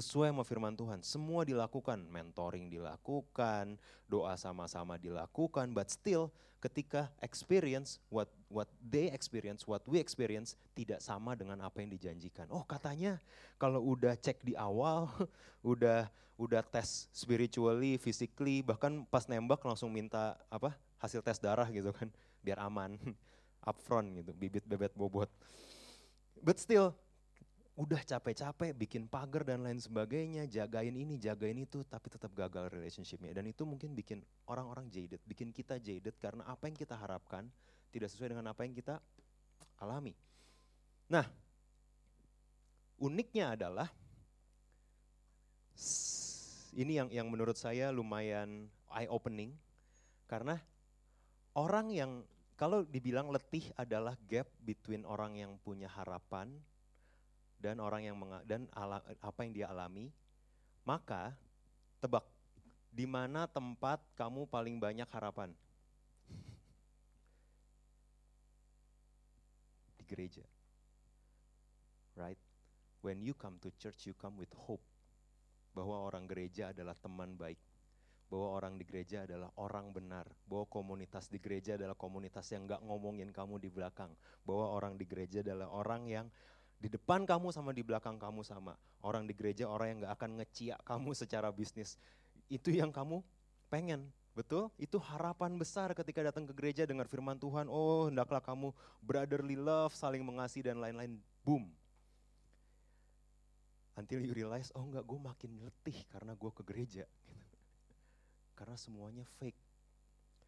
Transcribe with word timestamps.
Sesuai 0.00 0.32
sama 0.32 0.44
firman 0.44 0.74
Tuhan. 0.74 1.04
Semua 1.04 1.44
dilakukan, 1.44 2.00
mentoring 2.08 2.72
dilakukan, 2.72 3.78
doa 4.08 4.34
sama-sama 4.34 4.96
dilakukan, 4.96 5.70
but 5.70 5.86
still 5.92 6.32
ketika 6.60 7.08
experience 7.24 7.96
what 8.12 8.28
what 8.52 8.68
they 8.84 9.08
experience, 9.08 9.64
what 9.64 9.80
we 9.88 9.96
experience 9.96 10.56
tidak 10.76 11.00
sama 11.00 11.32
dengan 11.32 11.60
apa 11.64 11.80
yang 11.80 11.92
dijanjikan. 11.92 12.48
Oh, 12.52 12.64
katanya 12.64 13.16
kalau 13.56 13.80
udah 13.80 14.16
cek 14.16 14.44
di 14.44 14.52
awal, 14.56 15.08
udah 15.64 16.08
udah 16.40 16.64
tes 16.64 17.08
spiritually, 17.12 18.00
physically, 18.00 18.64
bahkan 18.64 19.04
pas 19.08 19.28
nembak 19.28 19.60
langsung 19.64 19.92
minta 19.92 20.36
apa? 20.48 20.76
hasil 21.00 21.24
tes 21.24 21.40
darah 21.40 21.64
gitu 21.72 21.96
kan, 21.96 22.12
biar 22.44 22.60
aman. 22.60 22.96
Upfront 23.70 24.08
gitu, 24.16 24.32
bibit 24.36 24.64
bebet 24.64 24.92
bobot. 24.96 25.28
But 26.40 26.56
still 26.60 26.96
udah 27.80 28.04
capek-capek 28.04 28.76
bikin 28.76 29.08
pagar 29.08 29.40
dan 29.40 29.64
lain 29.64 29.80
sebagainya, 29.80 30.44
jagain 30.44 30.92
ini, 30.92 31.16
jagain 31.16 31.56
itu, 31.56 31.80
tapi 31.88 32.12
tetap 32.12 32.28
gagal 32.36 32.68
relationshipnya. 32.68 33.32
Dan 33.32 33.48
itu 33.48 33.64
mungkin 33.64 33.96
bikin 33.96 34.20
orang-orang 34.52 34.92
jaded, 34.92 35.16
bikin 35.24 35.48
kita 35.48 35.80
jaded 35.80 36.12
karena 36.20 36.44
apa 36.44 36.68
yang 36.68 36.76
kita 36.76 36.92
harapkan 36.92 37.48
tidak 37.88 38.12
sesuai 38.12 38.36
dengan 38.36 38.52
apa 38.52 38.68
yang 38.68 38.76
kita 38.76 39.00
alami. 39.80 40.12
Nah, 41.08 41.24
uniknya 43.00 43.56
adalah 43.56 43.88
ini 46.76 47.00
yang 47.00 47.08
yang 47.08 47.26
menurut 47.32 47.56
saya 47.56 47.88
lumayan 47.88 48.68
eye 48.92 49.08
opening 49.08 49.56
karena 50.28 50.60
orang 51.56 51.88
yang 51.88 52.12
kalau 52.60 52.84
dibilang 52.84 53.32
letih 53.32 53.72
adalah 53.80 54.12
gap 54.28 54.44
between 54.60 55.08
orang 55.08 55.40
yang 55.40 55.56
punya 55.64 55.88
harapan 55.88 56.52
dan 57.60 57.76
orang 57.78 58.08
yang 58.08 58.16
menga 58.16 58.40
dan 58.48 58.64
ala, 58.72 59.04
apa 59.20 59.40
yang 59.44 59.52
dia 59.52 59.66
alami, 59.68 60.08
maka 60.88 61.36
tebak 62.00 62.24
di 62.90 63.06
mana 63.06 63.46
tempat 63.46 64.02
kamu 64.18 64.50
paling 64.50 64.82
banyak 64.82 65.06
harapan? 65.14 65.54
Di 69.94 70.04
gereja. 70.08 70.42
Right? 72.18 72.40
When 73.00 73.22
you 73.22 73.32
come 73.32 73.62
to 73.62 73.70
church, 73.78 74.10
you 74.10 74.16
come 74.18 74.36
with 74.36 74.50
hope. 74.66 74.82
Bahwa 75.70 76.02
orang 76.02 76.26
gereja 76.26 76.74
adalah 76.74 76.98
teman 76.98 77.38
baik. 77.38 77.56
Bahwa 78.26 78.58
orang 78.58 78.74
di 78.74 78.84
gereja 78.84 79.22
adalah 79.22 79.54
orang 79.56 79.94
benar. 79.94 80.26
Bahwa 80.44 80.66
komunitas 80.66 81.30
di 81.30 81.38
gereja 81.38 81.78
adalah 81.78 81.94
komunitas 81.94 82.50
yang 82.50 82.66
gak 82.66 82.82
ngomongin 82.82 83.30
kamu 83.30 83.62
di 83.62 83.70
belakang. 83.70 84.10
Bahwa 84.42 84.74
orang 84.74 84.98
di 84.98 85.06
gereja 85.06 85.46
adalah 85.46 85.70
orang 85.70 86.10
yang 86.10 86.26
di 86.80 86.88
depan 86.88 87.28
kamu 87.28 87.52
sama 87.52 87.76
di 87.76 87.84
belakang 87.84 88.16
kamu 88.16 88.40
sama. 88.40 88.72
Orang 89.04 89.28
di 89.28 89.36
gereja 89.36 89.68
orang 89.68 89.92
yang 89.92 89.98
gak 90.08 90.14
akan 90.16 90.30
ngeciak 90.40 90.80
kamu 90.88 91.12
secara 91.12 91.52
bisnis. 91.52 92.00
Itu 92.48 92.72
yang 92.72 92.88
kamu 92.88 93.20
pengen, 93.68 94.08
betul? 94.32 94.72
Itu 94.80 94.96
harapan 94.96 95.60
besar 95.60 95.92
ketika 95.92 96.24
datang 96.24 96.48
ke 96.48 96.56
gereja 96.56 96.88
dengar 96.88 97.04
firman 97.06 97.36
Tuhan, 97.36 97.68
oh 97.68 98.08
hendaklah 98.08 98.40
kamu 98.40 98.72
brotherly 99.04 99.60
love, 99.60 99.92
saling 99.92 100.24
mengasihi 100.24 100.72
dan 100.72 100.80
lain-lain. 100.80 101.20
Boom. 101.44 101.68
Until 104.00 104.24
you 104.24 104.32
realize, 104.32 104.72
oh 104.72 104.80
enggak 104.80 105.04
gue 105.04 105.20
makin 105.20 105.52
letih 105.60 105.98
karena 106.08 106.32
gue 106.32 106.50
ke 106.56 106.64
gereja. 106.64 107.04
Karena 108.58 108.76
semuanya 108.76 109.24
fake. 109.40 109.56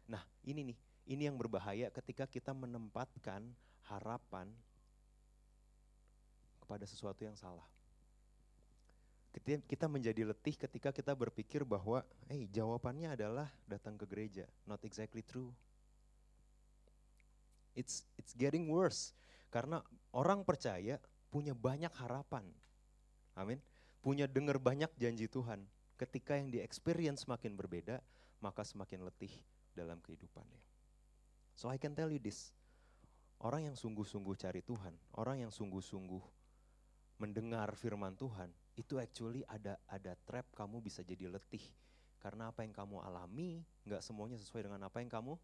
Nah 0.09 0.21
ini 0.45 0.73
nih, 0.73 0.77
ini 1.13 1.29
yang 1.29 1.37
berbahaya 1.37 1.93
ketika 1.93 2.25
kita 2.25 2.53
menempatkan 2.53 3.45
harapan 3.85 4.49
kepada 6.63 6.87
sesuatu 6.87 7.19
yang 7.27 7.35
salah. 7.35 7.67
Kita 9.43 9.89
menjadi 9.91 10.29
letih 10.29 10.55
ketika 10.55 10.95
kita 10.95 11.11
berpikir 11.11 11.67
bahwa, 11.67 12.05
eh 12.31 12.37
hey, 12.37 12.43
jawabannya 12.47 13.17
adalah 13.17 13.49
datang 13.67 13.99
ke 13.99 14.05
gereja. 14.07 14.47
Not 14.63 14.85
exactly 14.87 15.25
true. 15.25 15.51
It's 17.73 18.05
it's 18.21 18.37
getting 18.37 18.69
worse 18.69 19.17
karena 19.49 19.81
orang 20.13 20.45
percaya 20.45 21.01
punya 21.33 21.57
banyak 21.57 21.89
harapan. 21.97 22.45
Amin. 23.33 23.57
Punya 24.05 24.29
dengar 24.29 24.61
banyak 24.61 24.93
janji 25.01 25.25
Tuhan. 25.25 25.65
Ketika 25.97 26.37
yang 26.37 26.53
di 26.53 26.61
experience 26.61 27.25
semakin 27.25 27.57
berbeda, 27.57 27.97
maka 28.37 28.61
semakin 28.61 29.01
letih 29.09 29.33
dalam 29.73 29.97
kehidupannya. 30.05 30.61
So 31.57 31.73
I 31.73 31.81
can 31.81 31.97
tell 31.97 32.13
you 32.13 32.21
this. 32.21 32.53
Orang 33.41 33.65
yang 33.65 33.75
sungguh-sungguh 33.75 34.37
cari 34.37 34.61
Tuhan, 34.61 34.93
orang 35.17 35.41
yang 35.41 35.51
sungguh-sungguh 35.51 36.42
mendengar 37.23 37.71
firman 37.79 38.11
Tuhan, 38.19 38.51
itu 38.75 38.99
actually 38.99 39.47
ada 39.47 39.79
ada 39.87 40.19
trap 40.27 40.43
kamu 40.51 40.83
bisa 40.83 40.99
jadi 41.07 41.31
letih. 41.31 41.63
Karena 42.19 42.51
apa 42.51 42.67
yang 42.67 42.75
kamu 42.75 42.99
alami, 42.99 43.63
nggak 43.87 44.03
semuanya 44.03 44.35
sesuai 44.35 44.67
dengan 44.67 44.83
apa 44.83 44.99
yang 44.99 45.07
kamu 45.07 45.39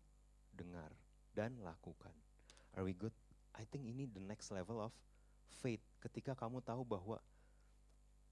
dengar 0.52 0.92
dan 1.32 1.56
lakukan. 1.64 2.12
Are 2.76 2.84
we 2.84 2.92
good? 2.92 3.16
I 3.56 3.64
think 3.64 3.88
ini 3.88 4.08
the 4.12 4.24
next 4.24 4.52
level 4.52 4.84
of 4.84 4.92
faith. 5.64 5.84
Ketika 6.04 6.36
kamu 6.36 6.60
tahu 6.64 6.84
bahwa, 6.84 7.20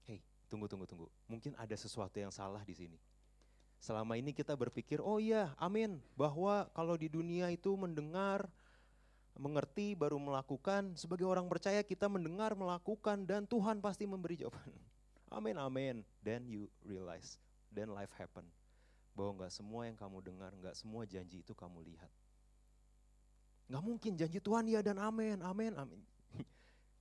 hey, 0.04 0.20
tunggu, 0.48 0.68
tunggu, 0.68 0.88
tunggu. 0.88 1.08
Mungkin 1.28 1.56
ada 1.60 1.76
sesuatu 1.76 2.16
yang 2.16 2.32
salah 2.32 2.64
di 2.64 2.72
sini. 2.72 2.96
Selama 3.78 4.16
ini 4.16 4.32
kita 4.32 4.56
berpikir, 4.56 4.98
oh 5.04 5.20
iya, 5.20 5.52
amin. 5.60 6.00
Bahwa 6.16 6.66
kalau 6.72 6.96
di 6.96 7.06
dunia 7.12 7.52
itu 7.52 7.76
mendengar, 7.76 8.48
mengerti 9.38 9.94
baru 9.94 10.18
melakukan. 10.18 10.98
Sebagai 10.98 11.24
orang 11.24 11.46
percaya 11.46 11.80
kita 11.86 12.10
mendengar, 12.10 12.52
melakukan 12.58 13.22
dan 13.24 13.46
Tuhan 13.46 13.78
pasti 13.78 14.04
memberi 14.04 14.42
jawaban. 14.42 14.74
Amin, 15.38 15.60
amin. 15.60 15.96
Then 16.24 16.48
you 16.48 16.72
realize, 16.82 17.36
then 17.68 17.92
life 17.92 18.10
happen. 18.16 18.48
Bahwa 19.12 19.44
nggak 19.44 19.52
semua 19.52 19.84
yang 19.84 19.92
kamu 19.92 20.24
dengar, 20.24 20.50
nggak 20.56 20.72
semua 20.72 21.04
janji 21.04 21.44
itu 21.44 21.52
kamu 21.52 21.84
lihat. 21.84 22.08
Nggak 23.68 23.84
mungkin 23.84 24.12
janji 24.16 24.40
Tuhan 24.40 24.64
ya 24.72 24.80
dan 24.80 24.96
amin, 24.96 25.44
amin, 25.44 25.76
amin. 25.76 26.00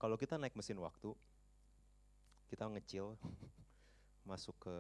Kalau 0.02 0.20
kita 0.20 0.36
naik 0.36 0.60
mesin 0.60 0.76
waktu, 0.84 1.16
kita 2.52 2.68
ngecil, 2.68 3.16
masuk 4.30 4.60
ke 4.60 4.76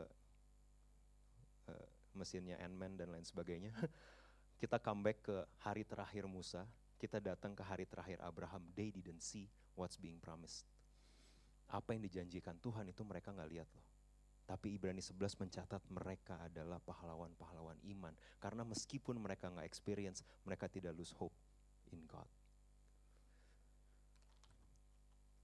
uh, 1.71 1.87
mesinnya 2.11 2.59
Ant-Man 2.59 2.99
dan 2.99 3.15
lain 3.15 3.23
sebagainya. 3.23 3.71
kita 4.57 4.81
comeback 4.81 5.21
ke 5.21 5.37
hari 5.61 5.85
terakhir 5.85 6.25
Musa, 6.25 6.65
kita 6.97 7.21
datang 7.21 7.53
ke 7.53 7.61
hari 7.61 7.85
terakhir 7.85 8.17
Abraham, 8.25 8.65
they 8.73 8.89
didn't 8.89 9.21
see 9.21 9.45
what's 9.77 9.95
being 9.95 10.17
promised. 10.17 10.65
Apa 11.69 11.93
yang 11.93 12.01
dijanjikan 12.01 12.57
Tuhan 12.57 12.89
itu 12.89 13.05
mereka 13.05 13.29
nggak 13.29 13.49
lihat 13.53 13.69
loh. 13.71 13.85
Tapi 14.47 14.79
Ibrani 14.79 15.03
11 15.03 15.43
mencatat 15.43 15.83
mereka 15.91 16.39
adalah 16.39 16.79
pahlawan-pahlawan 16.79 17.75
iman. 17.91 18.15
Karena 18.39 18.63
meskipun 18.63 19.19
mereka 19.19 19.51
nggak 19.51 19.67
experience, 19.67 20.23
mereka 20.47 20.71
tidak 20.71 20.95
lose 20.95 21.11
hope 21.19 21.35
in 21.91 21.99
God. 22.07 22.27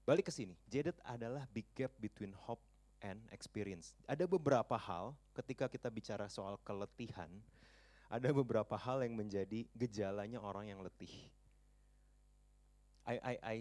Balik 0.07 0.31
ke 0.31 0.33
sini, 0.35 0.55
jaded 0.71 0.95
adalah 1.03 1.43
big 1.51 1.67
gap 1.75 1.91
between 1.99 2.31
hope 2.47 2.63
and 3.03 3.19
experience. 3.35 3.91
Ada 4.07 4.23
beberapa 4.23 4.79
hal 4.79 5.15
ketika 5.35 5.67
kita 5.67 5.91
bicara 5.91 6.31
soal 6.31 6.55
keletihan, 6.63 7.31
ada 8.07 8.29
beberapa 8.31 8.79
hal 8.79 9.03
yang 9.03 9.19
menjadi 9.19 9.67
gejalanya 9.75 10.39
orang 10.39 10.71
yang 10.71 10.79
letih. 10.79 11.11
I, 13.03 13.15
I, 13.19 13.35
I, 13.43 13.57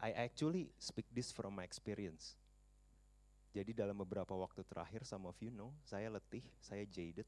I 0.00 0.10
actually 0.24 0.72
speak 0.80 1.08
this 1.12 1.32
from 1.32 1.56
my 1.56 1.64
experience. 1.64 2.36
Jadi 3.56 3.72
dalam 3.72 3.96
beberapa 3.96 4.36
waktu 4.36 4.64
terakhir, 4.68 5.08
some 5.08 5.24
of 5.24 5.36
you 5.40 5.48
know, 5.48 5.72
saya 5.88 6.12
letih, 6.12 6.44
saya 6.60 6.84
jaded, 6.84 7.24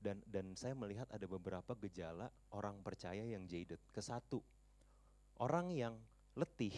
dan 0.00 0.20
dan 0.24 0.56
saya 0.56 0.72
melihat 0.72 1.04
ada 1.12 1.28
beberapa 1.28 1.76
gejala 1.84 2.32
orang 2.52 2.80
percaya 2.80 3.20
yang 3.24 3.44
jaded. 3.44 3.76
Kesatu, 3.92 4.40
orang 5.36 5.68
yang 5.72 5.94
letih 6.32 6.72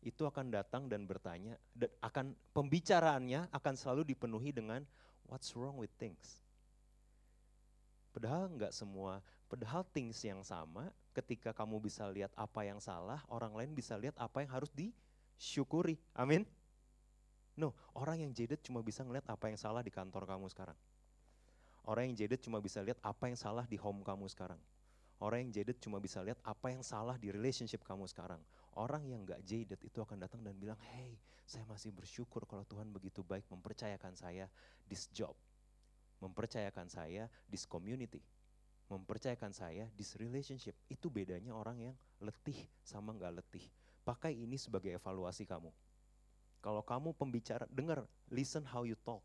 itu 0.00 0.22
akan 0.24 0.48
datang 0.48 0.88
dan 0.88 1.04
bertanya, 1.04 1.60
dan 1.76 1.92
akan 2.00 2.32
pembicaraannya 2.56 3.52
akan 3.52 3.74
selalu 3.76 4.16
dipenuhi 4.16 4.56
dengan 4.56 4.80
what's 5.28 5.52
wrong 5.52 5.76
with 5.76 5.92
things. 6.00 6.40
Padahal 8.16 8.48
nggak 8.48 8.72
semua, 8.72 9.20
padahal 9.52 9.84
things 9.92 10.16
yang 10.24 10.40
sama 10.40 10.88
ketika 11.18 11.50
kamu 11.50 11.82
bisa 11.82 12.06
lihat 12.06 12.30
apa 12.38 12.62
yang 12.62 12.78
salah, 12.78 13.22
orang 13.26 13.50
lain 13.54 13.70
bisa 13.74 13.98
lihat 13.98 14.14
apa 14.16 14.46
yang 14.46 14.50
harus 14.54 14.70
disyukuri. 14.70 15.98
Amin. 16.14 16.46
No, 17.58 17.74
orang 17.98 18.22
yang 18.22 18.30
jaded 18.30 18.62
cuma 18.62 18.80
bisa 18.86 19.02
ngeliat 19.02 19.26
apa 19.26 19.50
yang 19.50 19.58
salah 19.58 19.82
di 19.82 19.90
kantor 19.90 20.24
kamu 20.30 20.46
sekarang. 20.46 20.78
Orang 21.82 22.12
yang 22.12 22.16
jaded 22.16 22.38
cuma 22.38 22.62
bisa 22.62 22.78
lihat 22.84 23.02
apa 23.02 23.26
yang 23.26 23.38
salah 23.38 23.66
di 23.66 23.74
home 23.74 24.06
kamu 24.06 24.30
sekarang. 24.30 24.60
Orang 25.18 25.42
yang 25.42 25.50
jaded 25.50 25.82
cuma 25.82 25.98
bisa 25.98 26.22
lihat 26.22 26.38
apa 26.46 26.70
yang 26.70 26.86
salah 26.86 27.18
di 27.18 27.34
relationship 27.34 27.82
kamu 27.82 28.06
sekarang. 28.06 28.38
Orang 28.78 29.02
yang 29.10 29.26
gak 29.26 29.42
jaded 29.42 29.82
itu 29.82 29.98
akan 29.98 30.22
datang 30.22 30.38
dan 30.46 30.54
bilang, 30.54 30.78
hey 30.94 31.18
saya 31.48 31.64
masih 31.64 31.96
bersyukur 31.96 32.44
kalau 32.44 32.60
Tuhan 32.68 32.92
begitu 32.92 33.24
baik 33.24 33.48
mempercayakan 33.48 34.12
saya 34.12 34.52
this 34.84 35.08
job. 35.08 35.32
Mempercayakan 36.20 36.92
saya 36.92 37.24
this 37.48 37.64
community. 37.64 38.20
Mempercayakan 38.88 39.52
saya 39.52 39.84
this 39.96 40.16
relationship. 40.16 40.72
Itu 40.88 41.12
bedanya 41.12 41.52
orang 41.52 41.92
yang 41.92 41.96
letih 42.24 42.56
sama 42.80 43.12
gak 43.16 43.44
letih. 43.44 43.64
Pakai 44.00 44.32
ini 44.32 44.56
sebagai 44.56 44.96
evaluasi 44.96 45.44
kamu. 45.44 45.68
Kalau 46.64 46.82
kamu 46.82 47.12
pembicara, 47.14 47.68
dengar, 47.70 48.02
listen 48.32 48.64
how 48.64 48.82
you 48.82 48.96
talk. 49.04 49.22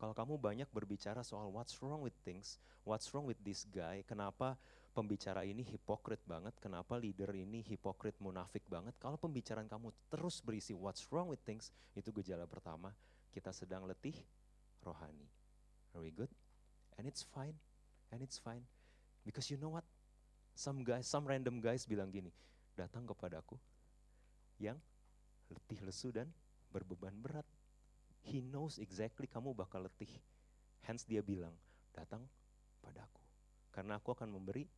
Kalau 0.00 0.16
kamu 0.16 0.40
banyak 0.40 0.68
berbicara 0.72 1.20
soal 1.20 1.52
what's 1.52 1.76
wrong 1.84 2.00
with 2.00 2.16
things, 2.24 2.56
what's 2.88 3.12
wrong 3.12 3.28
with 3.28 3.36
this 3.44 3.68
guy, 3.68 4.00
kenapa 4.08 4.56
pembicara 4.96 5.44
ini 5.44 5.60
hipokrit 5.60 6.24
banget, 6.24 6.56
kenapa 6.56 6.96
leader 6.96 7.28
ini 7.36 7.60
hipokrit 7.60 8.16
munafik 8.16 8.64
banget. 8.64 8.96
Kalau 8.96 9.20
pembicaraan 9.20 9.68
kamu 9.68 9.92
terus 10.08 10.40
berisi 10.40 10.72
what's 10.72 11.04
wrong 11.12 11.28
with 11.28 11.42
things, 11.44 11.68
itu 11.92 12.08
gejala 12.16 12.48
pertama, 12.48 12.96
kita 13.28 13.52
sedang 13.52 13.84
letih 13.84 14.16
rohani. 14.80 15.28
Are 15.92 16.00
we 16.00 16.08
good? 16.14 16.32
And 16.96 17.04
it's 17.04 17.20
fine, 17.20 17.60
and 18.08 18.24
it's 18.24 18.40
fine. 18.40 18.64
Because 19.24 19.48
you 19.52 19.58
know 19.60 19.72
what? 19.76 19.86
Some 20.56 20.82
guys, 20.84 21.08
some 21.08 21.24
random 21.24 21.62
guys 21.62 21.88
bilang 21.88 22.12
gini, 22.12 22.32
datang 22.76 23.06
kepadaku 23.08 23.56
yang 24.60 24.76
letih 25.48 25.80
lesu 25.84 26.12
dan 26.12 26.28
berbeban 26.68 27.16
berat. 27.16 27.46
He 28.20 28.44
knows 28.44 28.76
exactly 28.76 29.24
kamu 29.24 29.56
bakal 29.56 29.88
letih. 29.88 30.10
Hence 30.84 31.08
dia 31.08 31.24
bilang, 31.24 31.56
datang 31.96 32.24
padaku. 32.84 33.20
Karena 33.72 33.96
aku 33.96 34.12
akan 34.12 34.28
memberi 34.28 34.68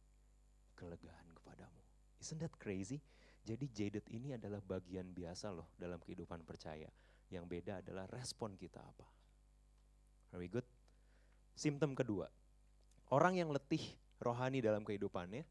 kelegaan 0.78 1.26
kepadamu. 1.34 1.82
Isn't 2.22 2.38
that 2.38 2.54
crazy? 2.58 3.02
Jadi 3.42 3.66
jaded 3.74 4.06
ini 4.14 4.38
adalah 4.38 4.62
bagian 4.62 5.10
biasa 5.10 5.50
loh 5.50 5.74
dalam 5.74 5.98
kehidupan 5.98 6.46
percaya. 6.46 6.86
Yang 7.26 7.44
beda 7.50 7.82
adalah 7.82 8.06
respon 8.14 8.54
kita 8.54 8.78
apa. 8.78 9.06
Very 10.30 10.46
good. 10.46 10.66
Simptom 11.58 11.98
kedua, 11.98 12.30
orang 13.10 13.36
yang 13.42 13.50
letih 13.50 13.82
rohani 14.22 14.62
dalam 14.62 14.86
kehidupannya, 14.86 15.42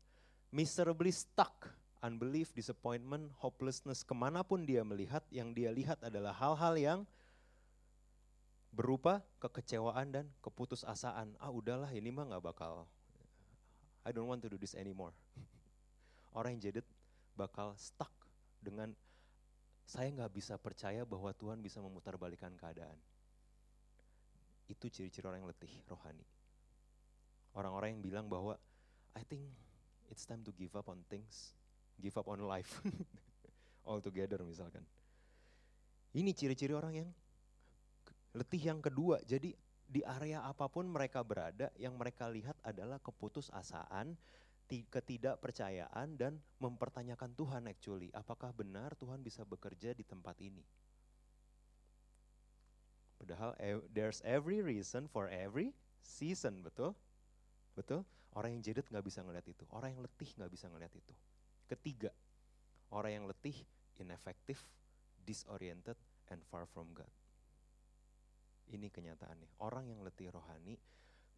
miserably 0.56 1.12
stuck, 1.12 1.68
unbelief, 2.00 2.56
disappointment, 2.56 3.30
hopelessness, 3.44 4.08
ke 4.08 4.16
mana 4.16 4.42
pun 4.42 4.64
dia 4.64 4.82
melihat, 4.82 5.22
yang 5.30 5.52
dia 5.52 5.70
lihat 5.70 6.00
adalah 6.02 6.32
hal-hal 6.32 6.74
yang 6.80 7.00
berupa 8.72 9.20
kekecewaan 9.44 10.16
dan 10.16 10.26
keputusasaan. 10.40 11.36
Ah 11.38 11.52
udahlah 11.52 11.92
ini 11.92 12.08
mah 12.08 12.24
gak 12.32 12.56
bakal 12.56 12.88
I 14.02 14.10
don't 14.10 14.26
want 14.26 14.42
to 14.42 14.50
do 14.50 14.58
this 14.58 14.74
anymore. 14.74 15.14
Orang 16.38 16.58
yang 16.58 16.72
jaded 16.72 16.88
bakal 17.38 17.76
stuck 17.78 18.10
dengan 18.58 18.96
saya 19.86 20.08
nggak 20.08 20.32
bisa 20.32 20.56
percaya 20.56 21.04
bahwa 21.04 21.36
Tuhan 21.36 21.60
bisa 21.60 21.84
memutarbalikan 21.84 22.56
keadaan. 22.56 22.96
Itu 24.72 24.88
ciri-ciri 24.88 25.28
orang 25.28 25.44
yang 25.44 25.52
letih 25.52 25.74
rohani. 25.92 26.24
Orang-orang 27.52 28.00
yang 28.00 28.02
bilang 28.04 28.26
bahwa 28.32 28.56
I 29.16 29.24
think 29.28 29.44
it's 30.08 30.24
time 30.24 30.44
to 30.48 30.56
give 30.56 30.72
up 30.76 30.88
on 30.88 31.04
things, 31.12 31.52
give 32.00 32.16
up 32.16 32.28
on 32.32 32.40
life, 32.48 32.80
all 33.88 34.00
together 34.00 34.40
misalkan. 34.48 34.84
Ini 36.12 36.32
ciri-ciri 36.36 36.76
orang 36.76 36.94
yang 36.96 37.10
letih 38.36 38.72
yang 38.72 38.80
kedua. 38.80 39.24
Jadi 39.24 39.52
di 39.92 40.00
area 40.08 40.48
apa 40.48 40.72
pun 40.72 40.88
mereka 40.88 41.20
berada, 41.20 41.68
yang 41.76 42.00
mereka 42.00 42.32
lihat 42.32 42.56
adalah 42.64 43.00
keputusasaan, 43.04 44.16
ketidakpercayaan, 44.72 46.16
dan 46.16 46.40
mempertanyakan 46.64 47.36
Tuhan 47.36 47.68
actually. 47.68 48.08
Apakah 48.16 48.56
benar 48.56 48.96
Tuhan 48.96 49.20
bisa 49.20 49.44
bekerja 49.44 49.92
di 49.92 50.08
tempat 50.08 50.40
ini? 50.40 50.64
Padahal 53.20 53.54
there's 53.92 54.24
every 54.24 54.64
reason 54.64 55.06
for 55.12 55.28
every 55.28 55.76
season, 56.00 56.64
betul? 56.64 56.96
Betul? 57.76 58.04
Orang 58.36 58.56
yang 58.56 58.64
jaded 58.64 58.88
nggak 58.88 59.04
bisa 59.04 59.20
ngeliat 59.24 59.44
itu. 59.48 59.64
Orang 59.76 59.96
yang 59.96 60.02
letih 60.04 60.32
nggak 60.40 60.52
bisa 60.52 60.72
ngeliat 60.72 60.94
itu. 60.96 61.14
Ketiga, 61.68 62.12
orang 62.92 63.12
yang 63.22 63.26
letih, 63.28 63.56
ineffective, 64.00 64.60
disoriented, 65.24 66.00
and 66.32 66.40
far 66.48 66.64
from 66.68 66.92
God. 66.96 67.12
Ini 68.72 68.88
kenyataannya. 68.88 69.60
Orang 69.60 69.92
yang 69.92 70.00
letih 70.00 70.32
rohani, 70.32 70.80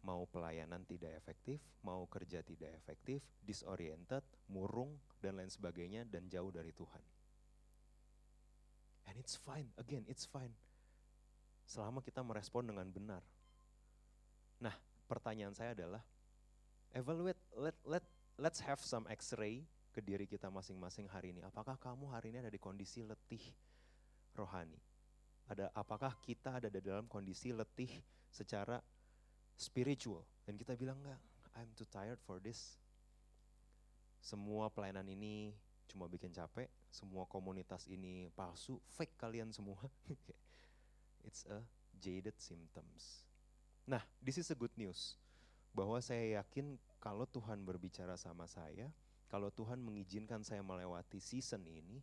mau 0.06 0.22
pelayanan 0.30 0.86
tidak 0.86 1.16
efektif, 1.18 1.58
mau 1.82 2.06
kerja 2.06 2.44
tidak 2.46 2.70
efektif, 2.78 3.24
disoriented, 3.42 4.22
murung, 4.52 4.94
dan 5.18 5.40
lain 5.40 5.50
sebagainya, 5.50 6.06
dan 6.06 6.30
jauh 6.30 6.52
dari 6.54 6.70
Tuhan. 6.70 7.02
And 9.10 9.16
it's 9.18 9.34
fine, 9.34 9.68
again 9.80 10.04
it's 10.06 10.24
fine. 10.28 10.52
Selama 11.64 12.04
kita 12.04 12.20
merespon 12.20 12.68
dengan 12.68 12.86
benar. 12.92 13.24
Nah, 14.60 14.76
pertanyaan 15.08 15.56
saya 15.56 15.72
adalah, 15.72 16.04
evaluate, 16.94 17.38
let, 17.58 17.76
let, 17.84 18.04
let's 18.38 18.62
have 18.62 18.78
some 18.80 19.04
x-ray 19.10 19.66
ke 19.90 20.00
diri 20.00 20.26
kita 20.26 20.48
masing-masing 20.50 21.10
hari 21.10 21.34
ini. 21.34 21.42
Apakah 21.42 21.78
kamu 21.78 22.10
hari 22.10 22.30
ini 22.34 22.42
ada 22.42 22.50
di 22.50 22.58
kondisi 22.58 23.02
letih 23.02 23.42
rohani? 24.34 24.78
ada 25.48 25.68
apakah 25.76 26.16
kita 26.24 26.56
ada 26.56 26.68
di 26.72 26.80
dalam 26.80 27.04
kondisi 27.04 27.52
letih 27.52 27.90
secara 28.32 28.80
spiritual? 29.56 30.24
Dan 30.44 30.56
kita 30.56 30.76
bilang 30.76 31.00
enggak 31.04 31.20
I'm 31.54 31.70
too 31.76 31.86
tired 31.86 32.18
for 32.24 32.40
this. 32.40 32.80
Semua 34.24 34.72
pelayanan 34.72 35.04
ini 35.12 35.52
cuma 35.84 36.08
bikin 36.08 36.32
capek 36.32 36.72
semua 36.88 37.28
komunitas 37.28 37.84
ini 37.92 38.32
palsu 38.32 38.80
fake 38.88 39.20
kalian 39.20 39.52
semua. 39.52 39.78
It's 41.28 41.44
a 41.48 41.60
jaded 42.00 42.36
symptoms. 42.40 43.24
Nah 43.84 44.00
this 44.24 44.40
is 44.40 44.48
a 44.48 44.56
good 44.56 44.72
news 44.80 45.20
bahwa 45.74 45.98
saya 45.98 46.40
yakin 46.40 46.78
kalau 47.02 47.26
Tuhan 47.28 47.60
berbicara 47.66 48.14
sama 48.16 48.46
saya 48.48 48.88
kalau 49.28 49.50
Tuhan 49.50 49.82
mengizinkan 49.82 50.46
saya 50.46 50.62
melewati 50.62 51.18
season 51.18 51.66
ini 51.66 52.00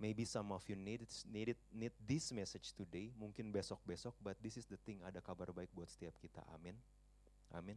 Maybe 0.00 0.24
some 0.24 0.48
of 0.48 0.64
you 0.64 0.80
need 0.80 1.04
need 1.28 1.52
it, 1.52 1.60
need 1.68 1.92
this 2.00 2.32
message 2.32 2.72
today, 2.72 3.12
mungkin 3.20 3.52
besok-besok, 3.52 4.16
but 4.24 4.32
this 4.40 4.56
is 4.56 4.64
the 4.64 4.80
thing, 4.80 5.04
ada 5.04 5.20
kabar 5.20 5.52
baik 5.52 5.68
buat 5.76 5.92
setiap 5.92 6.16
kita. 6.16 6.40
Amin. 6.56 6.72
Amin. 7.52 7.76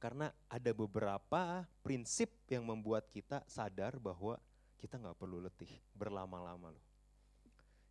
Karena 0.00 0.32
ada 0.48 0.72
beberapa 0.72 1.68
prinsip 1.84 2.32
yang 2.48 2.64
membuat 2.64 3.12
kita 3.12 3.44
sadar 3.44 4.00
bahwa 4.00 4.40
kita 4.80 4.96
nggak 4.96 5.20
perlu 5.20 5.44
letih 5.44 5.68
berlama-lama 5.92 6.72
loh. 6.72 6.86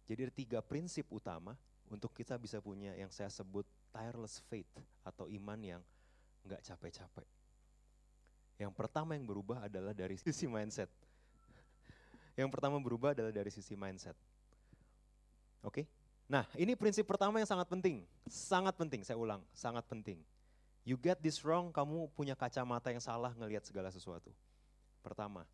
Jadi 0.10 0.26
ada 0.26 0.34
tiga 0.34 0.60
prinsip 0.66 1.06
utama 1.14 1.54
untuk 1.94 2.10
kita 2.10 2.42
bisa 2.42 2.58
punya 2.58 2.98
yang 2.98 3.14
saya 3.14 3.30
sebut 3.30 3.70
tireless 3.96 4.44
faith 4.52 4.68
atau 5.08 5.32
iman 5.32 5.60
yang 5.64 5.82
nggak 6.44 6.60
capek-capek. 6.68 7.24
Yang 8.60 8.72
pertama 8.76 9.16
yang 9.16 9.24
berubah 9.24 9.72
adalah 9.72 9.96
dari 9.96 10.20
sisi 10.20 10.44
mindset. 10.52 10.92
Yang 12.36 12.52
pertama 12.52 12.76
berubah 12.84 13.16
adalah 13.16 13.32
dari 13.32 13.48
sisi 13.48 13.80
mindset. 13.80 14.16
Oke? 15.64 15.88
Nah, 16.28 16.44
ini 16.60 16.76
prinsip 16.76 17.08
pertama 17.08 17.40
yang 17.40 17.48
sangat 17.48 17.72
penting. 17.72 18.04
Sangat 18.28 18.76
penting, 18.76 19.08
saya 19.08 19.16
ulang, 19.16 19.40
sangat 19.56 19.88
penting. 19.88 20.20
You 20.86 21.00
get 21.00 21.18
this 21.24 21.42
wrong, 21.42 21.72
kamu 21.74 22.12
punya 22.14 22.38
kacamata 22.38 22.92
yang 22.94 23.02
salah 23.02 23.34
ngelihat 23.34 23.66
segala 23.66 23.90
sesuatu. 23.90 24.30
Pertama, 25.02 25.48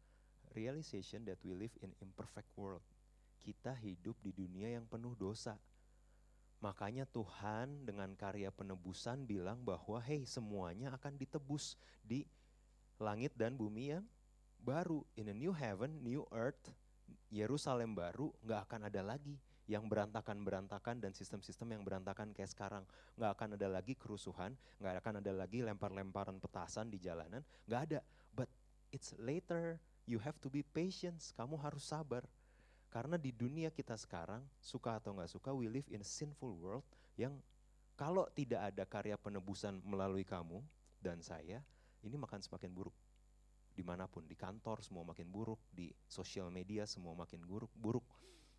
realization 0.52 1.24
that 1.28 1.40
we 1.44 1.56
live 1.56 1.72
in 1.80 1.92
imperfect 2.04 2.52
world. 2.60 2.84
Kita 3.40 3.72
hidup 3.80 4.16
di 4.20 4.36
dunia 4.36 4.76
yang 4.76 4.86
penuh 4.86 5.16
dosa. 5.16 5.56
Makanya 6.62 7.10
Tuhan 7.10 7.90
dengan 7.90 8.14
karya 8.14 8.54
penebusan 8.54 9.26
bilang 9.26 9.66
bahwa 9.66 9.98
hey 9.98 10.22
semuanya 10.30 10.94
akan 10.94 11.18
ditebus 11.18 11.74
di 12.06 12.24
langit 13.02 13.34
dan 13.34 13.58
bumi 13.58 13.98
yang 13.98 14.06
baru 14.62 15.02
in 15.18 15.34
a 15.34 15.36
new 15.36 15.50
heaven, 15.52 16.06
new 16.06 16.22
earth, 16.30 16.70
Yerusalem 17.34 17.98
baru 17.98 18.30
nggak 18.46 18.62
akan 18.70 18.82
ada 18.94 19.02
lagi 19.02 19.42
yang 19.66 19.88
berantakan-berantakan 19.88 21.00
dan 21.00 21.16
sistem-sistem 21.16 21.80
yang 21.80 21.84
berantakan 21.88 22.36
kayak 22.36 22.52
sekarang. 22.52 22.84
Nggak 23.18 23.32
akan 23.40 23.50
ada 23.56 23.68
lagi 23.72 23.94
kerusuhan, 23.96 24.54
nggak 24.84 25.02
akan 25.02 25.14
ada 25.24 25.32
lagi 25.32 25.64
lempar-lemparan 25.64 26.38
petasan 26.38 26.92
di 26.92 27.00
jalanan, 27.02 27.42
nggak 27.66 27.82
ada. 27.90 28.00
But 28.36 28.52
it's 28.92 29.16
later, 29.18 29.80
you 30.06 30.20
have 30.20 30.38
to 30.44 30.52
be 30.52 30.62
patient, 30.62 31.24
kamu 31.34 31.56
harus 31.58 31.88
sabar. 31.88 32.28
Karena 32.92 33.16
di 33.16 33.32
dunia 33.32 33.72
kita 33.72 33.96
sekarang, 33.96 34.44
suka 34.60 35.00
atau 35.00 35.16
nggak 35.16 35.32
suka, 35.32 35.56
we 35.56 35.72
live 35.72 35.88
in 35.88 36.04
a 36.04 36.08
sinful 36.08 36.52
world 36.60 36.84
yang 37.16 37.40
kalau 37.96 38.28
tidak 38.36 38.68
ada 38.68 38.84
karya 38.84 39.16
penebusan 39.16 39.80
melalui 39.88 40.28
kamu 40.28 40.60
dan 41.00 41.24
saya, 41.24 41.64
ini 42.04 42.20
makan 42.20 42.44
semakin 42.44 42.68
buruk 42.68 42.96
di 43.72 43.84
mana 43.84 44.08
pun, 44.08 44.28
di 44.28 44.36
kantor 44.36 44.84
semua 44.84 45.08
makin 45.08 45.28
buruk, 45.32 45.60
di 45.72 45.92
sosial 46.08 46.52
media 46.52 46.84
semua 46.84 47.16
makin 47.16 47.40
buruk, 47.42 47.72
buruk. 47.80 48.04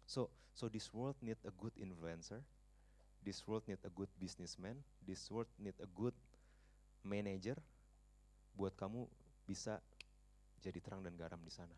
So 0.09 0.33
so 0.57 0.67
this 0.73 0.89
world 0.91 1.17
need 1.21 1.39
a 1.45 1.53
good 1.53 1.77
influencer. 1.77 2.41
This 3.23 3.45
world 3.47 3.63
need 3.71 3.79
a 3.87 3.93
good 3.93 4.11
businessman. 4.19 4.83
This 4.99 5.29
world 5.31 5.53
need 5.61 5.77
a 5.79 5.89
good 5.95 6.17
manager 7.07 7.55
buat 8.57 8.75
kamu 8.75 9.07
bisa 9.47 9.79
jadi 10.59 10.79
terang 10.83 11.05
dan 11.05 11.15
garam 11.15 11.39
di 11.45 11.53
sana. 11.53 11.75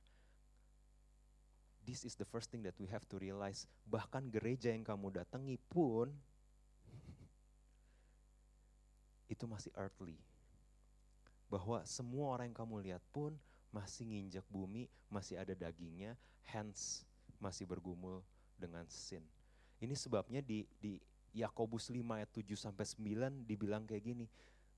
This 1.84 2.08
is 2.08 2.16
the 2.16 2.24
first 2.24 2.48
thing 2.48 2.64
that 2.64 2.74
we 2.80 2.88
have 2.88 3.04
to 3.12 3.20
realize. 3.20 3.68
Bahkan 3.84 4.32
gereja 4.32 4.72
yang 4.72 4.82
kamu 4.82 5.12
datangi 5.12 5.60
pun 5.68 6.08
itu 9.32 9.44
masih 9.44 9.70
earthly. 9.76 10.16
Bahwa 11.52 11.84
semua 11.84 12.34
orang 12.34 12.48
yang 12.48 12.58
kamu 12.64 12.76
lihat 12.88 13.04
pun 13.12 13.36
masih 13.68 14.08
nginjak 14.08 14.46
bumi, 14.48 14.88
masih 15.12 15.36
ada 15.36 15.52
dagingnya, 15.52 16.16
hands 16.48 17.04
masih 17.36 17.68
bergumul 17.68 18.24
dengan 18.56 18.88
sin. 18.88 19.20
Ini 19.82 19.92
sebabnya 19.92 20.40
di 20.40 20.64
di 20.80 20.96
Yakobus 21.34 21.90
5 21.90 21.98
ayat 22.14 22.30
7 22.30 22.54
sampai 22.54 22.86
9 22.86 23.44
dibilang 23.44 23.82
kayak 23.84 24.06
gini. 24.06 24.26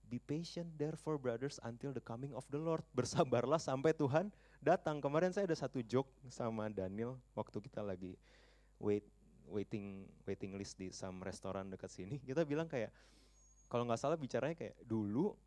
Be 0.07 0.23
patient 0.23 0.71
therefore 0.81 1.21
brothers 1.21 1.61
until 1.67 1.93
the 1.93 2.01
coming 2.01 2.33
of 2.33 2.49
the 2.49 2.59
Lord. 2.59 2.83
Bersabarlah 2.99 3.61
sampai 3.61 3.93
Tuhan 3.93 4.33
datang. 4.67 4.99
Kemarin 4.99 5.31
saya 5.31 5.47
ada 5.47 5.55
satu 5.55 5.79
joke 5.87 6.11
sama 6.27 6.67
Daniel 6.67 7.15
waktu 7.39 7.63
kita 7.63 7.87
lagi 7.87 8.19
wait 8.83 9.07
waiting 9.47 10.11
waiting 10.27 10.59
list 10.59 10.75
di 10.75 10.91
some 10.91 11.23
restoran 11.23 11.71
dekat 11.71 11.87
sini. 11.87 12.19
Kita 12.29 12.43
bilang 12.43 12.67
kayak 12.67 12.91
kalau 13.71 13.87
nggak 13.87 14.01
salah 14.03 14.19
bicaranya 14.19 14.59
kayak 14.59 14.75
dulu 14.83 15.39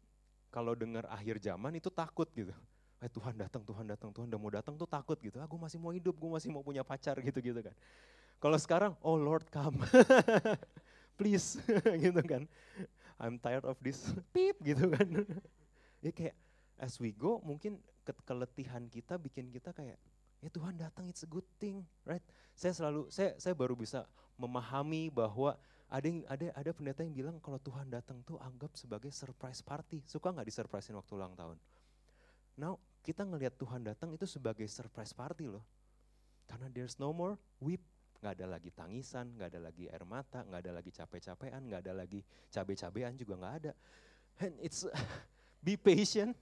kalau 0.48 0.72
dengar 0.72 1.04
akhir 1.12 1.44
zaman 1.44 1.76
itu 1.76 1.92
takut 1.92 2.32
gitu. 2.32 2.56
Eh 3.00 3.08
Tuhan 3.08 3.32
datang, 3.32 3.64
Tuhan 3.64 3.88
datang, 3.88 4.12
Tuhan 4.12 4.28
udah 4.28 4.36
mau 4.36 4.52
datang 4.52 4.76
tuh 4.76 4.84
takut 4.84 5.16
gitu. 5.24 5.40
Aku 5.40 5.56
ah, 5.56 5.64
masih 5.64 5.80
mau 5.80 5.96
hidup, 5.96 6.20
gue 6.20 6.32
masih 6.36 6.52
mau 6.52 6.60
punya 6.60 6.84
pacar 6.84 7.16
gitu-gitu 7.24 7.56
kan. 7.64 7.72
Kalau 8.44 8.60
sekarang, 8.60 8.92
oh 9.00 9.16
Lord 9.16 9.48
come, 9.48 9.80
please 11.16 11.64
gitu 12.04 12.20
kan. 12.20 12.44
I'm 13.16 13.40
tired 13.40 13.64
of 13.64 13.80
this, 13.80 14.04
pip 14.36 14.60
gitu 14.60 14.92
kan. 14.92 15.08
ya 16.04 16.12
kayak 16.12 16.36
as 16.76 17.00
we 17.00 17.16
go 17.16 17.40
mungkin 17.40 17.80
ke 18.14 18.24
keletihan 18.26 18.84
kita 18.88 19.18
bikin 19.18 19.50
kita 19.54 19.74
kayak 19.74 19.98
ya 20.40 20.50
Tuhan 20.50 20.80
datang 20.80 21.08
it's 21.12 21.24
a 21.24 21.30
good 21.30 21.46
thing, 21.60 21.84
right? 22.08 22.24
Saya 22.56 22.72
selalu 22.76 23.12
saya 23.12 23.36
saya 23.36 23.52
baru 23.56 23.76
bisa 23.76 24.08
memahami 24.40 25.12
bahwa 25.12 25.60
ada 25.90 26.06
yang, 26.06 26.22
ada 26.30 26.46
ada 26.54 26.72
pendeta 26.72 27.02
yang 27.04 27.16
bilang 27.16 27.36
kalau 27.42 27.60
Tuhan 27.60 27.90
datang 27.90 28.22
tuh 28.24 28.40
anggap 28.40 28.78
sebagai 28.78 29.12
surprise 29.12 29.60
party. 29.60 30.06
Suka 30.08 30.32
nggak 30.32 30.48
disurprisein 30.48 30.96
waktu 30.96 31.14
ulang 31.18 31.34
tahun? 31.36 31.58
Now 32.56 32.80
kita 33.04 33.26
ngelihat 33.26 33.58
Tuhan 33.58 33.84
datang 33.84 34.14
itu 34.16 34.24
sebagai 34.30 34.68
surprise 34.70 35.12
party 35.12 35.50
loh. 35.50 35.66
Karena 36.46 36.70
there's 36.70 36.98
no 36.98 37.14
more 37.14 37.38
weep, 37.62 37.82
nggak 38.20 38.34
ada 38.42 38.46
lagi 38.58 38.70
tangisan, 38.74 39.34
nggak 39.38 39.54
ada 39.56 39.60
lagi 39.70 39.86
air 39.88 40.04
mata, 40.04 40.42
nggak 40.44 40.62
ada 40.66 40.72
lagi 40.82 40.92
capek-capean, 40.92 41.62
nggak 41.68 41.82
ada 41.86 41.94
lagi 41.94 42.20
cabe-cabean 42.50 43.14
juga 43.16 43.34
nggak 43.38 43.56
ada. 43.64 43.72
And 44.44 44.54
it's 44.62 44.84
be 45.66 45.78
patient, 45.78 46.36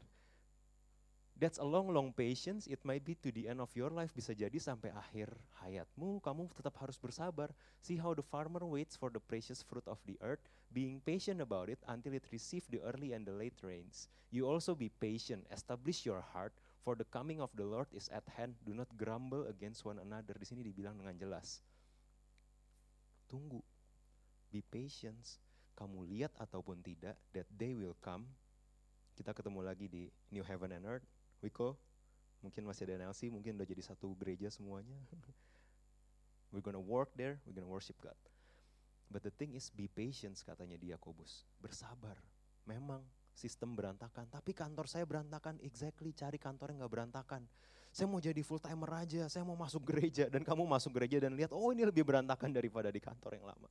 That's 1.37 1.61
a 1.61 1.67
long 1.69 1.93
long 1.93 2.17
patience. 2.17 2.65
It 2.65 2.81
might 2.81 3.05
be 3.05 3.13
to 3.21 3.29
the 3.29 3.45
end 3.45 3.61
of 3.61 3.69
your 3.77 3.93
life. 3.93 4.09
Bisa 4.09 4.33
jadi 4.33 4.57
sampai 4.57 4.89
akhir 4.89 5.29
hayatmu 5.61 6.17
kamu 6.25 6.49
tetap 6.57 6.73
harus 6.81 6.97
bersabar. 6.97 7.53
See 7.77 7.93
how 7.93 8.17
the 8.17 8.25
farmer 8.25 8.65
waits 8.65 8.97
for 8.97 9.13
the 9.13 9.21
precious 9.21 9.61
fruit 9.61 9.85
of 9.85 10.01
the 10.09 10.17
earth, 10.25 10.41
being 10.73 10.97
patient 10.97 11.37
about 11.37 11.69
it 11.69 11.77
until 11.85 12.17
it 12.17 12.25
receive 12.33 12.65
the 12.73 12.81
early 12.81 13.13
and 13.13 13.21
the 13.21 13.37
late 13.37 13.53
rains. 13.61 14.09
You 14.33 14.49
also 14.49 14.73
be 14.73 14.89
patient. 14.89 15.45
Establish 15.53 16.09
your 16.09 16.25
heart 16.25 16.57
for 16.81 16.97
the 16.97 17.05
coming 17.05 17.37
of 17.37 17.53
the 17.53 17.69
Lord 17.69 17.85
is 17.93 18.09
at 18.09 18.25
hand. 18.33 18.57
Do 18.65 18.73
not 18.73 18.89
grumble 18.97 19.45
against 19.45 19.85
one 19.85 20.01
another. 20.01 20.33
Di 20.41 20.45
sini 20.49 20.65
dibilang 20.65 20.97
dengan 20.97 21.21
jelas. 21.21 21.61
Tunggu. 23.29 23.61
Be 24.49 24.65
patient. 24.65 25.21
Kamu 25.77 26.01
lihat 26.09 26.33
ataupun 26.41 26.81
tidak, 26.81 27.13
that 27.37 27.45
day 27.53 27.77
will 27.77 27.93
come. 28.01 28.25
Kita 29.13 29.37
ketemu 29.37 29.61
lagi 29.61 29.85
di 29.85 30.09
New 30.33 30.41
Heaven 30.41 30.73
and 30.73 30.89
Earth 30.89 31.05
Wiko, 31.41 31.77
mungkin 32.41 32.65
masih 32.65 32.89
ada 32.89 33.05
NLC, 33.05 33.29
mungkin 33.29 33.57
udah 33.57 33.67
jadi 33.67 33.83
satu 33.83 34.13
gereja 34.17 34.49
semuanya. 34.49 34.97
we're 36.51 36.63
gonna 36.63 36.81
work 36.81 37.13
there, 37.13 37.37
we're 37.45 37.53
gonna 37.53 37.69
worship 37.69 37.97
God. 38.01 38.17
But 39.07 39.23
the 39.23 39.31
thing 39.31 39.55
is 39.55 39.71
be 39.71 39.87
patient 39.87 40.35
katanya 40.43 40.75
di 40.75 40.91
Yakobus. 40.91 41.47
Bersabar. 41.63 42.19
Memang 42.67 42.99
sistem 43.31 43.77
berantakan, 43.77 44.27
tapi 44.27 44.51
kantor 44.51 44.89
saya 44.89 45.07
berantakan. 45.07 45.61
Exactly, 45.63 46.11
cari 46.11 46.35
kantor 46.35 46.75
yang 46.75 46.83
gak 46.83 46.93
berantakan. 46.93 47.41
Saya 47.93 48.09
mau 48.09 48.19
jadi 48.19 48.43
full 48.43 48.59
timer 48.59 48.91
aja, 48.99 49.31
saya 49.31 49.47
mau 49.47 49.55
masuk 49.55 49.87
gereja 49.87 50.27
dan 50.27 50.43
kamu 50.43 50.67
masuk 50.67 50.91
gereja 50.99 51.23
dan 51.23 51.37
lihat, 51.39 51.55
oh 51.55 51.71
ini 51.71 51.87
lebih 51.87 52.03
berantakan 52.03 52.51
daripada 52.51 52.91
di 52.91 52.99
kantor 52.99 53.39
yang 53.39 53.47
lama. 53.47 53.69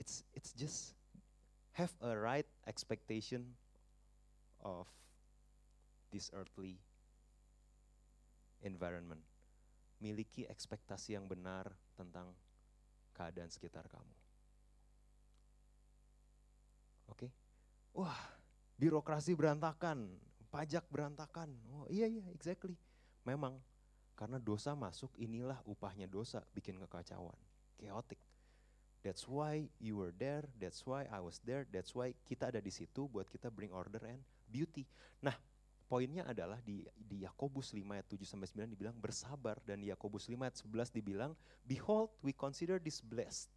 It's 0.00 0.24
it's 0.32 0.56
just 0.56 0.96
have 1.76 1.92
a 2.00 2.16
right 2.16 2.48
expectation 2.64 3.54
of 4.64 4.88
this 6.12 6.28
earthly 6.36 6.76
environment. 8.62 9.24
Miliki 9.98 10.44
ekspektasi 10.44 11.16
yang 11.16 11.24
benar 11.24 11.72
tentang 11.96 12.30
keadaan 13.16 13.48
sekitar 13.48 13.88
kamu. 13.88 14.14
Oke? 17.08 17.28
Okay? 17.28 17.30
Wah, 17.96 18.20
birokrasi 18.76 19.36
berantakan, 19.36 20.12
pajak 20.48 20.84
berantakan. 20.92 21.52
Oh 21.72 21.88
iya 21.88 22.08
iya, 22.08 22.24
exactly. 22.32 22.76
Memang 23.24 23.60
karena 24.16 24.36
dosa 24.40 24.76
masuk, 24.76 25.12
inilah 25.16 25.60
upahnya 25.64 26.08
dosa, 26.08 26.44
bikin 26.52 26.76
kekacauan, 26.82 27.36
chaotic. 27.80 28.20
That's 29.02 29.26
why 29.26 29.66
you 29.82 29.98
were 29.98 30.14
there, 30.14 30.46
that's 30.62 30.86
why 30.86 31.10
I 31.10 31.18
was 31.18 31.42
there, 31.42 31.66
that's 31.66 31.90
why 31.90 32.14
kita 32.22 32.54
ada 32.54 32.62
di 32.62 32.70
situ 32.70 33.10
buat 33.10 33.26
kita 33.26 33.50
bring 33.50 33.74
order 33.74 33.98
and 34.06 34.22
beauty. 34.46 34.86
Nah, 35.18 35.34
poinnya 35.92 36.24
adalah 36.24 36.56
di 36.64 36.88
di 36.96 37.20
Yakobus 37.20 37.76
5 37.76 37.84
ayat 37.92 38.08
7 38.08 38.24
sampai 38.24 38.48
9 38.64 38.72
dibilang 38.72 38.96
bersabar 38.96 39.60
dan 39.68 39.84
di 39.84 39.92
Yakobus 39.92 40.24
5 40.24 40.40
ayat 40.40 40.56
11 40.64 40.88
dibilang 40.96 41.36
behold 41.68 42.08
we 42.24 42.32
consider 42.32 42.80
this 42.80 43.04
blessed 43.04 43.52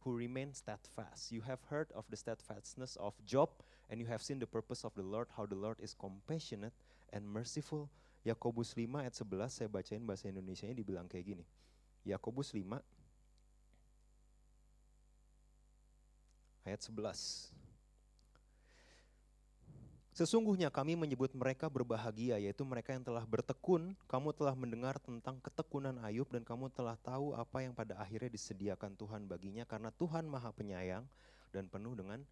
who 0.00 0.16
remain 0.16 0.56
steadfast. 0.56 1.34
You 1.34 1.44
have 1.44 1.60
heard 1.68 1.92
of 1.92 2.08
the 2.08 2.16
steadfastness 2.16 2.96
of 2.96 3.12
Job 3.28 3.50
and 3.92 4.00
you 4.00 4.08
have 4.08 4.24
seen 4.24 4.40
the 4.40 4.48
purpose 4.48 4.88
of 4.88 4.96
the 4.96 5.04
Lord 5.04 5.28
how 5.36 5.44
the 5.44 5.58
Lord 5.58 5.76
is 5.76 5.92
compassionate 5.92 6.72
and 7.12 7.28
merciful. 7.28 7.92
Yakobus 8.24 8.72
5 8.72 8.96
ayat 8.96 9.12
11 9.12 9.50
saya 9.52 9.68
bacain 9.68 10.00
bahasa 10.00 10.32
Indonesia-nya 10.32 10.72
dibilang 10.72 11.10
kayak 11.10 11.28
gini. 11.28 11.44
Yakobus 12.08 12.56
5 12.56 12.64
ayat 16.64 16.80
11. 16.80 17.65
Sesungguhnya 20.16 20.72
kami 20.72 20.96
menyebut 20.96 21.28
mereka 21.36 21.68
berbahagia, 21.68 22.40
yaitu 22.40 22.64
mereka 22.64 22.96
yang 22.96 23.04
telah 23.04 23.20
bertekun. 23.28 23.92
Kamu 24.08 24.32
telah 24.32 24.56
mendengar 24.56 24.96
tentang 24.96 25.36
ketekunan 25.44 26.00
Ayub 26.00 26.24
dan 26.32 26.40
kamu 26.40 26.72
telah 26.72 26.96
tahu 27.04 27.36
apa 27.36 27.60
yang 27.60 27.76
pada 27.76 28.00
akhirnya 28.00 28.32
disediakan 28.32 28.96
Tuhan 28.96 29.28
baginya 29.28 29.68
karena 29.68 29.92
Tuhan 29.92 30.24
maha 30.24 30.56
penyayang 30.56 31.04
dan 31.52 31.68
penuh 31.68 31.92
dengan 31.92 32.24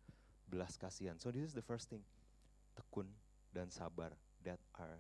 belas 0.49 0.81
kasihan. 0.81 1.21
So 1.21 1.29
this 1.29 1.45
is 1.45 1.53
the 1.53 1.61
first 1.61 1.93
thing. 1.93 2.01
Tekun 2.73 3.05
dan 3.53 3.69
sabar. 3.69 4.17
That 4.41 4.65
are 4.81 4.97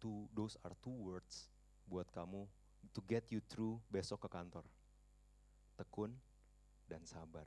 two, 0.00 0.24
those 0.32 0.56
are 0.64 0.72
two 0.80 0.96
words 0.96 1.52
buat 1.84 2.08
kamu 2.16 2.48
to 2.96 3.00
get 3.04 3.28
you 3.28 3.44
through 3.44 3.76
besok 3.92 4.24
ke 4.24 4.32
kantor. 4.32 4.64
Tekun 5.76 6.16
dan 6.88 7.04
sabar. 7.04 7.44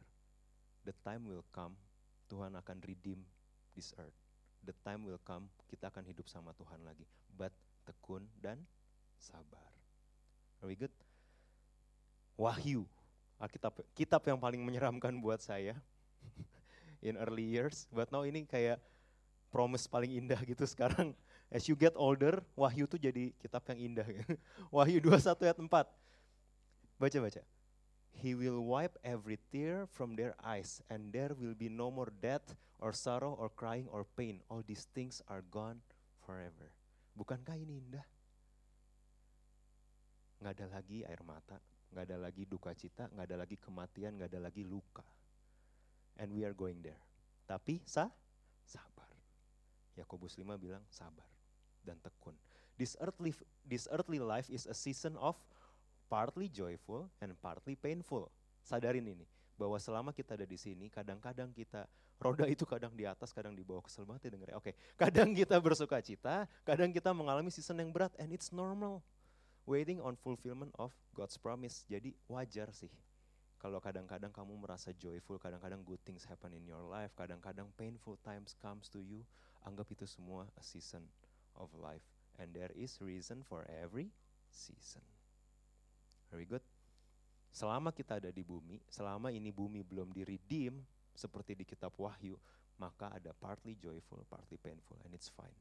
The 0.85 0.93
time 1.01 1.25
will 1.25 1.45
come, 1.49 1.73
Tuhan 2.29 2.53
akan 2.53 2.77
redeem 2.85 3.25
this 3.73 3.97
earth 3.97 4.28
the 4.63 4.75
time 4.83 5.07
will 5.07 5.21
come, 5.23 5.47
kita 5.69 5.87
akan 5.91 6.03
hidup 6.07 6.27
sama 6.27 6.55
Tuhan 6.55 6.81
lagi. 6.83 7.05
But 7.33 7.53
tekun 7.87 8.27
dan 8.39 8.61
sabar. 9.17 9.69
Are 10.59 10.67
we 10.67 10.75
good? 10.75 10.93
Wahyu, 12.39 12.87
Alkitab 13.39 13.83
kitab 13.95 14.23
yang 14.27 14.39
paling 14.39 14.63
menyeramkan 14.63 15.15
buat 15.19 15.39
saya 15.43 15.75
in 17.07 17.19
early 17.19 17.47
years. 17.47 17.87
But 17.91 18.11
now 18.11 18.23
ini 18.23 18.47
kayak 18.47 18.79
promise 19.51 19.89
paling 19.89 20.13
indah 20.15 20.39
gitu 20.45 20.63
sekarang. 20.63 21.11
As 21.49 21.65
you 21.65 21.73
get 21.73 21.97
older, 21.97 22.45
Wahyu 22.53 22.85
tuh 22.85 23.01
jadi 23.01 23.33
kitab 23.41 23.65
yang 23.73 23.91
indah. 23.91 24.07
Wahyu 24.75 25.01
21 25.01 25.49
ayat 25.49 25.57
4. 25.57 25.67
Baca-baca. 27.01 27.41
He 28.19 28.35
will 28.35 28.61
wipe 28.61 28.99
every 29.01 29.39
tear 29.49 29.87
from 29.87 30.19
their 30.19 30.35
eyes, 30.43 30.83
and 30.91 31.09
there 31.15 31.31
will 31.31 31.55
be 31.55 31.71
no 31.71 31.87
more 31.87 32.11
death, 32.19 32.43
or 32.79 32.95
sorrow, 32.95 33.35
or 33.35 33.51
crying, 33.51 33.87
or 33.91 34.07
pain. 34.17 34.41
All 34.49 34.63
these 34.63 34.87
things 34.95 35.21
are 35.27 35.43
gone 35.51 35.79
forever. 36.23 36.71
Bukankah 37.15 37.59
ini 37.59 37.83
indah? 37.83 38.07
Nggak 40.39 40.53
ada 40.55 40.67
lagi 40.79 41.03
air 41.03 41.19
mata, 41.27 41.59
nggak 41.91 42.03
ada 42.07 42.17
lagi 42.17 42.43
duka 42.47 42.71
cita, 42.71 43.11
nggak 43.11 43.27
ada 43.27 43.37
lagi 43.43 43.59
kematian, 43.59 44.15
nggak 44.15 44.31
ada 44.31 44.41
lagi 44.47 44.63
luka. 44.63 45.03
And 46.15 46.31
we 46.31 46.47
are 46.47 46.55
going 46.55 46.79
there. 46.79 46.99
Tapi 47.43 47.83
sa 47.83 48.07
sabar. 48.63 49.11
Yakobus 49.99 50.39
5 50.39 50.55
bilang 50.55 50.83
sabar 50.87 51.27
dan 51.83 51.99
tekun. 51.99 52.35
This 52.79 52.95
earthly 53.03 53.35
this 53.67 53.83
earthly 53.91 54.23
life 54.23 54.47
is 54.47 54.63
a 54.63 54.75
season 54.75 55.19
of 55.19 55.35
partly 56.07 56.47
joyful 56.47 57.11
and 57.19 57.35
partly 57.43 57.75
painful. 57.75 58.31
Sadarin 58.63 59.03
ini 59.11 59.27
bahwa 59.59 59.75
selama 59.75 60.15
kita 60.15 60.39
ada 60.39 60.47
di 60.47 60.55
sini, 60.55 60.87
kadang-kadang 60.87 61.51
kita 61.51 61.83
roda 62.15 62.47
itu 62.47 62.63
kadang 62.63 62.95
di 62.95 63.03
atas, 63.03 63.35
kadang 63.35 63.51
di 63.51 63.59
bawah 63.67 63.83
kesel 63.83 64.07
banget 64.07 64.31
ya 64.31 64.39
dengernya. 64.39 64.55
Oke, 64.55 64.71
kadang 64.95 65.35
kita 65.35 65.59
bersuka 65.59 65.99
cita, 65.99 66.47
kadang 66.63 66.95
kita 66.95 67.11
mengalami 67.11 67.51
season 67.51 67.83
yang 67.83 67.91
berat 67.91 68.15
and 68.15 68.31
it's 68.31 68.55
normal. 68.55 69.03
Waiting 69.67 69.99
on 69.99 70.15
fulfillment 70.15 70.71
of 70.79 70.95
God's 71.11 71.35
promise. 71.35 71.83
Jadi 71.91 72.15
wajar 72.31 72.71
sih. 72.71 72.89
Kalau 73.59 73.83
kadang-kadang 73.83 74.31
kamu 74.31 74.55
merasa 74.55 74.95
joyful, 74.95 75.35
kadang-kadang 75.35 75.83
good 75.83 75.99
things 76.07 76.23
happen 76.23 76.55
in 76.55 76.63
your 76.63 76.79
life, 76.87 77.11
kadang-kadang 77.19 77.67
painful 77.75 78.15
times 78.23 78.55
comes 78.55 78.87
to 78.87 79.03
you, 79.03 79.27
anggap 79.67 79.91
itu 79.91 80.07
semua 80.07 80.47
a 80.55 80.63
season 80.63 81.03
of 81.59 81.67
life. 81.75 82.07
And 82.39 82.55
there 82.55 82.71
is 82.71 82.95
reason 83.03 83.43
for 83.43 83.67
every 83.67 84.15
season. 84.47 85.03
Very 86.31 86.47
good. 86.47 86.63
Selama 87.49 87.89
kita 87.89 88.21
ada 88.21 88.29
di 88.29 88.45
bumi, 88.45 88.77
selama 88.87 89.33
ini 89.33 89.49
bumi 89.49 89.81
belum 89.81 90.13
di-redeem 90.13 90.77
seperti 91.17 91.57
di 91.57 91.65
kitab 91.65 91.91
Wahyu, 91.97 92.37
maka 92.79 93.11
ada 93.11 93.35
partly 93.35 93.75
joyful, 93.75 94.23
partly 94.29 94.55
painful, 94.55 94.95
and 95.03 95.11
it's 95.11 95.27
fine. 95.27 95.57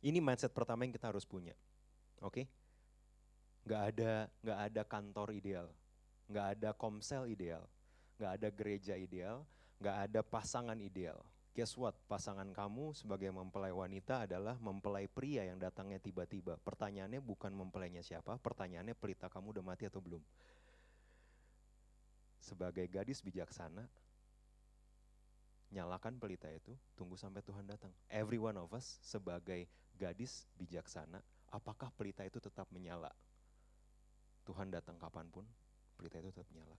Ini 0.00 0.22
mindset 0.22 0.54
pertama 0.54 0.86
yang 0.86 0.94
kita 0.94 1.10
harus 1.10 1.26
punya. 1.26 1.52
Oke? 2.24 2.46
Okay? 2.46 2.46
Gak 3.66 3.82
ada 3.92 4.30
nggak 4.46 4.60
ada 4.70 4.82
kantor 4.86 5.28
ideal, 5.34 5.66
nggak 6.30 6.46
ada 6.54 6.70
komsel 6.70 7.26
ideal, 7.26 7.66
nggak 8.14 8.32
ada 8.38 8.48
gereja 8.54 8.94
ideal, 8.94 9.42
nggak 9.82 9.96
ada 10.06 10.20
pasangan 10.22 10.78
ideal. 10.78 11.18
Guess 11.56 11.80
what? 11.80 11.96
Pasangan 12.04 12.52
kamu 12.52 12.92
sebagai 12.92 13.32
mempelai 13.32 13.72
wanita 13.72 14.28
adalah 14.28 14.60
mempelai 14.60 15.08
pria 15.08 15.40
yang 15.48 15.56
datangnya 15.56 15.96
tiba-tiba. 15.96 16.60
Pertanyaannya 16.60 17.16
bukan 17.24 17.48
mempelainya 17.48 18.04
siapa, 18.04 18.36
pertanyaannya 18.36 18.92
pelita 18.92 19.32
kamu 19.32 19.56
udah 19.56 19.64
mati 19.64 19.88
atau 19.88 20.04
belum. 20.04 20.20
Sebagai 22.44 22.84
gadis 22.92 23.24
bijaksana, 23.24 23.88
nyalakan 25.72 26.20
pelita 26.20 26.52
itu, 26.52 26.76
tunggu 26.92 27.16
sampai 27.16 27.40
Tuhan 27.40 27.64
datang. 27.64 27.88
Every 28.12 28.36
one 28.36 28.60
of 28.60 28.68
us 28.76 29.00
sebagai 29.00 29.64
gadis 29.96 30.44
bijaksana, 30.60 31.24
apakah 31.56 31.88
pelita 31.96 32.20
itu 32.28 32.36
tetap 32.36 32.68
menyala? 32.68 33.16
Tuhan 34.44 34.68
datang 34.68 35.00
kapan 35.00 35.24
pun, 35.32 35.48
pelita 35.96 36.20
itu 36.20 36.28
tetap 36.36 36.44
menyala. 36.52 36.76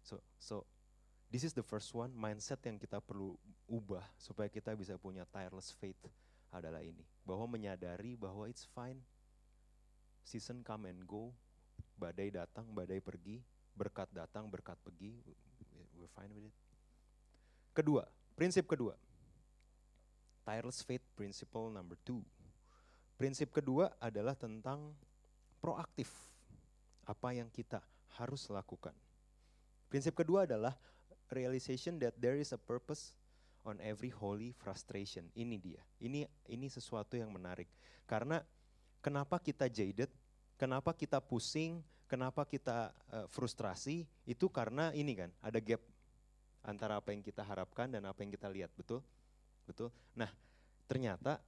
So, 0.00 0.24
so 0.40 0.64
This 1.26 1.42
is 1.42 1.52
the 1.52 1.66
first 1.66 1.90
one, 1.90 2.14
mindset 2.14 2.62
yang 2.62 2.78
kita 2.78 3.02
perlu 3.02 3.34
ubah 3.66 4.06
supaya 4.14 4.46
kita 4.46 4.72
bisa 4.78 4.94
punya 4.94 5.26
tireless 5.26 5.74
faith 5.74 5.98
adalah 6.54 6.80
ini. 6.80 7.02
Bahwa 7.26 7.50
menyadari 7.50 8.14
bahwa 8.14 8.46
it's 8.46 8.62
fine, 8.70 9.02
season 10.22 10.62
come 10.62 10.86
and 10.86 11.02
go, 11.02 11.34
badai 11.98 12.30
datang, 12.30 12.70
badai 12.70 13.02
pergi, 13.02 13.42
berkat 13.74 14.06
datang, 14.14 14.46
berkat 14.46 14.78
pergi, 14.86 15.18
we're 15.98 16.10
fine 16.14 16.30
with 16.30 16.46
it. 16.46 16.56
Kedua, 17.74 18.06
prinsip 18.38 18.70
kedua, 18.70 18.94
tireless 20.46 20.80
faith 20.86 21.02
principle 21.18 21.68
number 21.74 21.98
two. 22.06 22.22
Prinsip 23.18 23.50
kedua 23.50 23.90
adalah 23.98 24.38
tentang 24.38 24.94
proaktif, 25.58 26.08
apa 27.02 27.34
yang 27.34 27.50
kita 27.50 27.82
harus 28.16 28.46
lakukan. 28.48 28.94
Prinsip 29.90 30.14
kedua 30.14 30.46
adalah 30.46 30.76
realization 31.32 31.98
that 32.02 32.14
there 32.18 32.38
is 32.38 32.52
a 32.54 32.60
purpose 32.60 33.14
on 33.66 33.82
every 33.82 34.12
holy 34.14 34.54
frustration. 34.54 35.26
Ini 35.34 35.56
dia. 35.58 35.82
Ini 35.98 36.26
ini 36.50 36.66
sesuatu 36.70 37.18
yang 37.18 37.34
menarik. 37.34 37.66
Karena 38.06 38.38
kenapa 39.02 39.42
kita 39.42 39.66
jaded, 39.66 40.10
kenapa 40.54 40.94
kita 40.94 41.18
pusing, 41.18 41.82
kenapa 42.06 42.46
kita 42.46 42.94
uh, 43.10 43.26
frustrasi, 43.26 44.06
itu 44.22 44.46
karena 44.46 44.94
ini 44.94 45.18
kan, 45.18 45.30
ada 45.42 45.58
gap 45.58 45.82
antara 46.62 46.98
apa 46.98 47.10
yang 47.10 47.22
kita 47.22 47.42
harapkan 47.42 47.90
dan 47.90 48.06
apa 48.06 48.22
yang 48.22 48.30
kita 48.30 48.46
lihat, 48.50 48.70
betul? 48.74 49.02
Betul. 49.66 49.90
Nah, 50.14 50.30
ternyata 50.86 51.42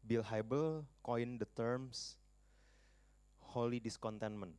Bill 0.00 0.24
Hybel 0.24 0.88
coin 1.04 1.36
the 1.36 1.48
terms 1.52 2.16
holy 3.52 3.76
discontentment 3.76 4.56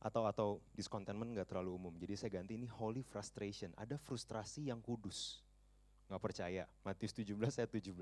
atau 0.00 0.28
atau 0.28 0.48
discontentment 0.76 1.32
nggak 1.32 1.48
terlalu 1.48 1.74
umum. 1.74 1.94
Jadi 1.96 2.14
saya 2.14 2.30
ganti 2.40 2.54
ini 2.54 2.68
holy 2.68 3.02
frustration. 3.02 3.72
Ada 3.74 3.96
frustrasi 3.96 4.68
yang 4.68 4.78
kudus. 4.78 5.40
Nggak 6.06 6.22
percaya. 6.22 6.64
Matius 6.84 7.12
17 7.16 7.34
ayat 7.58 7.70
17. 7.70 7.92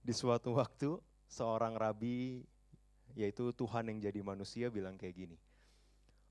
Di 0.00 0.12
suatu 0.16 0.56
waktu 0.56 0.96
seorang 1.30 1.76
rabi 1.76 2.42
yaitu 3.14 3.50
Tuhan 3.54 3.90
yang 3.90 3.98
jadi 3.98 4.20
manusia 4.22 4.66
bilang 4.70 4.98
kayak 4.98 5.14
gini. 5.26 5.36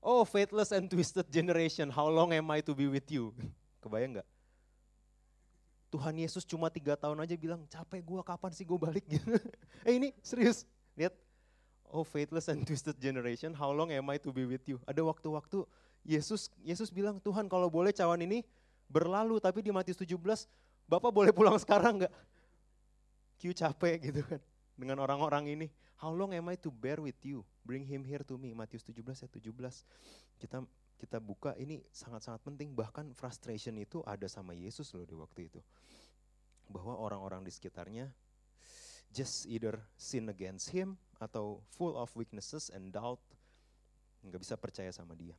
Oh 0.00 0.24
faithless 0.24 0.72
and 0.72 0.88
twisted 0.88 1.28
generation, 1.28 1.92
how 1.92 2.08
long 2.08 2.32
am 2.32 2.48
I 2.48 2.64
to 2.64 2.72
be 2.72 2.88
with 2.88 3.04
you? 3.12 3.36
Kebayang 3.84 4.20
nggak? 4.20 4.28
Tuhan 5.90 6.14
Yesus 6.22 6.46
cuma 6.46 6.70
tiga 6.70 6.94
tahun 6.94 7.18
aja 7.20 7.34
bilang, 7.34 7.66
capek 7.66 8.00
gue 8.00 8.22
kapan 8.22 8.50
sih 8.54 8.62
gue 8.64 8.78
balik? 8.78 9.04
eh 9.86 9.92
ini 9.98 10.14
serius, 10.22 10.62
lihat 10.94 11.12
oh 11.92 12.06
faithless 12.06 12.48
and 12.48 12.62
twisted 12.66 12.96
generation, 12.98 13.54
how 13.54 13.70
long 13.70 13.90
am 13.90 14.10
I 14.10 14.18
to 14.22 14.30
be 14.30 14.46
with 14.46 14.64
you? 14.66 14.78
Ada 14.86 15.02
waktu-waktu 15.02 15.66
Yesus 16.06 16.48
Yesus 16.64 16.88
bilang, 16.88 17.20
Tuhan 17.20 17.50
kalau 17.50 17.68
boleh 17.68 17.92
cawan 17.92 18.22
ini 18.22 18.46
berlalu, 18.90 19.38
tapi 19.38 19.62
di 19.62 19.70
Matius 19.70 20.00
17, 20.00 20.16
Bapak 20.90 21.14
boleh 21.14 21.30
pulang 21.30 21.54
sekarang 21.54 22.02
nggak? 22.02 22.14
Q 23.40 23.54
capek 23.56 23.96
gitu 24.10 24.20
kan, 24.26 24.40
dengan 24.74 25.00
orang-orang 25.00 25.54
ini. 25.54 25.66
How 26.00 26.12
long 26.12 26.32
am 26.32 26.48
I 26.50 26.56
to 26.60 26.72
bear 26.72 26.98
with 26.98 27.20
you? 27.22 27.44
Bring 27.62 27.84
him 27.84 28.02
here 28.02 28.24
to 28.26 28.40
me. 28.40 28.56
Matius 28.56 28.82
17 28.84 29.04
ya 29.04 29.28
17. 29.28 30.40
Kita 30.40 30.64
kita 31.00 31.16
buka 31.16 31.56
ini 31.56 31.80
sangat-sangat 31.88 32.44
penting. 32.44 32.76
Bahkan 32.76 33.16
frustration 33.16 33.76
itu 33.80 34.04
ada 34.04 34.28
sama 34.28 34.52
Yesus 34.52 34.92
loh 34.92 35.04
di 35.08 35.16
waktu 35.16 35.48
itu. 35.48 35.60
Bahwa 36.68 36.96
orang-orang 37.00 37.44
di 37.44 37.52
sekitarnya 37.52 38.12
just 39.12 39.48
either 39.48 39.80
sin 39.96 40.28
against 40.28 40.70
him 40.70 40.96
atau 41.20 41.60
full 41.76 41.94
of 42.00 42.08
weaknesses 42.16 42.72
and 42.72 42.88
doubt, 42.90 43.20
nggak 44.24 44.40
bisa 44.40 44.56
percaya 44.56 44.88
sama 44.90 45.12
dia. 45.12 45.36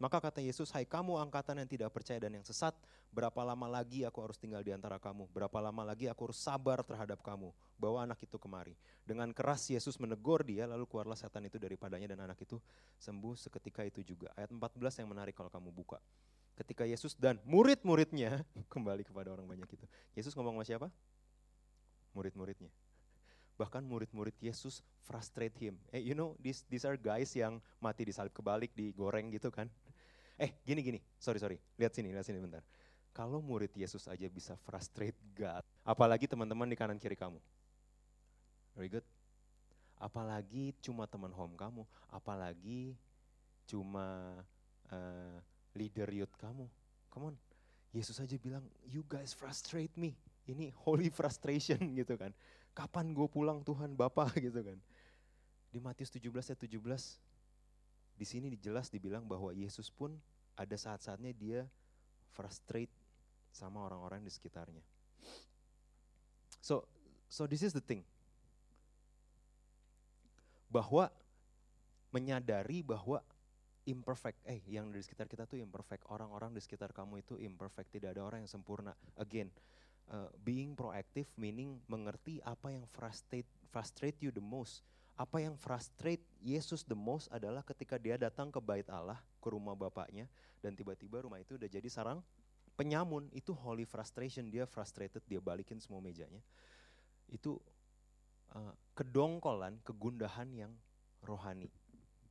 Maka 0.00 0.16
kata 0.16 0.40
Yesus, 0.40 0.72
hai 0.72 0.88
kamu 0.88 1.20
angkatan 1.20 1.60
yang 1.60 1.68
tidak 1.68 1.92
percaya 1.92 2.16
dan 2.16 2.32
yang 2.32 2.40
sesat, 2.40 2.72
berapa 3.12 3.36
lama 3.44 3.68
lagi 3.68 4.08
aku 4.08 4.24
harus 4.24 4.40
tinggal 4.40 4.64
di 4.64 4.72
antara 4.72 4.96
kamu? 4.96 5.28
Berapa 5.28 5.60
lama 5.60 5.84
lagi 5.84 6.08
aku 6.08 6.32
harus 6.32 6.40
sabar 6.40 6.80
terhadap 6.80 7.20
kamu? 7.20 7.52
Bawa 7.76 8.08
anak 8.08 8.24
itu 8.24 8.40
kemari. 8.40 8.72
Dengan 9.04 9.28
keras 9.36 9.68
Yesus 9.68 10.00
menegur 10.00 10.40
dia, 10.40 10.64
lalu 10.64 10.88
keluarlah 10.88 11.20
setan 11.20 11.44
itu 11.44 11.60
daripadanya 11.60 12.16
dan 12.16 12.32
anak 12.32 12.40
itu 12.40 12.56
sembuh 12.96 13.36
seketika 13.36 13.84
itu 13.84 14.00
juga. 14.00 14.32
Ayat 14.40 14.48
14 14.48 15.04
yang 15.04 15.08
menarik 15.12 15.36
kalau 15.36 15.52
kamu 15.52 15.68
buka. 15.68 16.00
Ketika 16.56 16.88
Yesus 16.88 17.12
dan 17.12 17.36
murid-muridnya, 17.44 18.40
kembali 18.72 19.04
kepada 19.04 19.36
orang 19.36 19.44
banyak 19.44 19.68
itu. 19.68 19.84
Yesus 20.16 20.32
ngomong 20.32 20.56
sama 20.56 20.64
siapa? 20.64 20.88
Murid-muridnya 22.16 22.72
bahkan 23.60 23.84
murid-murid 23.84 24.32
Yesus 24.40 24.80
frustrate 25.04 25.52
him. 25.60 25.76
Eh, 25.92 26.00
you 26.00 26.16
know, 26.16 26.32
these, 26.40 26.64
these 26.72 26.88
are 26.88 26.96
guys 26.96 27.28
yang 27.36 27.60
mati 27.76 28.08
disalib 28.08 28.32
kebalik, 28.32 28.72
digoreng 28.72 29.28
gitu 29.36 29.52
kan. 29.52 29.68
Eh, 30.40 30.56
gini 30.64 30.80
gini, 30.80 30.98
sorry 31.20 31.36
sorry, 31.36 31.60
lihat 31.76 31.92
sini, 31.92 32.16
lihat 32.16 32.24
sini 32.24 32.40
bentar. 32.40 32.64
Kalau 33.12 33.44
murid 33.44 33.68
Yesus 33.76 34.08
aja 34.08 34.24
bisa 34.32 34.56
frustrate 34.64 35.20
God, 35.36 35.60
apalagi 35.84 36.24
teman-teman 36.24 36.64
di 36.64 36.80
kanan 36.80 36.96
kiri 36.96 37.12
kamu. 37.12 37.36
Very 38.72 38.88
good. 38.88 39.04
Apalagi 40.00 40.72
cuma 40.80 41.04
teman 41.04 41.28
home 41.36 41.52
kamu, 41.60 41.84
apalagi 42.08 42.96
cuma 43.68 44.40
uh, 44.88 45.36
leader 45.76 46.08
youth 46.08 46.32
kamu. 46.40 46.64
Come 47.12 47.34
on, 47.34 47.36
Yesus 47.92 48.16
aja 48.16 48.40
bilang, 48.40 48.64
you 48.88 49.04
guys 49.04 49.36
frustrate 49.36 49.92
me. 50.00 50.16
Ini 50.48 50.72
holy 50.88 51.12
frustration 51.12 51.76
gitu 52.00 52.16
kan 52.16 52.32
kapan 52.74 53.12
gue 53.12 53.26
pulang 53.26 53.60
Tuhan 53.62 53.94
Bapa 53.94 54.30
gitu 54.46 54.60
kan. 54.62 54.78
Di 55.70 55.78
Matius 55.78 56.10
17 56.10 56.30
ayat 56.30 56.60
17, 56.60 56.76
di 58.18 58.26
sini 58.26 58.52
jelas 58.58 58.90
dibilang 58.90 59.24
bahwa 59.24 59.54
Yesus 59.54 59.88
pun 59.88 60.18
ada 60.58 60.76
saat-saatnya 60.76 61.32
dia 61.32 61.60
frustrate 62.34 62.92
sama 63.50 63.82
orang-orang 63.82 64.22
di 64.22 64.30
sekitarnya. 64.30 64.82
So, 66.60 66.84
so 67.30 67.46
this 67.48 67.64
is 67.64 67.72
the 67.72 67.82
thing. 67.82 68.04
Bahwa 70.70 71.10
menyadari 72.14 72.82
bahwa 72.82 73.22
imperfect, 73.88 74.38
eh 74.46 74.60
yang 74.68 74.92
di 74.92 75.02
sekitar 75.02 75.26
kita 75.26 75.48
tuh 75.48 75.58
imperfect, 75.58 76.06
orang-orang 76.12 76.54
di 76.54 76.60
sekitar 76.62 76.94
kamu 76.94 77.24
itu 77.24 77.34
imperfect, 77.40 77.90
tidak 77.90 78.14
ada 78.14 78.22
orang 78.22 78.44
yang 78.44 78.50
sempurna. 78.50 78.94
Again, 79.18 79.50
uh, 80.10 80.28
being 80.42 80.74
proactive 80.74 81.30
meaning 81.38 81.78
mengerti 81.86 82.42
apa 82.42 82.74
yang 82.74 82.84
frustrate 82.90 83.48
frustrate 83.70 84.18
you 84.20 84.34
the 84.34 84.42
most. 84.42 84.82
Apa 85.14 85.36
yang 85.44 85.54
frustrate 85.60 86.24
Yesus 86.40 86.80
the 86.82 86.96
most 86.96 87.28
adalah 87.28 87.60
ketika 87.60 88.00
dia 88.00 88.16
datang 88.16 88.48
ke 88.48 88.56
bait 88.56 88.88
Allah, 88.88 89.20
ke 89.36 89.48
rumah 89.52 89.76
bapaknya, 89.76 90.24
dan 90.64 90.72
tiba-tiba 90.72 91.20
rumah 91.20 91.36
itu 91.36 91.60
udah 91.60 91.68
jadi 91.68 91.84
sarang 91.92 92.24
penyamun. 92.72 93.28
Itu 93.36 93.52
holy 93.52 93.84
frustration, 93.84 94.48
dia 94.48 94.64
frustrated, 94.64 95.20
dia 95.28 95.36
balikin 95.36 95.76
semua 95.76 96.00
mejanya. 96.00 96.40
Itu 97.28 97.60
uh, 98.56 98.72
kedongkolan, 98.96 99.84
kegundahan 99.84 100.48
yang 100.56 100.72
rohani. 101.20 101.68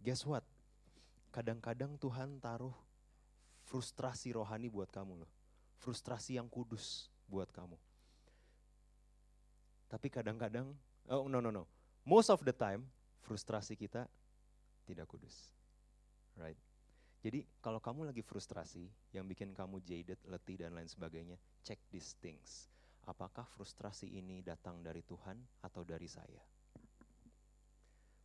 guess 0.01 0.25
what? 0.25 0.41
Kadang-kadang 1.29 1.93
Tuhan 2.01 2.41
taruh 2.41 2.73
frustrasi 3.69 4.33
rohani 4.33 4.65
buat 4.65 4.89
kamu 4.89 5.21
loh. 5.21 5.31
Frustrasi 5.77 6.41
yang 6.41 6.49
kudus 6.49 7.05
buat 7.29 7.53
kamu. 7.53 7.77
Tapi 9.89 10.07
kadang-kadang, 10.09 10.73
oh 11.09 11.25
no 11.29 11.39
no 11.41 11.49
no, 11.53 11.63
most 12.05 12.29
of 12.33 12.41
the 12.41 12.53
time 12.53 12.85
frustrasi 13.21 13.77
kita 13.77 14.09
tidak 14.89 15.05
kudus. 15.05 15.53
Right? 16.37 16.57
Jadi 17.19 17.43
kalau 17.59 17.77
kamu 17.83 18.09
lagi 18.09 18.23
frustrasi 18.23 18.87
yang 19.11 19.27
bikin 19.27 19.51
kamu 19.51 19.83
jaded, 19.83 20.17
letih 20.25 20.57
dan 20.57 20.73
lain 20.73 20.87
sebagainya, 20.87 21.35
check 21.61 21.77
these 21.91 22.15
things. 22.23 22.71
Apakah 23.05 23.43
frustrasi 23.43 24.07
ini 24.07 24.39
datang 24.39 24.79
dari 24.79 25.03
Tuhan 25.03 25.35
atau 25.65 25.81
dari 25.83 26.07
saya? 26.07 26.41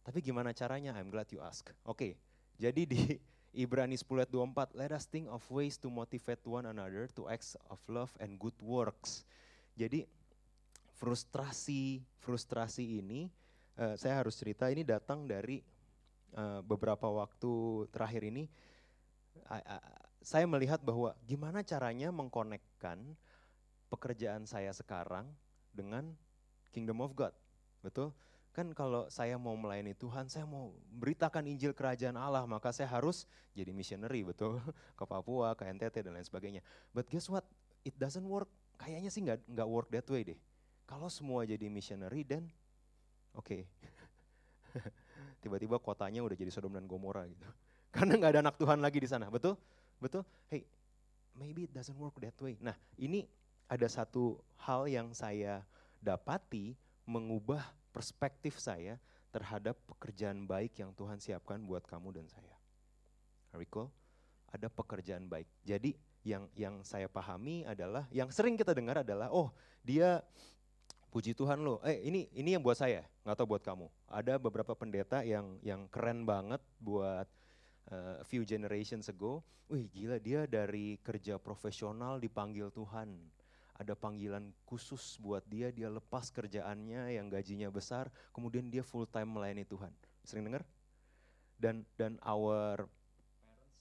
Tapi 0.04 0.20
gimana 0.20 0.52
caranya? 0.52 0.92
I'm 0.94 1.08
glad 1.08 1.26
you 1.32 1.40
ask. 1.40 1.64
Oke, 1.88 1.96
okay, 1.96 2.12
jadi 2.60 2.82
di 2.84 3.00
Ibrani 3.54 3.94
10 3.94 4.26
ayat 4.26 4.30
24, 4.34 4.74
let 4.74 4.90
us 4.90 5.06
think 5.06 5.30
of 5.30 5.40
ways 5.46 5.78
to 5.78 5.86
motivate 5.86 6.42
one 6.42 6.66
another 6.66 7.06
to 7.14 7.30
acts 7.30 7.54
of 7.70 7.78
love 7.86 8.10
and 8.18 8.34
good 8.36 8.56
works. 8.58 9.22
Jadi 9.78 10.02
frustrasi 10.98 12.02
frustrasi 12.22 12.98
ini 13.02 13.30
uh, 13.78 13.94
saya 13.94 14.22
harus 14.22 14.34
cerita 14.38 14.70
ini 14.70 14.82
datang 14.82 15.26
dari 15.26 15.62
uh, 16.34 16.62
beberapa 16.66 17.06
waktu 17.10 17.86
terakhir 17.94 18.22
ini 18.26 18.46
uh, 19.50 19.58
uh, 19.58 19.82
saya 20.24 20.48
melihat 20.48 20.80
bahwa 20.80 21.12
gimana 21.28 21.60
caranya 21.60 22.08
mengkonekkan 22.08 22.98
pekerjaan 23.92 24.48
saya 24.48 24.72
sekarang 24.72 25.28
dengan 25.70 26.16
kingdom 26.72 27.04
of 27.04 27.12
God. 27.12 27.34
Betul? 27.84 28.10
Kan 28.54 28.70
kalau 28.70 29.10
saya 29.10 29.34
mau 29.34 29.58
melayani 29.58 29.98
Tuhan, 29.98 30.30
saya 30.30 30.46
mau 30.46 30.70
beritakan 30.94 31.42
Injil 31.50 31.74
Kerajaan 31.74 32.14
Allah, 32.14 32.46
maka 32.46 32.70
saya 32.70 32.86
harus 32.86 33.26
jadi 33.50 33.74
missionary, 33.74 34.22
betul? 34.22 34.62
Ke 34.98 35.02
Papua, 35.02 35.58
ke 35.58 35.66
NTT 35.66 36.06
dan 36.06 36.14
lain 36.14 36.22
sebagainya. 36.22 36.62
But 36.94 37.10
guess 37.10 37.26
what? 37.26 37.42
It 37.82 37.98
doesn't 37.98 38.22
work. 38.22 38.46
Kayaknya 38.78 39.10
sih 39.10 39.26
nggak 39.26 39.42
nggak 39.50 39.68
work 39.68 39.90
that 39.90 40.06
way 40.06 40.22
deh. 40.22 40.38
Kalau 40.86 41.10
semua 41.10 41.42
jadi 41.42 41.66
missionary 41.66 42.22
dan 42.22 42.46
oke. 43.34 43.42
Okay. 43.42 43.62
Tiba-tiba 45.42 45.82
kotanya 45.82 46.22
udah 46.22 46.38
jadi 46.38 46.54
Sodom 46.54 46.78
dan 46.78 46.86
Gomora 46.86 47.26
gitu. 47.26 47.44
Karena 47.94 48.14
nggak 48.22 48.38
ada 48.38 48.40
anak 48.46 48.56
Tuhan 48.56 48.78
lagi 48.78 49.02
di 49.02 49.10
sana, 49.10 49.26
betul? 49.34 49.58
Betul? 49.98 50.22
Hey, 50.46 50.62
maybe 51.34 51.66
it 51.66 51.74
doesn't 51.74 51.98
work 51.98 52.14
that 52.22 52.38
way. 52.38 52.54
Nah, 52.62 52.78
ini 53.02 53.26
ada 53.66 53.90
satu 53.90 54.38
hal 54.62 54.86
yang 54.86 55.10
saya 55.10 55.66
dapati 55.98 56.78
mengubah 57.04 57.62
perspektif 57.94 58.58
saya 58.58 58.98
terhadap 59.30 59.78
pekerjaan 59.90 60.46
baik 60.46 60.78
yang 60.78 60.94
Tuhan 60.94 61.18
siapkan 61.18 61.62
buat 61.62 61.82
kamu 61.86 62.22
dan 62.22 62.26
saya. 62.30 62.54
Recall, 63.54 63.90
ada 64.50 64.66
pekerjaan 64.70 65.26
baik. 65.26 65.46
Jadi 65.62 65.94
yang 66.24 66.48
yang 66.56 66.80
saya 66.82 67.06
pahami 67.06 67.66
adalah 67.68 68.08
yang 68.10 68.32
sering 68.32 68.56
kita 68.56 68.72
dengar 68.72 69.04
adalah 69.04 69.28
oh 69.30 69.52
dia 69.84 70.22
puji 71.14 71.34
Tuhan 71.34 71.62
loh. 71.62 71.78
Eh 71.86 72.02
ini 72.02 72.26
ini 72.34 72.58
yang 72.58 72.62
buat 72.62 72.74
saya, 72.78 73.06
nggak 73.22 73.36
tahu 73.38 73.54
buat 73.54 73.62
kamu. 73.62 73.86
Ada 74.10 74.34
beberapa 74.38 74.74
pendeta 74.74 75.22
yang 75.22 75.58
yang 75.62 75.86
keren 75.86 76.26
banget 76.26 76.58
buat 76.82 77.30
uh, 77.90 78.18
few 78.26 78.42
generations 78.42 79.06
ago. 79.06 79.42
Wih 79.70 79.86
gila 79.90 80.18
dia 80.18 80.46
dari 80.50 80.98
kerja 81.02 81.38
profesional 81.38 82.18
dipanggil 82.18 82.74
Tuhan. 82.74 83.14
Ada 83.74 83.98
panggilan 83.98 84.54
khusus 84.62 85.18
buat 85.18 85.42
dia, 85.50 85.74
dia 85.74 85.90
lepas 85.90 86.30
kerjaannya 86.30 87.18
yang 87.18 87.26
gajinya 87.26 87.66
besar, 87.74 88.06
kemudian 88.30 88.70
dia 88.70 88.86
full 88.86 89.06
time 89.10 89.34
melayani 89.34 89.66
Tuhan. 89.66 89.90
Sering 90.22 90.46
dengar? 90.46 90.62
Dan 91.58 91.82
dan 91.98 92.18
our 92.22 92.86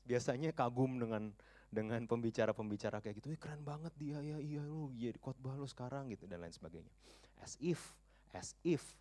biasanya 0.04 0.50
kagum 0.52 0.98
dengan 0.98 1.30
dengan 1.74 2.06
pembicara-pembicara 2.06 3.02
kayak 3.02 3.18
gitu, 3.18 3.34
keren 3.42 3.66
banget 3.66 3.90
dia 3.98 4.22
ya, 4.22 4.38
iya 4.38 4.62
lu, 4.62 4.94
iya 4.94 5.10
khotbah 5.18 5.58
lu 5.58 5.66
sekarang 5.66 6.06
gitu 6.14 6.30
dan 6.30 6.46
lain 6.46 6.54
sebagainya. 6.54 6.94
As 7.42 7.58
if, 7.58 7.98
as 8.30 8.54
if 8.62 8.94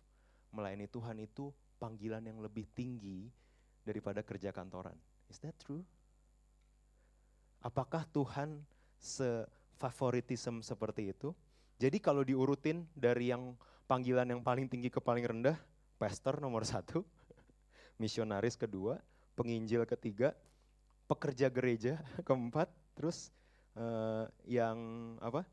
melayani 0.49 0.89
Tuhan 0.89 1.21
itu 1.21 1.53
panggilan 1.77 2.25
yang 2.25 2.41
lebih 2.41 2.65
tinggi 2.73 3.29
daripada 3.85 4.25
kerja 4.25 4.49
kantoran. 4.49 4.97
Is 5.29 5.37
that 5.45 5.53
true? 5.61 5.85
Apakah 7.61 8.09
Tuhan 8.09 8.65
se-favoritism 9.79 10.61
seperti 10.61 11.09
itu? 11.09 11.33
Jadi 11.81 11.97
kalau 11.97 12.21
diurutin 12.21 12.85
dari 12.93 13.33
yang 13.33 13.57
panggilan 13.89 14.29
yang 14.29 14.41
paling 14.45 14.69
tinggi 14.69 14.87
ke 14.87 15.01
paling 15.01 15.25
rendah, 15.25 15.57
pastor 15.97 16.39
nomor 16.39 16.63
satu, 16.63 17.01
misionaris 18.01 18.55
kedua, 18.55 19.01
penginjil 19.33 19.83
ketiga, 19.89 20.31
pekerja 21.09 21.49
gereja 21.49 21.99
keempat, 22.27 22.69
terus 22.95 23.33
uh, 23.75 24.29
yang 24.45 24.77
apa? 25.19 25.43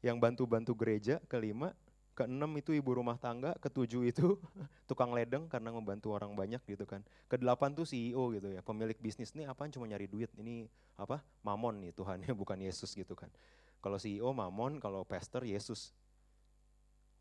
Yang 0.00 0.16
bantu-bantu 0.16 0.72
gereja 0.72 1.20
kelima, 1.28 1.76
keenam 2.20 2.52
itu 2.60 2.76
ibu 2.76 2.92
rumah 2.92 3.16
tangga, 3.16 3.56
ketujuh 3.56 4.12
itu 4.12 4.36
tukang 4.90 5.16
ledeng 5.16 5.48
karena 5.48 5.72
membantu 5.72 6.12
orang 6.12 6.36
banyak 6.36 6.60
gitu 6.68 6.84
kan. 6.84 7.00
Kedelapan 7.32 7.72
tuh 7.72 7.88
CEO 7.88 8.36
gitu 8.36 8.52
ya, 8.52 8.60
pemilik 8.60 8.96
bisnis 9.00 9.32
nih 9.32 9.48
apaan 9.48 9.72
cuma 9.72 9.88
nyari 9.88 10.04
duit, 10.04 10.28
ini 10.36 10.68
apa? 11.00 11.24
Mamon 11.40 11.80
nih 11.80 11.96
Tuhan 11.96 12.20
ya, 12.28 12.36
bukan 12.36 12.60
Yesus 12.60 12.92
gitu 12.92 13.16
kan. 13.16 13.32
Kalau 13.80 13.96
CEO 13.96 14.28
mamon, 14.36 14.76
kalau 14.76 15.00
pastor 15.08 15.48
Yesus. 15.48 15.96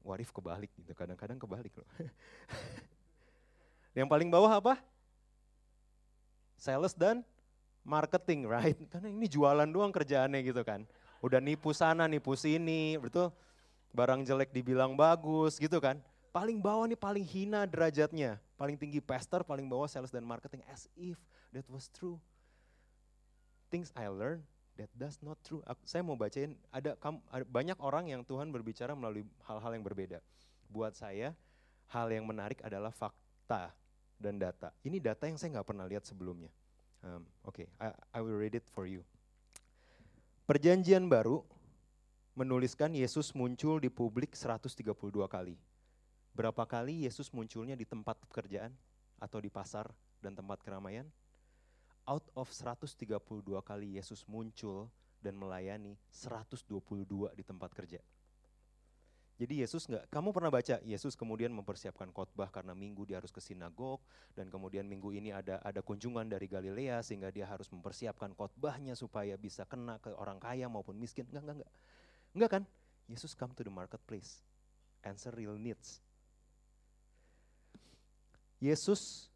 Warif 0.03 0.31
kebalik 0.35 0.71
gitu, 0.75 0.91
kadang-kadang 0.95 1.39
kebalik 1.39 1.71
loh. 1.75 1.87
Yang 3.97 4.07
paling 4.11 4.27
bawah 4.31 4.51
apa? 4.59 4.79
Sales 6.59 6.91
dan 6.95 7.23
marketing, 7.87 8.47
right? 8.47 8.79
Karena 8.91 9.07
ini 9.11 9.27
jualan 9.27 9.67
doang 9.67 9.91
kerjaannya 9.91 10.39
gitu 10.43 10.63
kan. 10.63 10.83
Udah 11.19 11.43
nipu 11.43 11.75
sana, 11.75 12.07
nipu 12.07 12.35
sini, 12.35 12.95
betul? 12.95 13.31
Barang 13.91 14.21
jelek 14.21 14.53
dibilang 14.53 14.93
bagus 14.93 15.57
gitu 15.57 15.81
kan. 15.81 15.97
Paling 16.29 16.61
bawah 16.61 16.85
nih 16.85 16.99
paling 16.99 17.25
hina 17.25 17.65
derajatnya. 17.65 18.37
Paling 18.59 18.77
tinggi 18.77 19.01
pastor, 19.01 19.41
paling 19.41 19.65
bawah 19.65 19.89
sales 19.89 20.13
dan 20.13 20.21
marketing. 20.21 20.61
As 20.69 20.85
if 20.93 21.17
that 21.53 21.65
was 21.71 21.89
true. 21.89 22.21
Things 23.73 23.89
I 23.97 24.09
learned 24.09 24.45
that 24.79 24.89
does 24.95 25.19
not 25.19 25.35
true. 25.43 25.59
saya 25.83 25.99
mau 25.99 26.15
bacain, 26.15 26.55
ada, 26.71 26.95
ada 27.29 27.45
banyak 27.45 27.75
orang 27.83 28.07
yang 28.07 28.23
Tuhan 28.23 28.47
berbicara 28.47 28.95
melalui 28.95 29.27
hal-hal 29.43 29.71
yang 29.75 29.83
berbeda. 29.83 30.23
Buat 30.71 30.95
saya, 30.95 31.35
hal 31.91 32.07
yang 32.07 32.23
menarik 32.23 32.63
adalah 32.63 32.93
fakta 32.95 33.75
dan 34.15 34.39
data. 34.39 34.71
Ini 34.87 35.03
data 35.03 35.27
yang 35.27 35.35
saya 35.35 35.59
nggak 35.59 35.67
pernah 35.67 35.83
lihat 35.83 36.07
sebelumnya. 36.07 36.47
Um, 37.03 37.27
Oke, 37.43 37.63
okay, 37.63 37.67
I, 37.79 37.91
I 38.15 38.19
will 38.23 38.39
read 38.39 38.55
it 38.55 38.67
for 38.71 38.87
you. 38.87 39.03
Perjanjian 40.47 41.05
baru 41.11 41.45
menuliskan 42.39 42.95
Yesus 42.95 43.35
muncul 43.35 43.83
di 43.83 43.91
publik 43.91 44.31
132 44.31 44.79
kali. 45.27 45.59
Berapa 46.31 46.63
kali 46.63 47.03
Yesus 47.03 47.35
munculnya 47.35 47.75
di 47.75 47.83
tempat 47.83 48.15
pekerjaan 48.23 48.71
atau 49.19 49.43
di 49.43 49.51
pasar 49.51 49.91
dan 50.23 50.39
tempat 50.39 50.63
keramaian? 50.63 51.03
Out 52.07 52.31
of 52.39 52.47
132 52.47 52.95
kali 53.59 53.99
Yesus 53.99 54.23
muncul 54.23 54.87
dan 55.19 55.35
melayani 55.35 55.99
122 56.07 56.63
di 57.35 57.43
tempat 57.43 57.75
kerja. 57.75 57.99
Jadi 59.35 59.59
Yesus 59.59 59.87
nggak, 59.91 60.07
kamu 60.07 60.31
pernah 60.31 60.51
baca 60.51 60.79
Yesus 60.83 61.19
kemudian 61.19 61.51
mempersiapkan 61.51 62.07
khotbah 62.15 62.51
karena 62.55 62.71
minggu 62.71 63.03
dia 63.03 63.19
harus 63.19 63.35
ke 63.35 63.43
sinagog 63.43 63.99
dan 64.31 64.47
kemudian 64.47 64.87
minggu 64.87 65.11
ini 65.11 65.35
ada 65.35 65.59
ada 65.59 65.83
kunjungan 65.83 66.27
dari 66.27 66.47
Galilea 66.47 67.03
sehingga 67.03 67.31
dia 67.35 67.47
harus 67.47 67.67
mempersiapkan 67.67 68.31
khotbahnya 68.31 68.95
supaya 68.95 69.35
bisa 69.35 69.67
kena 69.67 69.99
ke 69.99 70.11
orang 70.15 70.39
kaya 70.39 70.71
maupun 70.71 70.95
miskin. 70.95 71.27
Enggak, 71.31 71.43
enggak, 71.43 71.57
enggak. 71.63 71.73
Enggak 72.33 72.59
kan? 72.59 72.63
Yesus 73.09 73.33
come 73.33 73.53
to 73.57 73.65
the 73.65 73.73
marketplace, 73.73 74.45
answer 75.01 75.33
real 75.33 75.57
needs. 75.57 75.97
Yesus 78.61 79.31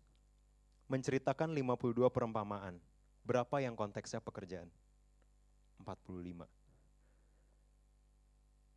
menceritakan 0.91 1.49
52 1.55 2.11
perumpamaan. 2.13 2.77
Berapa 3.23 3.63
yang 3.63 3.73
konteksnya 3.73 4.19
pekerjaan? 4.19 4.67
45 5.81 6.45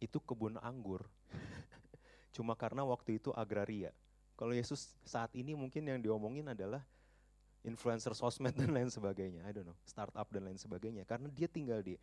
itu 0.00 0.18
kebun 0.20 0.60
anggur. 0.60 1.04
Cuma 2.34 2.52
karena 2.54 2.84
waktu 2.84 3.16
itu 3.16 3.32
agraria. 3.32 3.92
Kalau 4.36 4.52
Yesus 4.52 5.00
saat 5.08 5.32
ini 5.32 5.56
mungkin 5.56 5.88
yang 5.88 6.00
diomongin 6.00 6.52
adalah 6.52 6.84
influencer 7.64 8.12
sosmed 8.12 8.52
dan 8.52 8.68
lain 8.68 8.92
sebagainya. 8.92 9.42
I 9.48 9.52
don't 9.56 9.64
know, 9.64 9.78
startup 9.88 10.28
dan 10.28 10.44
lain 10.44 10.60
sebagainya. 10.60 11.08
Karena 11.08 11.32
dia 11.32 11.48
tinggal 11.48 11.80
di 11.80 11.96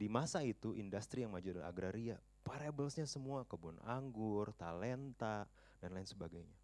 di 0.00 0.08
masa 0.08 0.40
itu 0.40 0.72
industri 0.72 1.28
yang 1.28 1.36
maju 1.36 1.44
adalah 1.44 1.68
agraria. 1.68 2.16
Parablesnya 2.40 3.04
semua 3.04 3.44
kebun 3.44 3.76
anggur, 3.84 4.48
talenta 4.56 5.44
dan 5.76 5.92
lain 5.92 6.08
sebagainya. 6.08 6.56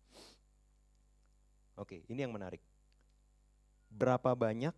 Oke, 1.77 2.01
ini 2.09 2.25
yang 2.25 2.33
menarik. 2.33 2.64
Berapa 3.92 4.33
banyak 4.33 4.72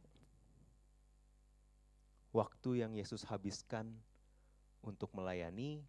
waktu 2.34 2.82
yang 2.82 2.98
Yesus 2.98 3.22
habiskan 3.30 3.94
untuk 4.82 5.14
melayani 5.14 5.86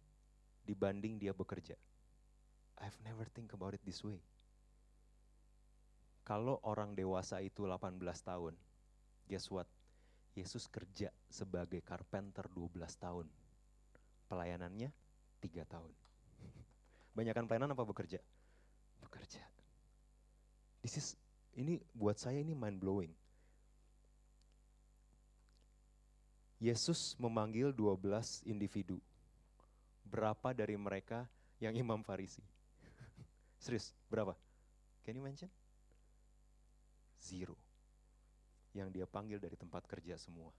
dibanding 0.62 1.18
dia 1.18 1.34
bekerja. 1.34 1.74
I've 2.78 2.96
never 3.02 3.26
think 3.34 3.50
about 3.50 3.74
it 3.74 3.82
this 3.82 4.06
way. 4.06 4.22
Kalau 6.22 6.62
orang 6.62 6.94
dewasa 6.94 7.42
itu 7.42 7.66
18 7.66 7.98
tahun, 8.22 8.54
guess 9.26 9.50
what? 9.50 9.66
Yesus 10.40 10.64
kerja 10.72 11.12
sebagai 11.28 11.84
carpenter 11.84 12.48
12 12.48 12.80
tahun. 12.96 13.28
Pelayanannya 14.32 14.88
3 15.44 15.68
tahun. 15.68 15.92
Banyakan 17.16 17.44
pelayanan 17.44 17.76
apa 17.76 17.84
bekerja? 17.84 18.18
Bekerja. 19.04 19.44
This 20.80 20.96
is 20.96 21.08
ini 21.60 21.76
buat 21.92 22.16
saya 22.16 22.40
ini 22.40 22.56
mind 22.56 22.80
blowing. 22.80 23.12
Yesus 26.60 27.16
memanggil 27.20 27.72
12 27.72 28.44
individu. 28.48 29.00
Berapa 30.08 30.52
dari 30.56 30.76
mereka 30.76 31.28
yang 31.60 31.72
imam 31.76 32.00
Farisi? 32.04 32.44
Serius, 33.64 33.92
berapa? 34.12 34.36
Can 35.04 35.16
you 35.16 35.24
mention? 35.24 35.48
Zero. 37.20 37.69
Yang 38.76 38.88
dia 39.00 39.06
panggil 39.06 39.38
dari 39.42 39.58
tempat 39.58 39.86
kerja 39.86 40.14
semua. 40.14 40.54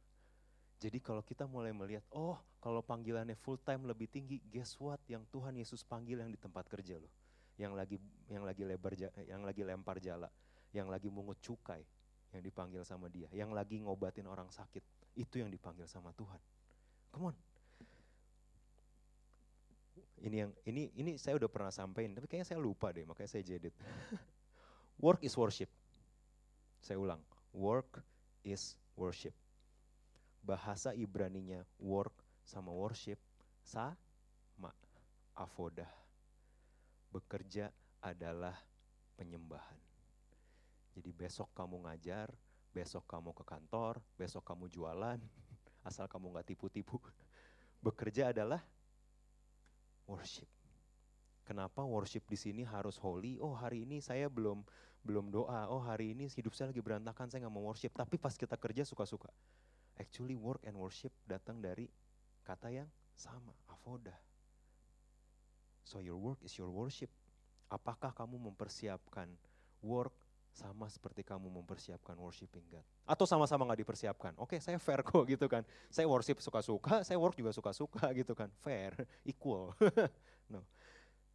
Jadi 0.81 0.97
kalau 0.97 1.21
kita 1.21 1.45
mulai 1.45 1.69
melihat, 1.69 2.01
oh 2.17 2.41
kalau 2.57 2.81
panggilannya 2.81 3.37
full 3.37 3.61
time 3.61 3.85
lebih 3.85 4.09
tinggi, 4.09 4.41
guess 4.49 4.73
what? 4.81 4.97
Yang 5.05 5.29
Tuhan 5.29 5.53
Yesus 5.53 5.85
panggil 5.85 6.17
yang 6.25 6.33
di 6.33 6.41
tempat 6.41 6.65
kerja 6.65 6.97
loh. 6.97 7.13
Yang 7.53 7.73
lagi 7.77 7.97
yang 8.33 8.43
lagi 8.43 8.63
lebar 8.65 8.93
yang 9.29 9.45
lagi 9.45 9.61
lempar 9.61 10.01
jala, 10.01 10.25
yang 10.73 10.89
lagi 10.89 11.13
mungut 11.13 11.37
cukai, 11.37 11.85
yang 12.33 12.41
dipanggil 12.41 12.81
sama 12.81 13.13
dia, 13.13 13.29
yang 13.29 13.53
lagi 13.53 13.77
ngobatin 13.77 14.25
orang 14.25 14.49
sakit 14.49 14.81
itu 15.13 15.37
yang 15.37 15.53
dipanggil 15.53 15.85
sama 15.85 16.09
Tuhan. 16.17 16.41
Come 17.13 17.29
on. 17.29 17.35
Ini 20.21 20.35
yang 20.47 20.51
ini 20.65 20.89
ini 20.97 21.11
saya 21.21 21.37
udah 21.37 21.49
pernah 21.49 21.69
sampaikan, 21.69 22.17
tapi 22.17 22.25
kayaknya 22.25 22.57
saya 22.57 22.59
lupa 22.61 22.89
deh, 22.89 23.05
makanya 23.05 23.29
saya 23.29 23.43
jedit. 23.45 23.73
work 25.05 25.21
is 25.21 25.33
worship. 25.37 25.69
Saya 26.81 26.97
ulang, 26.97 27.21
work 27.51 28.03
is 28.43 28.75
worship. 28.95 29.35
Bahasa 30.41 30.95
Ibraninya 30.97 31.61
work 31.77 32.15
sama 32.41 32.73
worship 32.73 33.19
sama 33.61 34.73
avodah. 35.37 35.89
Bekerja 37.11 37.69
adalah 38.01 38.55
penyembahan. 39.15 39.77
Jadi 40.91 41.09
besok 41.13 41.51
kamu 41.55 41.87
ngajar, 41.87 42.33
besok 42.73 43.07
kamu 43.07 43.31
ke 43.31 43.43
kantor, 43.47 44.01
besok 44.17 44.43
kamu 44.43 44.67
jualan, 44.67 45.19
asal 45.87 46.07
kamu 46.07 46.35
nggak 46.35 46.47
tipu-tipu. 46.55 46.99
Bekerja 47.85 48.33
adalah 48.33 48.59
worship. 50.07 50.49
Kenapa 51.41 51.83
worship 51.83 52.23
di 52.29 52.37
sini 52.37 52.63
harus 52.63 52.95
holy? 53.01 53.41
Oh 53.41 53.51
hari 53.55 53.83
ini 53.83 53.99
saya 53.99 54.31
belum 54.31 54.63
belum 55.01 55.33
doa. 55.33 55.67
Oh 55.69 55.81
hari 55.81 56.13
ini 56.13 56.29
hidup 56.29 56.53
saya 56.53 56.69
lagi 56.69 56.81
berantakan, 56.81 57.29
saya 57.29 57.45
nggak 57.45 57.53
mau 57.53 57.65
worship. 57.65 57.93
Tapi 57.93 58.17
pas 58.21 58.33
kita 58.33 58.55
kerja 58.57 58.85
suka-suka. 58.85 59.29
Actually 59.97 60.37
work 60.37 60.61
and 60.65 60.77
worship 60.77 61.13
datang 61.25 61.61
dari 61.61 61.89
kata 62.45 62.69
yang 62.69 62.89
sama, 63.17 63.53
avoda. 63.69 64.13
So 65.85 65.99
your 65.99 66.17
work 66.17 66.39
is 66.45 66.53
your 66.55 66.69
worship. 66.69 67.09
Apakah 67.71 68.13
kamu 68.13 68.37
mempersiapkan 68.51 69.31
work 69.81 70.13
sama 70.51 70.91
seperti 70.91 71.23
kamu 71.23 71.47
mempersiapkan 71.47 72.13
worshiping 72.19 72.63
God. 72.67 72.83
Atau 73.07 73.23
sama-sama 73.23 73.63
nggak 73.71 73.87
dipersiapkan. 73.87 74.35
Oke, 74.35 74.55
okay, 74.55 74.59
saya 74.59 74.77
fair 74.77 74.99
kok 75.07 75.23
gitu 75.23 75.47
kan. 75.47 75.63
Saya 75.87 76.05
worship 76.05 76.43
suka-suka, 76.43 77.07
saya 77.07 77.17
work 77.17 77.39
juga 77.39 77.55
suka-suka 77.55 78.11
gitu 78.19 78.35
kan. 78.35 78.51
Fair, 78.59 78.93
equal. 79.31 79.73
no. 80.51 80.67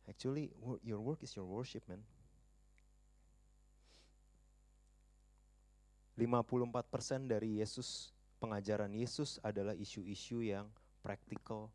Actually, 0.07 0.55
your 0.87 1.03
work 1.03 1.19
is 1.27 1.35
your 1.35 1.49
worship, 1.49 1.83
man. 1.91 1.99
54% 6.17 7.29
dari 7.29 7.61
Yesus, 7.61 8.17
pengajaran 8.41 8.89
Yesus 8.97 9.37
adalah 9.45 9.77
isu-isu 9.77 10.41
yang 10.41 10.65
practical, 11.05 11.69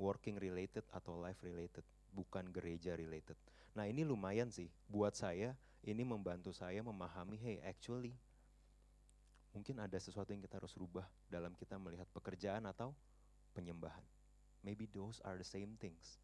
working 0.00 0.40
related 0.40 0.82
atau 0.92 1.20
life 1.20 1.40
related, 1.44 1.84
bukan 2.16 2.48
gereja 2.48 2.96
related. 2.96 3.36
Nah 3.76 3.84
ini 3.84 4.00
lumayan 4.00 4.48
sih 4.48 4.72
buat 4.88 5.12
saya 5.12 5.52
ini 5.86 6.02
membantu 6.02 6.50
saya 6.50 6.82
memahami, 6.82 7.38
hey 7.38 7.58
actually 7.62 8.16
mungkin 9.54 9.80
ada 9.80 9.96
sesuatu 9.96 10.32
yang 10.36 10.44
kita 10.44 10.60
harus 10.60 10.76
rubah 10.76 11.08
dalam 11.32 11.56
kita 11.56 11.80
melihat 11.80 12.04
pekerjaan 12.12 12.64
atau 12.68 12.92
penyembahan. 13.56 14.02
Maybe 14.60 14.84
those 14.90 15.22
are 15.24 15.38
the 15.38 15.46
same 15.46 15.78
things. 15.80 16.20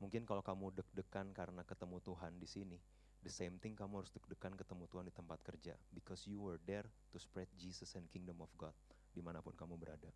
Mungkin 0.00 0.24
kalau 0.24 0.40
kamu 0.40 0.72
deg-degan 0.76 1.34
karena 1.36 1.66
ketemu 1.66 2.00
Tuhan 2.00 2.38
di 2.40 2.48
sini, 2.48 2.78
the 3.22 3.32
same 3.32 3.56
thing 3.62 3.78
kamu 3.78 4.02
harus 4.02 4.10
deg-degan 4.10 4.58
ketemu 4.58 4.84
Tuhan 4.90 5.06
di 5.06 5.14
tempat 5.14 5.38
kerja. 5.46 5.74
Because 5.94 6.26
you 6.26 6.42
were 6.42 6.58
there 6.66 6.86
to 7.14 7.18
spread 7.22 7.48
Jesus 7.54 7.94
and 7.94 8.10
kingdom 8.10 8.42
of 8.42 8.50
God 8.58 8.74
di 9.14 9.22
mana 9.22 9.38
pun 9.38 9.54
kamu 9.54 9.78
berada. 9.78 10.10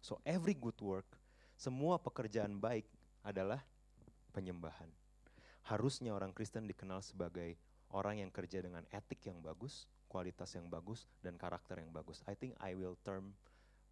So 0.00 0.16
every 0.24 0.56
good 0.56 0.78
work, 0.80 1.06
semua 1.60 2.00
pekerjaan 2.00 2.56
baik 2.56 2.88
adalah 3.20 3.60
penyembahan. 4.32 4.88
Harusnya 5.68 6.16
orang 6.16 6.32
Kristen 6.32 6.64
dikenal 6.64 7.04
sebagai 7.04 7.60
orang 7.92 8.24
yang 8.24 8.32
kerja 8.32 8.64
dengan 8.64 8.86
etik 8.88 9.28
yang 9.28 9.44
bagus, 9.44 9.84
kualitas 10.08 10.56
yang 10.56 10.72
bagus, 10.72 11.04
dan 11.20 11.36
karakter 11.36 11.78
yang 11.82 11.92
bagus. 11.92 12.24
I 12.24 12.32
think 12.32 12.56
I 12.62 12.72
will 12.72 12.96
term, 13.04 13.36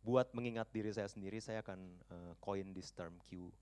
buat 0.01 0.33
mengingat 0.33 0.73
diri 0.73 0.89
saya 0.95 1.11
sendiri, 1.11 1.43
saya 1.43 1.61
akan 1.61 1.79
uh, 2.09 2.33
coin 2.41 2.73
this 2.73 2.89
term 2.95 3.21
Q, 3.29 3.53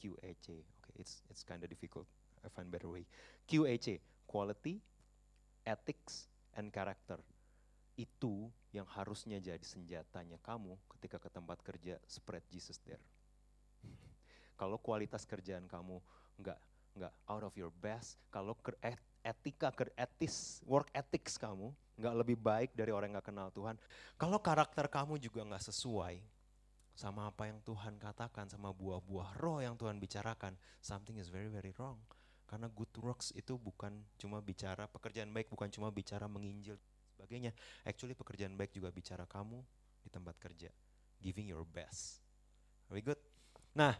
QEC. 0.00 0.64
Okay, 0.80 0.94
it's 0.96 1.20
it's 1.28 1.44
kind 1.44 1.60
of 1.60 1.68
difficult. 1.68 2.08
I 2.44 2.48
find 2.48 2.68
better 2.72 2.88
way. 2.88 3.04
QEC, 3.44 4.00
quality, 4.24 4.80
ethics, 5.66 6.30
and 6.56 6.72
character. 6.72 7.20
Itu 7.98 8.48
yang 8.70 8.86
harusnya 8.88 9.42
jadi 9.42 9.62
senjatanya 9.62 10.38
kamu 10.40 10.78
ketika 10.96 11.18
ke 11.20 11.28
tempat 11.28 11.58
kerja 11.60 11.98
spread 12.06 12.44
Jesus 12.48 12.78
there. 12.86 13.02
Kalau 14.56 14.76
kualitas 14.76 15.24
kerjaan 15.24 15.64
kamu 15.64 15.98
nggak 16.40 16.60
nggak 17.00 17.12
out 17.30 17.44
of 17.46 17.54
your 17.54 17.72
best, 17.80 18.18
kalau 18.28 18.52
etika, 19.24 19.72
etis, 19.94 20.60
work 20.66 20.90
ethics 20.92 21.38
kamu 21.38 21.70
nggak 22.00 22.14
lebih 22.16 22.36
baik 22.40 22.70
dari 22.72 22.90
orang 22.90 23.12
nggak 23.12 23.28
kenal 23.28 23.52
Tuhan. 23.52 23.76
Kalau 24.16 24.40
karakter 24.40 24.88
kamu 24.88 25.20
juga 25.20 25.44
nggak 25.44 25.64
sesuai 25.68 26.20
sama 26.96 27.28
apa 27.28 27.48
yang 27.48 27.60
Tuhan 27.64 27.96
katakan, 27.96 28.48
sama 28.48 28.72
buah-buah 28.72 29.40
roh 29.40 29.60
yang 29.64 29.76
Tuhan 29.76 29.96
bicarakan, 29.96 30.56
something 30.80 31.16
is 31.16 31.32
very 31.32 31.48
very 31.48 31.72
wrong. 31.76 32.00
Karena 32.50 32.66
good 32.66 32.90
works 32.98 33.30
itu 33.38 33.54
bukan 33.54 33.94
cuma 34.18 34.42
bicara 34.42 34.90
pekerjaan 34.90 35.30
baik, 35.30 35.54
bukan 35.54 35.70
cuma 35.70 35.94
bicara 35.94 36.26
menginjil 36.26 36.74
sebagainya. 37.14 37.54
Actually 37.86 38.18
pekerjaan 38.18 38.58
baik 38.58 38.74
juga 38.74 38.90
bicara 38.90 39.22
kamu 39.22 39.62
di 40.02 40.10
tempat 40.10 40.34
kerja, 40.42 40.74
giving 41.22 41.46
your 41.46 41.62
best. 41.62 42.18
Very 42.90 43.06
good. 43.06 43.22
Nah, 43.78 43.94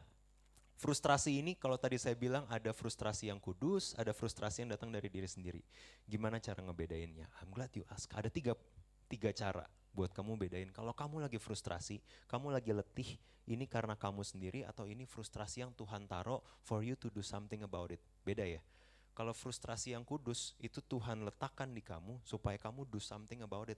Frustrasi 0.80 1.44
ini 1.44 1.60
kalau 1.60 1.76
tadi 1.76 2.00
saya 2.00 2.16
bilang 2.16 2.48
ada 2.48 2.72
frustrasi 2.72 3.28
yang 3.28 3.36
kudus, 3.36 3.92
ada 4.00 4.16
frustrasi 4.16 4.64
yang 4.64 4.72
datang 4.72 4.88
dari 4.88 5.12
diri 5.12 5.28
sendiri. 5.28 5.60
Gimana 6.08 6.40
cara 6.40 6.64
ngebedainnya? 6.64 7.28
I'm 7.44 7.52
glad 7.52 7.68
you 7.76 7.84
ask. 7.92 8.08
Ada 8.16 8.32
tiga, 8.32 8.56
tiga 9.04 9.28
cara 9.36 9.68
buat 10.00 10.16
kamu 10.16 10.40
bedain. 10.40 10.72
Kalau 10.72 10.96
kamu 10.96 11.28
lagi 11.28 11.36
frustrasi, 11.36 12.00
kamu 12.24 12.56
lagi 12.56 12.72
letih, 12.72 13.20
ini 13.44 13.68
karena 13.68 13.92
kamu 13.92 14.24
sendiri 14.24 14.64
atau 14.64 14.88
ini 14.88 15.04
frustrasi 15.04 15.60
yang 15.60 15.76
Tuhan 15.76 16.08
taruh 16.08 16.40
for 16.64 16.80
you 16.80 16.96
to 16.96 17.12
do 17.12 17.20
something 17.20 17.60
about 17.60 17.92
it. 17.92 18.00
Beda 18.24 18.48
ya? 18.48 18.64
Kalau 19.12 19.36
frustrasi 19.36 19.92
yang 19.92 20.08
kudus, 20.08 20.56
itu 20.56 20.80
Tuhan 20.80 21.28
letakkan 21.28 21.68
di 21.68 21.84
kamu 21.84 22.24
supaya 22.24 22.56
kamu 22.56 22.88
do 22.88 22.96
something 22.96 23.44
about 23.44 23.68
it 23.68 23.76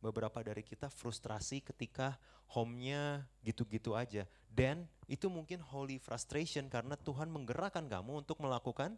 beberapa 0.00 0.40
dari 0.40 0.64
kita 0.64 0.88
frustrasi 0.88 1.60
ketika 1.60 2.16
home-nya 2.50 3.28
gitu-gitu 3.44 3.94
aja. 3.94 4.24
Dan 4.48 4.88
itu 5.06 5.30
mungkin 5.30 5.60
holy 5.62 6.00
frustration 6.00 6.66
karena 6.66 6.98
Tuhan 6.98 7.30
menggerakkan 7.30 7.86
kamu 7.86 8.24
untuk 8.26 8.40
melakukan 8.42 8.96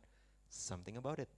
something 0.49 0.97
about 0.97 1.21
it. 1.21 1.29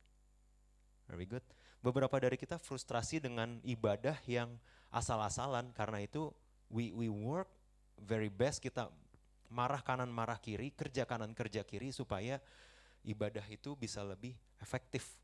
Very 1.09 1.27
good. 1.27 1.43
Beberapa 1.85 2.17
dari 2.17 2.37
kita 2.41 2.57
frustrasi 2.57 3.21
dengan 3.21 3.61
ibadah 3.65 4.17
yang 4.25 4.57
asal-asalan. 4.95 5.75
Karena 5.75 5.99
itu 5.99 6.31
we 6.71 6.95
we 6.95 7.11
work 7.11 7.51
very 7.99 8.31
best 8.31 8.63
kita 8.63 8.87
marah 9.51 9.83
kanan 9.83 10.11
marah 10.11 10.39
kiri, 10.39 10.71
kerja 10.71 11.05
kanan 11.05 11.35
kerja 11.35 11.67
kiri 11.67 11.91
supaya 11.91 12.39
ibadah 13.03 13.45
itu 13.51 13.75
bisa 13.75 14.07
lebih 14.07 14.39
efektif. 14.63 15.19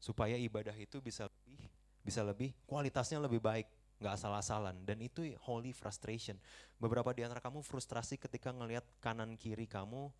Supaya 0.00 0.36
ibadah 0.40 0.74
itu 0.76 1.04
bisa 1.04 1.28
lebih 1.28 1.68
bisa 2.04 2.20
lebih 2.20 2.52
kualitasnya 2.68 3.20
lebih 3.20 3.40
baik 3.40 3.68
nggak 4.00 4.14
asal-asalan. 4.20 4.84
Dan 4.84 5.00
itu 5.00 5.24
holy 5.44 5.72
frustration. 5.72 6.36
Beberapa 6.80 7.12
di 7.12 7.24
antara 7.24 7.40
kamu 7.40 7.64
frustrasi 7.64 8.20
ketika 8.20 8.52
ngelihat 8.52 8.84
kanan 9.00 9.36
kiri 9.38 9.64
kamu 9.64 10.12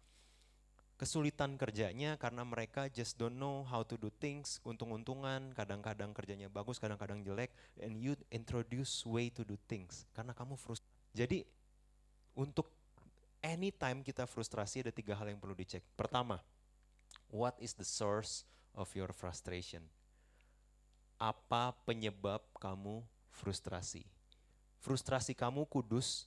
kesulitan 0.95 1.59
kerjanya 1.59 2.15
karena 2.17 2.47
mereka 2.47 2.87
just 2.87 3.19
don't 3.19 3.35
know 3.35 3.67
how 3.67 3.83
to 3.83 3.99
do 3.99 4.11
things. 4.23 4.63
Untung-untungan 4.63 5.51
kadang-kadang 5.53 6.15
kerjanya 6.15 6.47
bagus 6.47 6.79
kadang-kadang 6.79 7.23
jelek. 7.27 7.51
And 7.83 7.99
you 7.99 8.15
introduce 8.31 9.03
way 9.03 9.31
to 9.35 9.43
do 9.43 9.59
things 9.67 10.07
karena 10.15 10.31
kamu 10.33 10.55
frustrasi 10.55 10.95
jadi 11.15 11.47
untuk 12.35 12.75
anytime 13.39 14.03
kita 14.03 14.27
frustrasi 14.27 14.83
ada 14.83 14.91
tiga 14.91 15.15
hal 15.15 15.31
yang 15.31 15.39
perlu 15.39 15.55
dicek. 15.55 15.81
Pertama 15.95 16.43
what 17.31 17.55
is 17.63 17.79
the 17.79 17.87
source 17.87 18.43
of 18.75 18.91
your 18.99 19.15
frustration? 19.15 19.87
Apa 21.23 21.71
penyebab 21.87 22.43
kamu 22.59 23.07
frustrasi. 23.31 24.03
Frustrasi 24.83 25.39
kamu 25.39 25.71
kudus 25.71 26.27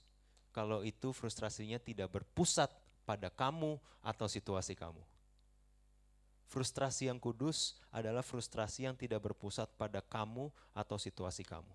kalau 0.56 0.82
itu 0.88 1.12
frustrasinya 1.12 1.78
tidak 1.78 2.10
berpusat 2.10 2.72
pada 3.08 3.32
kamu 3.32 3.80
atau 4.04 4.28
situasi 4.28 4.76
kamu. 4.76 5.00
Frustrasi 6.52 7.08
yang 7.08 7.16
kudus 7.20 7.80
adalah 7.88 8.20
frustrasi 8.20 8.84
yang 8.84 9.00
tidak 9.00 9.24
berpusat 9.24 9.72
pada 9.80 10.04
kamu 10.04 10.52
atau 10.76 11.00
situasi 11.00 11.48
kamu. 11.48 11.72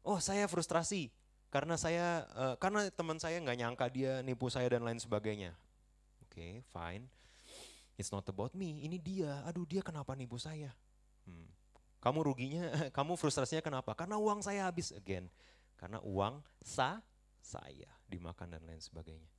Oh, 0.00 0.16
saya 0.16 0.48
frustrasi 0.48 1.12
karena 1.52 1.76
saya 1.76 2.24
uh, 2.32 2.56
karena 2.56 2.88
teman 2.88 3.20
saya 3.20 3.36
nggak 3.40 3.58
nyangka 3.60 3.86
dia 3.92 4.24
nipu 4.24 4.48
saya 4.48 4.72
dan 4.72 4.84
lain 4.84 5.00
sebagainya. 5.00 5.52
Oke, 6.24 6.40
okay, 6.40 6.52
fine. 6.72 7.04
It's 8.00 8.08
not 8.08 8.24
about 8.28 8.56
me. 8.56 8.84
Ini 8.88 8.96
dia. 8.96 9.44
Aduh, 9.44 9.68
dia 9.68 9.84
kenapa 9.84 10.16
nipu 10.16 10.40
saya? 10.40 10.72
Hmm. 11.28 11.48
Kamu 12.00 12.24
ruginya, 12.24 12.68
kamu 12.96 13.16
frustrasinya 13.20 13.64
kenapa? 13.64 13.92
Karena 13.96 14.16
uang 14.16 14.44
saya 14.44 14.68
habis 14.68 14.92
again. 14.92 15.28
Karena 15.76 16.00
uang 16.04 16.40
sa 16.60 17.00
saya 17.40 17.88
dimakan 18.08 18.58
dan 18.58 18.62
lain 18.68 18.80
sebagainya 18.80 19.31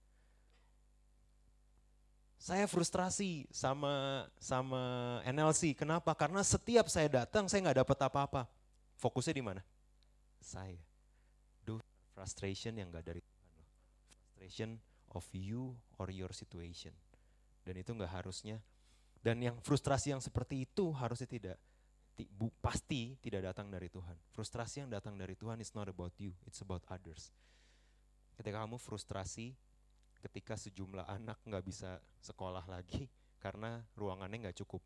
saya 2.44 2.68
frustrasi 2.68 3.48
sama 3.56 4.28
sama 4.36 4.84
NLC. 5.24 5.72
Kenapa? 5.72 6.12
Karena 6.12 6.44
setiap 6.44 6.92
saya 6.92 7.24
datang 7.24 7.48
saya 7.48 7.64
nggak 7.64 7.88
dapat 7.88 7.98
apa-apa. 8.04 8.52
Fokusnya 9.00 9.40
di 9.40 9.44
mana? 9.48 9.64
Saya. 10.44 10.76
Do 11.64 11.80
frustration 12.12 12.76
yang 12.76 12.92
nggak 12.92 13.08
dari 13.08 13.24
Tuhan. 13.24 13.64
Frustration 14.12 14.70
of 15.16 15.24
you 15.32 15.72
or 15.96 16.12
your 16.12 16.36
situation. 16.36 16.92
Dan 17.64 17.80
itu 17.80 17.96
nggak 17.96 18.12
harusnya. 18.12 18.60
Dan 19.24 19.40
yang 19.40 19.56
frustrasi 19.64 20.12
yang 20.12 20.20
seperti 20.20 20.68
itu 20.68 20.92
harusnya 20.92 21.32
tidak 21.32 21.56
bu, 22.36 22.52
pasti 22.60 23.16
tidak 23.24 23.56
datang 23.56 23.72
dari 23.72 23.88
Tuhan. 23.88 24.20
Frustrasi 24.36 24.84
yang 24.84 24.92
datang 24.92 25.16
dari 25.16 25.40
Tuhan 25.40 25.64
is 25.64 25.72
not 25.72 25.88
about 25.88 26.12
you, 26.20 26.36
it's 26.44 26.60
about 26.60 26.84
others. 26.92 27.32
Ketika 28.36 28.68
kamu 28.68 28.76
frustrasi 28.76 29.56
ketika 30.24 30.56
sejumlah 30.56 31.04
anak 31.04 31.36
nggak 31.44 31.64
bisa 31.68 32.00
sekolah 32.24 32.64
lagi 32.64 33.12
karena 33.44 33.84
ruangannya 34.00 34.48
nggak 34.48 34.58
cukup. 34.64 34.80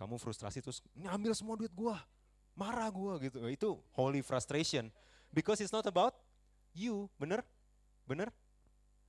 Kamu 0.00 0.16
frustrasi 0.16 0.64
terus 0.64 0.80
ngambil 0.96 1.36
semua 1.36 1.54
duit 1.54 1.70
gua, 1.76 2.00
marah 2.56 2.88
gua 2.88 3.20
gitu. 3.20 3.44
Itu 3.46 3.84
holy 3.92 4.24
frustration 4.24 4.88
because 5.30 5.60
it's 5.60 5.70
not 5.70 5.84
about 5.84 6.16
you, 6.72 7.06
bener? 7.20 7.44
Bener? 8.08 8.32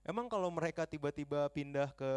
Emang 0.04 0.28
kalau 0.28 0.52
mereka 0.52 0.84
tiba-tiba 0.84 1.48
pindah 1.56 1.96
ke 1.96 2.12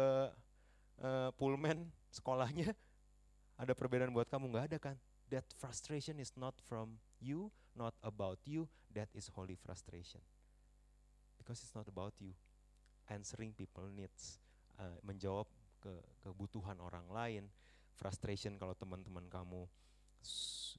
uh, 0.99 1.31
Pullman 1.39 1.87
sekolahnya 2.11 2.75
ada 3.61 3.71
perbedaan 3.71 4.11
buat 4.11 4.27
kamu 4.27 4.51
nggak 4.51 4.65
ada 4.75 4.77
kan? 4.91 4.95
That 5.31 5.47
frustration 5.55 6.19
is 6.19 6.35
not 6.35 6.59
from 6.67 6.99
you, 7.23 7.51
not 7.71 7.95
about 8.03 8.43
you. 8.43 8.67
That 8.91 9.07
is 9.15 9.31
holy 9.31 9.55
frustration 9.55 10.19
because 11.47 11.63
it's 11.63 11.71
not 11.71 11.87
about 11.87 12.11
you. 12.19 12.35
Answering 13.07 13.55
people 13.55 13.87
needs, 13.87 14.35
uh, 14.83 14.99
menjawab 15.07 15.47
ke 15.79 15.95
kebutuhan 16.19 16.75
orang 16.83 17.07
lain, 17.07 17.47
frustration 17.95 18.59
kalau 18.59 18.75
teman-teman 18.75 19.23
kamu 19.31 19.63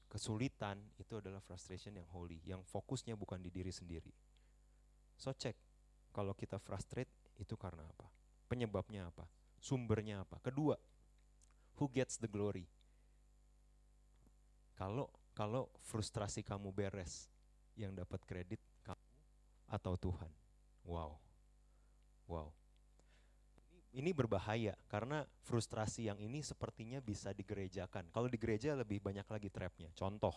kesulitan 0.05 0.77
itu 1.01 1.17
adalah 1.17 1.41
frustration 1.41 1.97
yang 1.97 2.05
holy, 2.13 2.37
yang 2.45 2.61
fokusnya 2.61 3.17
bukan 3.17 3.41
di 3.41 3.49
diri 3.49 3.73
sendiri. 3.73 4.13
So 5.17 5.33
cek 5.33 5.57
kalau 6.13 6.37
kita 6.37 6.61
frustrate 6.61 7.09
itu 7.41 7.57
karena 7.57 7.81
apa? 7.89 8.05
Penyebabnya 8.45 9.09
apa? 9.09 9.25
Sumbernya 9.57 10.21
apa? 10.21 10.37
Kedua, 10.37 10.77
who 11.81 11.89
gets 11.89 12.21
the 12.21 12.29
glory? 12.29 12.69
Kalau 14.77 15.09
kalau 15.33 15.73
frustrasi 15.81 16.45
kamu 16.45 16.69
beres, 16.69 17.25
yang 17.73 17.97
dapat 17.97 18.21
kredit 18.29 18.61
kamu 18.85 19.01
atau 19.73 19.97
Tuhan? 19.97 20.29
Wow. 20.89 21.21
Wow. 22.25 22.49
Ini 23.93 24.09
berbahaya 24.13 24.73
karena 24.89 25.25
frustrasi 25.45 26.09
yang 26.09 26.17
ini 26.17 26.41
sepertinya 26.41 26.97
bisa 27.01 27.33
digerejakan. 27.33 28.09
Kalau 28.09 28.25
di 28.29 28.37
gereja 28.37 28.73
lebih 28.73 29.01
banyak 29.01 29.25
lagi 29.25 29.49
trapnya. 29.49 29.89
Contoh, 29.97 30.33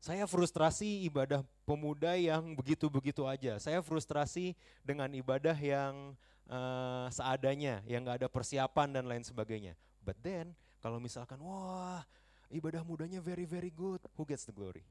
saya 0.00 0.24
frustrasi 0.24 1.04
ibadah 1.08 1.44
pemuda 1.68 2.16
yang 2.16 2.56
begitu-begitu 2.56 3.28
aja. 3.28 3.60
Saya 3.60 3.84
frustrasi 3.84 4.56
dengan 4.80 5.12
ibadah 5.12 5.56
yang 5.56 6.16
uh, 6.48 7.08
seadanya, 7.12 7.84
yang 7.84 8.04
gak 8.08 8.24
ada 8.24 8.28
persiapan 8.32 8.96
dan 8.96 9.04
lain 9.04 9.24
sebagainya. 9.24 9.76
But 10.00 10.16
then, 10.24 10.56
kalau 10.80 10.96
misalkan, 10.96 11.36
wah 11.44 12.00
ibadah 12.48 12.80
mudanya 12.80 13.20
very 13.20 13.44
very 13.44 13.68
good, 13.68 14.00
who 14.16 14.24
gets 14.24 14.48
the 14.48 14.56
glory? 14.56 14.88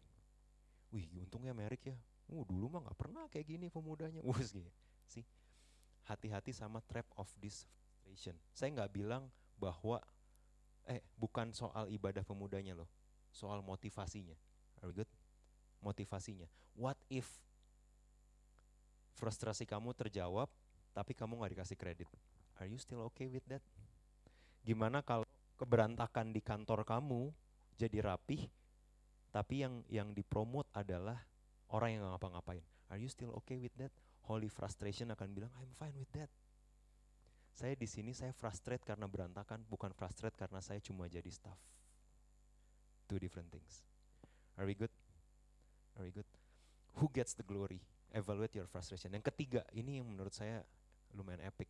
Wih, 0.93 1.09
untungnya 1.25 1.57
Merik 1.57 1.89
ya. 1.89 1.97
Uh, 2.29 2.45
dulu 2.45 2.69
mah 2.69 2.85
nggak 2.85 2.97
pernah 2.97 3.25
kayak 3.27 3.47
gini 3.49 3.67
pemudanya. 3.73 4.21
Uh, 4.29 4.37
sih. 5.09 5.25
Hati-hati 6.05 6.53
sama 6.53 6.81
trap 6.85 7.05
of 7.17 7.29
this 7.41 7.65
frustration. 8.09 8.35
Saya 8.49 8.73
nggak 8.73 8.91
bilang 8.93 9.29
bahwa 9.61 10.01
eh 10.89 11.05
bukan 11.13 11.53
soal 11.53 11.85
ibadah 11.93 12.25
pemudanya 12.25 12.73
loh, 12.73 12.89
soal 13.29 13.61
motivasinya. 13.61 14.33
Are 14.81 14.89
we 14.89 14.97
good? 14.97 15.11
Motivasinya. 15.85 16.49
What 16.73 16.97
if 17.13 17.29
frustrasi 19.13 19.69
kamu 19.69 19.93
terjawab, 19.93 20.49
tapi 20.95 21.13
kamu 21.13 21.37
nggak 21.37 21.53
dikasih 21.53 21.77
kredit? 21.77 22.09
Are 22.57 22.65
you 22.65 22.81
still 22.81 23.05
okay 23.05 23.29
with 23.29 23.45
that? 23.45 23.61
Gimana 24.65 25.05
kalau 25.05 25.27
keberantakan 25.61 26.33
di 26.33 26.41
kantor 26.41 26.81
kamu 26.87 27.29
jadi 27.77 28.09
rapih, 28.09 28.49
tapi 29.29 29.61
yang 29.61 29.85
yang 29.87 30.09
dipromot 30.17 30.65
adalah 30.73 31.21
orang 31.73 31.97
yang 31.97 32.03
ngapa-ngapain. 32.09 32.63
Are 32.89 32.97
you 32.97 33.09
still 33.09 33.33
okay 33.41 33.61
with 33.61 33.73
that? 33.77 33.93
Holy 34.25 34.49
frustration 34.49 35.09
akan 35.13 35.29
bilang, 35.33 35.51
I'm 35.57 35.69
fine 35.73 35.93
with 35.97 36.09
that. 36.17 36.29
Saya 37.53 37.73
di 37.75 37.89
sini 37.89 38.13
saya 38.13 38.31
frustrate 38.33 38.85
karena 38.85 39.09
berantakan, 39.09 39.65
bukan 39.67 39.91
frustrate 39.93 40.37
karena 40.37 40.61
saya 40.61 40.79
cuma 40.79 41.09
jadi 41.09 41.27
staff. 41.27 41.57
Two 43.09 43.17
different 43.17 43.49
things. 43.49 43.83
Are 44.55 44.69
we 44.69 44.77
good? 44.77 44.93
Are 45.97 46.05
we 46.05 46.13
good? 46.13 46.27
Who 47.01 47.09
gets 47.09 47.33
the 47.33 47.45
glory? 47.45 47.81
Evaluate 48.13 48.57
your 48.57 48.69
frustration. 48.69 49.13
Yang 49.13 49.33
ketiga, 49.33 49.61
ini 49.73 50.01
yang 50.01 50.07
menurut 50.09 50.33
saya 50.33 50.65
lumayan 51.13 51.45
epic. 51.45 51.69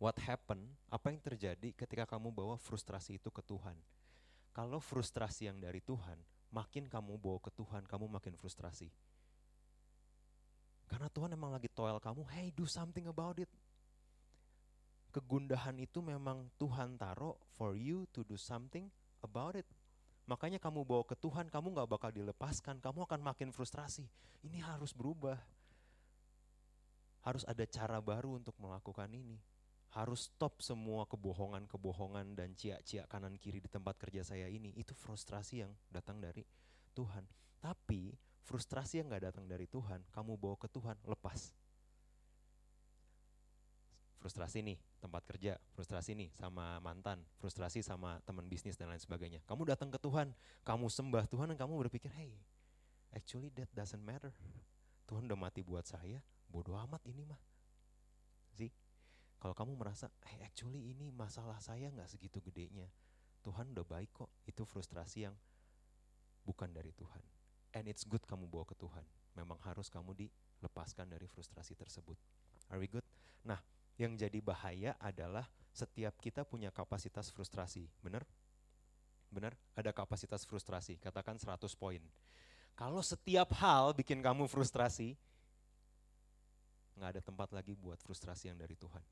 What 0.00 0.16
happened? 0.24 0.64
Apa 0.88 1.12
yang 1.12 1.20
terjadi 1.20 1.76
ketika 1.76 2.08
kamu 2.08 2.32
bawa 2.32 2.56
frustrasi 2.56 3.20
itu 3.20 3.28
ke 3.28 3.44
Tuhan? 3.44 3.76
Kalau 4.50 4.80
frustrasi 4.80 5.46
yang 5.46 5.60
dari 5.60 5.84
Tuhan, 5.84 6.18
makin 6.50 6.90
kamu 6.90 7.18
bawa 7.18 7.38
ke 7.38 7.50
Tuhan, 7.54 7.86
kamu 7.86 8.10
makin 8.10 8.34
frustrasi. 8.34 8.90
Karena 10.90 11.06
Tuhan 11.06 11.30
emang 11.30 11.54
lagi 11.54 11.70
toil 11.70 12.02
kamu, 12.02 12.26
hey 12.34 12.50
do 12.50 12.66
something 12.66 13.06
about 13.06 13.38
it. 13.38 13.50
Kegundahan 15.10 15.78
itu 15.78 16.02
memang 16.02 16.50
Tuhan 16.58 16.98
taruh 16.98 17.34
for 17.58 17.74
you 17.74 18.06
to 18.14 18.22
do 18.26 18.38
something 18.38 18.90
about 19.22 19.58
it. 19.58 19.66
Makanya 20.26 20.62
kamu 20.62 20.86
bawa 20.86 21.02
ke 21.02 21.18
Tuhan, 21.18 21.50
kamu 21.50 21.74
gak 21.74 21.90
bakal 21.90 22.10
dilepaskan, 22.14 22.78
kamu 22.78 23.02
akan 23.06 23.20
makin 23.22 23.50
frustrasi. 23.50 24.06
Ini 24.46 24.62
harus 24.62 24.94
berubah. 24.94 25.38
Harus 27.26 27.42
ada 27.42 27.66
cara 27.66 27.98
baru 27.98 28.38
untuk 28.38 28.54
melakukan 28.62 29.10
ini 29.10 29.49
harus 29.90 30.30
stop 30.30 30.62
semua 30.62 31.02
kebohongan-kebohongan 31.10 32.38
dan 32.38 32.54
cia-cia 32.54 33.10
kanan 33.10 33.34
kiri 33.34 33.58
di 33.58 33.66
tempat 33.66 33.98
kerja 33.98 34.22
saya 34.22 34.46
ini. 34.46 34.70
Itu 34.78 34.94
frustrasi 34.94 35.66
yang 35.66 35.72
datang 35.90 36.22
dari 36.22 36.46
Tuhan. 36.94 37.26
Tapi 37.58 38.14
frustrasi 38.46 39.02
yang 39.02 39.10
gak 39.10 39.30
datang 39.34 39.46
dari 39.50 39.66
Tuhan, 39.66 40.02
kamu 40.14 40.38
bawa 40.38 40.56
ke 40.58 40.70
Tuhan, 40.70 40.94
lepas. 41.06 41.54
Frustrasi 44.20 44.60
nih, 44.60 44.78
tempat 45.00 45.24
kerja, 45.24 45.56
frustrasi 45.72 46.12
nih 46.12 46.28
sama 46.36 46.76
mantan, 46.84 47.24
frustrasi 47.40 47.80
sama 47.80 48.20
teman 48.28 48.44
bisnis 48.46 48.76
dan 48.76 48.92
lain 48.92 49.00
sebagainya. 49.00 49.40
Kamu 49.48 49.64
datang 49.64 49.88
ke 49.88 49.96
Tuhan, 49.96 50.34
kamu 50.62 50.86
sembah 50.92 51.24
Tuhan 51.30 51.54
dan 51.54 51.58
kamu 51.58 51.88
berpikir, 51.88 52.12
hey, 52.14 52.36
actually 53.16 53.48
that 53.56 53.70
doesn't 53.72 54.04
matter. 54.04 54.30
Tuhan 55.08 55.24
udah 55.26 55.40
mati 55.40 55.64
buat 55.64 55.88
saya, 55.88 56.20
bodoh 56.46 56.76
amat 56.78 57.00
ini 57.08 57.24
mah. 57.26 57.40
Kalau 59.40 59.56
kamu 59.56 59.72
merasa, 59.80 60.12
hey, 60.28 60.44
actually 60.44 60.92
ini 60.92 61.08
masalah 61.08 61.56
saya 61.64 61.88
nggak 61.88 62.12
segitu 62.12 62.44
gedenya. 62.44 62.84
Tuhan 63.40 63.72
udah 63.72 63.88
baik 63.88 64.12
kok. 64.12 64.28
Itu 64.44 64.68
frustrasi 64.68 65.24
yang 65.24 65.34
bukan 66.44 66.68
dari 66.68 66.92
Tuhan. 66.92 67.24
And 67.72 67.88
it's 67.88 68.04
good 68.04 68.20
kamu 68.28 68.52
bawa 68.52 68.68
ke 68.68 68.76
Tuhan. 68.76 69.00
Memang 69.40 69.56
harus 69.64 69.88
kamu 69.88 70.12
dilepaskan 70.12 71.08
dari 71.08 71.24
frustrasi 71.24 71.72
tersebut. 71.72 72.20
Are 72.68 72.76
we 72.76 72.84
good? 72.84 73.06
Nah, 73.40 73.56
yang 73.96 74.12
jadi 74.12 74.44
bahaya 74.44 74.92
adalah 75.00 75.48
setiap 75.72 76.20
kita 76.20 76.44
punya 76.44 76.68
kapasitas 76.68 77.32
frustrasi. 77.32 77.88
Benar? 78.04 78.28
Benar? 79.32 79.56
Ada 79.72 79.96
kapasitas 79.96 80.44
frustrasi. 80.44 81.00
Katakan 81.00 81.40
100 81.40 81.56
poin. 81.80 82.02
Kalau 82.76 83.00
setiap 83.00 83.56
hal 83.56 83.96
bikin 83.96 84.20
kamu 84.20 84.50
frustrasi, 84.50 85.16
nggak 86.96 87.10
ada 87.18 87.22
tempat 87.22 87.48
lagi 87.54 87.76
buat 87.76 88.00
frustrasi 88.00 88.50
yang 88.50 88.58
dari 88.58 88.74
Tuhan. 88.74 89.02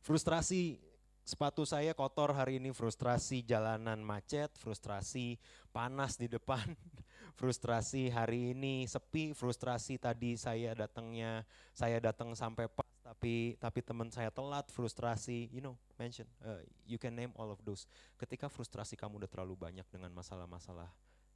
Frustrasi 0.00 0.80
sepatu 1.20 1.62
saya 1.68 1.92
kotor 1.92 2.32
hari 2.32 2.58
ini, 2.58 2.72
frustrasi 2.72 3.44
jalanan 3.44 4.00
macet, 4.00 4.50
frustrasi 4.56 5.36
panas 5.70 6.16
di 6.16 6.26
depan, 6.26 6.64
frustrasi 7.40 8.08
hari 8.08 8.56
ini 8.56 8.88
sepi, 8.88 9.36
frustrasi 9.36 10.00
tadi 10.00 10.40
saya 10.40 10.72
datangnya, 10.72 11.44
saya 11.76 12.00
datang 12.00 12.32
sampai 12.32 12.66
pas 12.66 12.88
tapi 13.10 13.58
tapi 13.58 13.82
teman 13.82 14.06
saya 14.06 14.30
telat, 14.30 14.70
frustrasi, 14.70 15.50
you 15.50 15.58
know, 15.58 15.74
mention, 15.98 16.22
uh, 16.46 16.62
you 16.86 16.94
can 16.94 17.10
name 17.10 17.34
all 17.34 17.50
of 17.50 17.58
those. 17.66 17.82
Ketika 18.14 18.46
frustrasi 18.46 18.94
kamu 18.94 19.20
udah 19.20 19.30
terlalu 19.30 19.58
banyak 19.58 19.82
dengan 19.90 20.14
masalah-masalah 20.14 20.86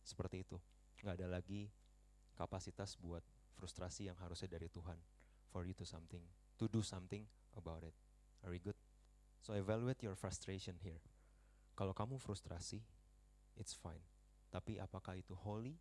seperti 0.06 0.46
itu, 0.46 0.56
nggak 1.02 1.18
ada 1.18 1.28
lagi 1.34 1.66
kapasitas 2.38 2.94
buat 2.94 3.26
frustrasi 3.64 4.12
yang 4.12 4.18
harusnya 4.20 4.60
dari 4.60 4.68
Tuhan 4.68 5.00
for 5.48 5.64
you 5.64 5.72
to 5.72 5.88
something, 5.88 6.20
to 6.60 6.68
do 6.68 6.84
something 6.84 7.24
about 7.56 7.80
it. 7.80 7.96
Are 8.44 8.52
we 8.52 8.60
good? 8.60 8.76
So 9.40 9.56
evaluate 9.56 10.04
your 10.04 10.12
frustration 10.20 10.76
here. 10.84 11.00
Kalau 11.72 11.96
kamu 11.96 12.20
frustrasi, 12.20 12.84
it's 13.56 13.72
fine. 13.72 14.04
Tapi 14.52 14.76
apakah 14.76 15.16
itu 15.16 15.32
holy 15.32 15.72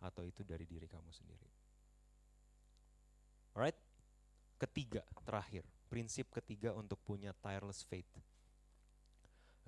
atau 0.00 0.24
itu 0.24 0.40
dari 0.40 0.64
diri 0.64 0.88
kamu 0.88 1.12
sendiri? 1.12 1.48
Alright? 3.52 3.76
Ketiga, 4.56 5.04
terakhir. 5.20 5.68
Prinsip 5.92 6.32
ketiga 6.32 6.72
untuk 6.72 6.96
punya 7.04 7.36
tireless 7.44 7.84
faith. 7.84 8.08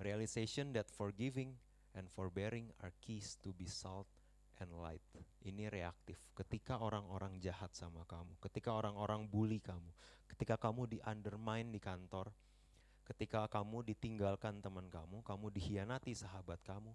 Realization 0.01 0.73
that 0.73 0.89
forgiving 0.89 1.53
and 1.93 2.09
forbearing 2.09 2.73
are 2.81 2.91
keys 3.05 3.37
to 3.45 3.53
be 3.53 3.69
salt 3.69 4.09
and 4.61 4.71
light. 4.77 5.01
Ini 5.41 5.73
reaktif. 5.73 6.21
Ketika 6.37 6.77
orang-orang 6.77 7.41
jahat 7.41 7.73
sama 7.73 8.05
kamu, 8.05 8.37
ketika 8.45 8.71
orang-orang 8.77 9.25
bully 9.25 9.57
kamu, 9.57 9.89
ketika 10.29 10.55
kamu 10.55 10.85
di 10.85 10.97
undermine 11.01 11.73
di 11.73 11.81
kantor, 11.81 12.29
ketika 13.09 13.49
kamu 13.49 13.81
ditinggalkan 13.81 14.61
teman 14.61 14.87
kamu, 14.87 15.25
kamu 15.25 15.49
dihianati 15.49 16.13
sahabat 16.13 16.61
kamu. 16.61 16.93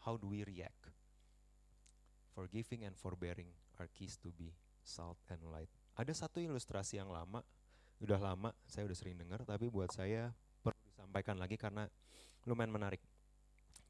How 0.00 0.16
do 0.16 0.32
we 0.32 0.40
react? 0.48 0.88
Forgiving 2.32 2.88
and 2.88 2.96
forbearing 2.96 3.52
are 3.76 3.92
keys 3.92 4.16
to 4.24 4.32
be 4.32 4.56
salt 4.80 5.20
and 5.28 5.44
light. 5.52 5.68
Ada 6.00 6.24
satu 6.24 6.40
ilustrasi 6.40 6.96
yang 6.96 7.12
lama, 7.12 7.44
udah 8.00 8.16
lama, 8.16 8.56
saya 8.64 8.88
udah 8.88 8.96
sering 8.96 9.20
dengar, 9.20 9.44
tapi 9.44 9.68
buat 9.68 9.92
saya 9.92 10.32
perlu 10.64 10.80
disampaikan 10.88 11.36
lagi 11.36 11.60
karena 11.60 11.84
lumayan 12.48 12.72
menarik. 12.72 13.04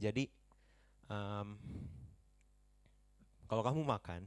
Jadi 0.02 0.26
um, 1.06 1.54
kalau 3.50 3.66
kamu 3.66 3.82
makan, 3.82 4.22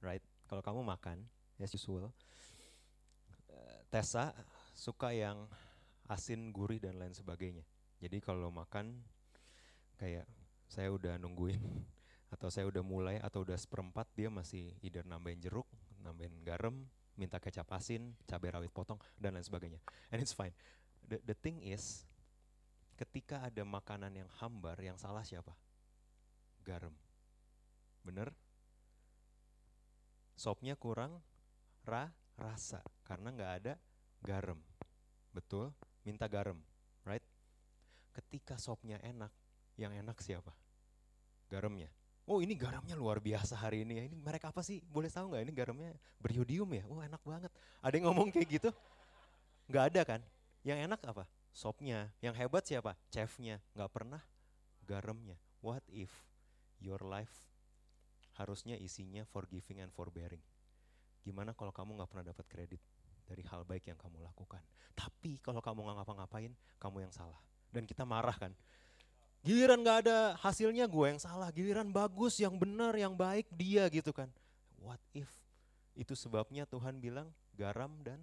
right? 0.00 0.24
Kalau 0.48 0.64
kamu 0.64 0.80
makan, 0.80 1.28
as 1.60 1.76
usual, 1.76 2.08
uh, 3.52 3.80
Tessa 3.92 4.32
suka 4.72 5.12
yang 5.12 5.44
asin, 6.08 6.48
gurih 6.48 6.80
dan 6.80 6.96
lain 6.96 7.12
sebagainya. 7.12 7.68
Jadi 8.00 8.24
kalau 8.24 8.48
makan 8.48 8.96
kayak 10.00 10.24
saya 10.72 10.88
udah 10.88 11.20
nungguin 11.20 11.60
atau 12.34 12.48
saya 12.48 12.64
udah 12.64 12.80
mulai 12.80 13.20
atau 13.20 13.44
udah 13.44 13.60
seperempat 13.60 14.08
dia 14.16 14.32
masih 14.32 14.72
either 14.80 15.04
nambahin 15.04 15.44
jeruk, 15.44 15.68
nambahin 16.00 16.32
garam, 16.48 16.80
minta 17.20 17.36
kecap 17.36 17.68
asin, 17.76 18.16
cabai 18.24 18.56
rawit 18.56 18.72
potong 18.72 18.96
dan 19.20 19.36
lain 19.36 19.44
sebagainya. 19.44 19.84
And 20.08 20.24
it's 20.24 20.32
fine. 20.32 20.56
The, 21.04 21.20
the 21.20 21.36
thing 21.36 21.60
is 21.60 22.08
ketika 22.96 23.44
ada 23.44 23.68
makanan 23.68 24.16
yang 24.16 24.32
hambar 24.40 24.80
yang 24.80 24.96
salah 24.96 25.28
siapa? 25.28 25.52
Garam. 26.64 26.96
Bener? 28.04 28.28
Sopnya 30.36 30.76
kurang 30.76 31.24
ra 31.88 32.12
rasa 32.36 32.84
karena 33.08 33.32
nggak 33.32 33.52
ada 33.64 33.74
garam. 34.20 34.60
Betul? 35.32 35.72
Minta 36.04 36.28
garam, 36.28 36.60
right? 37.08 37.24
Ketika 38.12 38.60
sopnya 38.60 39.00
enak, 39.00 39.32
yang 39.80 39.90
enak 39.96 40.20
siapa? 40.20 40.52
Garamnya. 41.48 41.88
Oh 42.24 42.40
ini 42.40 42.56
garamnya 42.56 42.96
luar 42.96 43.20
biasa 43.20 43.56
hari 43.56 43.84
ini 43.84 44.00
ya. 44.00 44.04
Ini 44.08 44.16
merek 44.16 44.48
apa 44.48 44.60
sih? 44.64 44.80
Boleh 44.84 45.12
tahu 45.12 45.32
nggak 45.32 45.42
ini 45.44 45.52
garamnya 45.52 45.90
beriodium 46.20 46.68
ya? 46.72 46.84
Oh 46.88 47.00
enak 47.00 47.20
banget. 47.24 47.52
Ada 47.84 47.94
yang 48.00 48.06
ngomong 48.12 48.32
kayak 48.32 48.48
gitu? 48.48 48.70
Nggak 49.68 49.84
ada 49.92 50.00
kan? 50.04 50.20
Yang 50.64 50.78
enak 50.88 51.00
apa? 51.04 51.24
Sopnya. 51.52 52.08
Yang 52.24 52.34
hebat 52.40 52.64
siapa? 52.64 52.96
Chefnya. 53.12 53.60
Nggak 53.76 53.90
pernah 53.92 54.22
garamnya. 54.88 55.36
What 55.60 55.84
if 55.92 56.12
your 56.80 57.00
life 57.04 57.53
harusnya 58.38 58.74
isinya 58.78 59.22
forgiving 59.26 59.82
and 59.82 59.92
forbearing. 59.94 60.42
Gimana 61.24 61.56
kalau 61.56 61.72
kamu 61.72 61.96
nggak 61.96 62.10
pernah 62.10 62.26
dapat 62.26 62.46
kredit 62.50 62.82
dari 63.24 63.40
hal 63.48 63.64
baik 63.64 63.88
yang 63.88 63.96
kamu 63.96 64.20
lakukan. 64.20 64.60
Tapi 64.92 65.40
kalau 65.40 65.64
kamu 65.64 65.88
nggak 65.88 65.96
ngapa-ngapain, 66.04 66.52
kamu 66.76 67.08
yang 67.08 67.12
salah. 67.14 67.40
Dan 67.72 67.88
kita 67.88 68.04
marah 68.04 68.36
kan. 68.36 68.52
Giliran 69.44 69.80
nggak 69.84 69.98
ada 70.08 70.18
hasilnya 70.40 70.88
gue 70.88 71.06
yang 71.16 71.20
salah. 71.20 71.48
Giliran 71.52 71.92
bagus, 71.92 72.40
yang 72.40 72.56
benar, 72.56 72.96
yang 72.96 73.16
baik 73.16 73.48
dia 73.52 73.88
gitu 73.88 74.12
kan. 74.12 74.28
What 74.80 75.00
if? 75.16 75.28
Itu 75.96 76.12
sebabnya 76.12 76.68
Tuhan 76.68 77.00
bilang 77.00 77.32
garam 77.56 77.92
dan 78.04 78.20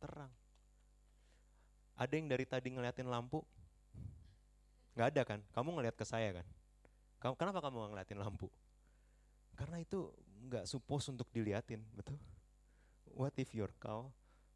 terang. 0.00 0.32
Ada 1.98 2.14
yang 2.14 2.30
dari 2.30 2.46
tadi 2.46 2.68
ngeliatin 2.70 3.10
lampu? 3.10 3.42
Nggak 4.94 5.08
ada 5.14 5.22
kan? 5.24 5.40
Kamu 5.50 5.78
ngeliat 5.78 5.96
ke 5.98 6.06
saya 6.06 6.30
kan? 6.30 6.46
Kenapa 7.34 7.58
kamu 7.58 7.90
ngeliatin 7.90 8.18
lampu? 8.20 8.46
Karena 9.58 9.82
itu 9.82 10.14
nggak 10.46 10.70
suppose 10.70 11.10
untuk 11.10 11.26
diliatin, 11.34 11.82
betul? 11.90 12.14
What 13.10 13.34
if 13.42 13.50
your 13.50 13.74
cow 13.82 14.06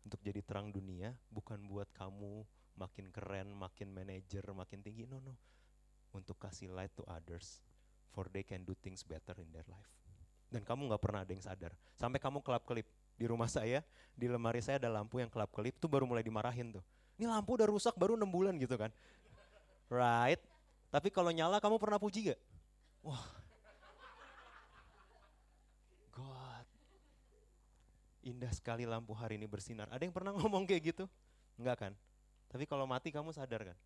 untuk 0.07 0.22
jadi 0.22 0.38
terang 0.46 0.70
dunia 0.70 1.11
bukan 1.26 1.59
buat 1.66 1.90
kamu 1.90 2.46
makin 2.78 3.11
keren, 3.11 3.50
makin 3.50 3.90
manager, 3.90 4.46
makin 4.55 4.78
tinggi, 4.78 5.11
no 5.11 5.18
no. 5.18 5.34
Untuk 6.14 6.38
kasih 6.38 6.70
light 6.70 6.94
to 6.94 7.03
others, 7.11 7.59
for 8.14 8.30
they 8.30 8.46
can 8.46 8.62
do 8.62 8.78
things 8.78 9.03
better 9.03 9.34
in 9.42 9.50
their 9.50 9.66
life. 9.66 9.90
Dan 10.53 10.62
kamu 10.62 10.92
nggak 10.92 11.03
pernah 11.03 11.26
ada 11.26 11.32
yang 11.32 11.42
sadar. 11.42 11.72
Sampai 11.96 12.20
kamu 12.22 12.44
kelap-kelip 12.44 12.86
di 13.16 13.24
rumah 13.24 13.48
saya, 13.48 13.80
di 14.12 14.28
lemari 14.28 14.61
saya 14.61 14.78
ada 14.78 14.92
lampu 14.92 15.18
yang 15.18 15.32
kelap-kelip, 15.32 15.80
tuh 15.80 15.88
baru 15.88 16.05
mulai 16.05 16.22
dimarahin 16.22 16.78
tuh. 16.78 16.84
Ini 17.16 17.26
lampu 17.26 17.57
udah 17.57 17.66
rusak 17.66 17.96
baru 17.96 18.14
enam 18.14 18.28
bulan 18.28 18.55
gitu 18.61 18.76
kan. 18.76 18.92
Right? 19.88 20.40
Tapi 20.92 21.09
kalau 21.09 21.32
nyala 21.32 21.57
kamu 21.57 21.80
pernah 21.80 21.96
puji 21.96 22.32
gak? 22.32 22.40
Wah, 23.00 23.24
indah 28.23 28.51
sekali 28.55 28.87
lampu 28.87 29.12
hari 29.12 29.37
ini 29.37 29.51
bersinar. 29.51 29.91
Ada 29.91 30.07
yang 30.07 30.14
pernah 30.14 30.33
ngomong 30.39 30.64
kayak 30.64 30.95
gitu? 30.95 31.05
Enggak 31.59 31.89
kan? 31.89 31.93
Tapi 32.49 32.64
kalau 32.64 32.87
mati 32.87 33.11
kamu 33.11 33.35
sadar 33.35 33.75
kan? 33.75 33.79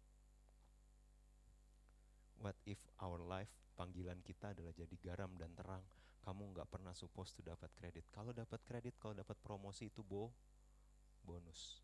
What 2.41 2.57
if 2.69 2.79
our 3.01 3.19
life, 3.25 3.51
panggilan 3.75 4.21
kita 4.21 4.53
adalah 4.53 4.71
jadi 4.77 4.97
garam 5.01 5.33
dan 5.41 5.51
terang. 5.57 5.83
Kamu 6.21 6.53
nggak 6.53 6.69
pernah 6.69 6.93
supposed 6.93 7.39
to 7.39 7.43
dapat 7.43 7.71
kredit. 7.79 8.07
Kalau 8.11 8.35
dapat 8.35 8.61
kredit, 8.67 8.99
kalau 8.99 9.15
dapat 9.17 9.39
promosi 9.41 9.89
itu 9.89 10.03
bo 10.03 10.29
bonus. 11.23 11.81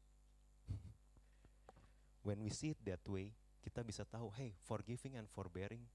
When 2.27 2.43
we 2.43 2.51
see 2.51 2.75
it 2.75 2.81
that 2.87 3.03
way, 3.07 3.35
kita 3.63 3.87
bisa 3.87 4.03
tahu, 4.03 4.35
hey, 4.35 4.55
forgiving 4.67 5.15
and 5.19 5.31
forbearing, 5.31 5.87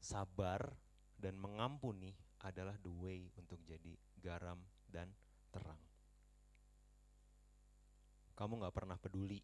sabar 0.00 0.72
dan 1.20 1.36
mengampuni 1.36 2.16
adalah 2.40 2.72
the 2.80 2.88
way 2.88 3.28
untuk 3.36 3.60
jadi 3.68 3.92
garam 4.16 4.56
dan 4.90 5.08
terang. 5.54 5.78
Kamu 8.34 8.60
nggak 8.60 8.74
pernah 8.74 8.98
peduli 8.98 9.40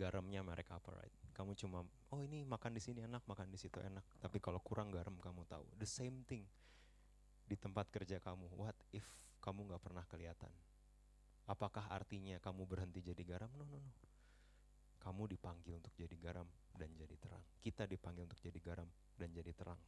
garamnya 0.00 0.42
merek 0.42 0.72
apa, 0.72 0.90
right? 0.98 1.14
Kamu 1.36 1.54
cuma, 1.54 1.84
oh 2.10 2.20
ini 2.24 2.42
makan 2.42 2.74
di 2.74 2.82
sini 2.82 3.04
enak, 3.04 3.22
makan 3.28 3.48
di 3.52 3.58
situ 3.60 3.78
enak. 3.78 4.02
Tapi 4.18 4.42
kalau 4.42 4.58
kurang 4.58 4.90
garam 4.90 5.14
kamu 5.20 5.46
tahu. 5.46 5.64
The 5.78 5.88
same 5.88 6.24
thing 6.26 6.44
di 7.46 7.56
tempat 7.58 7.92
kerja 7.92 8.18
kamu. 8.18 8.50
What 8.56 8.76
if 8.90 9.04
kamu 9.44 9.68
nggak 9.70 9.82
pernah 9.82 10.04
kelihatan? 10.08 10.50
Apakah 11.50 11.90
artinya 11.90 12.38
kamu 12.38 12.64
berhenti 12.64 13.02
jadi 13.02 13.22
garam? 13.26 13.50
No, 13.58 13.66
no, 13.66 13.78
no. 13.82 13.92
Kamu 15.02 15.26
dipanggil 15.26 15.74
untuk 15.74 15.90
jadi 15.98 16.14
garam 16.14 16.46
dan 16.78 16.94
jadi 16.94 17.18
terang. 17.18 17.42
Kita 17.58 17.90
dipanggil 17.90 18.22
untuk 18.22 18.38
jadi 18.38 18.58
garam 18.62 18.86
dan 19.18 19.34
jadi 19.34 19.50
terang. 19.50 19.78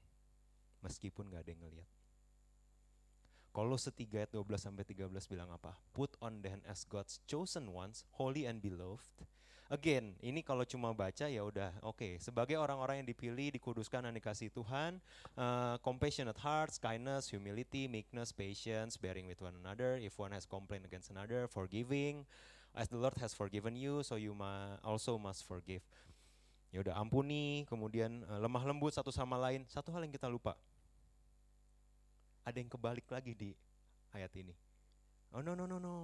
Meskipun 0.82 1.30
gak 1.30 1.47
ada 1.47 1.51
yang 1.55 1.62
ngeliat. 1.62 1.89
Kolose 3.55 3.94
3 3.94 4.26
ayat 4.26 4.34
12 4.34 4.59
sampai 4.59 4.82
13 4.82 5.14
bilang 5.30 5.46
apa? 5.55 5.78
Put 5.94 6.18
on 6.18 6.42
then 6.42 6.59
as 6.66 6.82
God's 6.82 7.22
chosen 7.22 7.70
ones, 7.70 8.02
holy 8.18 8.50
and 8.50 8.59
beloved. 8.59 9.07
Again, 9.70 10.18
ini 10.20 10.42
kalau 10.42 10.66
cuma 10.66 10.90
baca 10.90 11.30
ya 11.30 11.38
udah 11.40 11.70
oke. 11.86 11.96
Okay. 11.96 12.12
Sebagai 12.18 12.59
orang-orang 12.59 13.00
yang 13.00 13.09
dipilih, 13.09 13.55
dikuduskan 13.55 14.11
dan 14.11 14.12
dikasih 14.12 14.50
Tuhan, 14.50 14.98
uh, 15.38 15.78
compassionate 15.86 16.36
hearts, 16.42 16.82
kindness, 16.82 17.30
humility, 17.30 17.86
meekness, 17.86 18.34
patience, 18.34 18.98
bearing 18.98 19.30
with 19.30 19.38
one 19.38 19.55
another. 19.62 20.02
If 20.02 20.18
one 20.18 20.34
has 20.34 20.44
complained 20.44 20.84
against 20.84 21.14
another, 21.14 21.46
forgiving. 21.46 22.26
As 22.74 22.90
the 22.90 22.98
Lord 22.98 23.14
has 23.22 23.30
forgiven 23.38 23.78
you, 23.78 24.02
so 24.02 24.18
you 24.18 24.34
ma 24.34 24.82
also 24.82 25.14
must 25.14 25.46
forgive. 25.46 25.86
Ya 26.74 26.82
udah 26.82 26.98
ampuni, 26.98 27.70
kemudian 27.70 28.26
uh, 28.26 28.42
lemah 28.42 28.66
lembut 28.66 28.90
satu 28.90 29.14
sama 29.14 29.38
lain. 29.38 29.62
Satu 29.70 29.94
hal 29.94 30.02
yang 30.02 30.11
kita 30.11 30.26
lupa, 30.26 30.59
ada 32.45 32.57
yang 32.61 32.70
kebalik 32.70 33.09
lagi 33.09 33.32
di 33.32 33.51
ayat 34.12 34.30
ini. 34.36 34.55
Oh 35.34 35.42
no 35.42 35.57
no 35.57 35.66
no 35.66 35.80
no. 35.80 35.97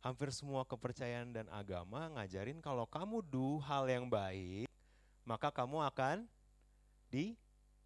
hampir 0.00 0.32
semua 0.32 0.64
kepercayaan 0.64 1.28
dan 1.28 1.46
agama 1.52 2.08
ngajarin 2.16 2.64
kalau 2.64 2.88
kamu 2.88 3.20
do 3.20 3.60
hal 3.60 3.84
yang 3.84 4.08
baik, 4.08 4.64
maka 5.28 5.52
kamu 5.52 5.84
akan 5.92 6.24
di 7.12 7.36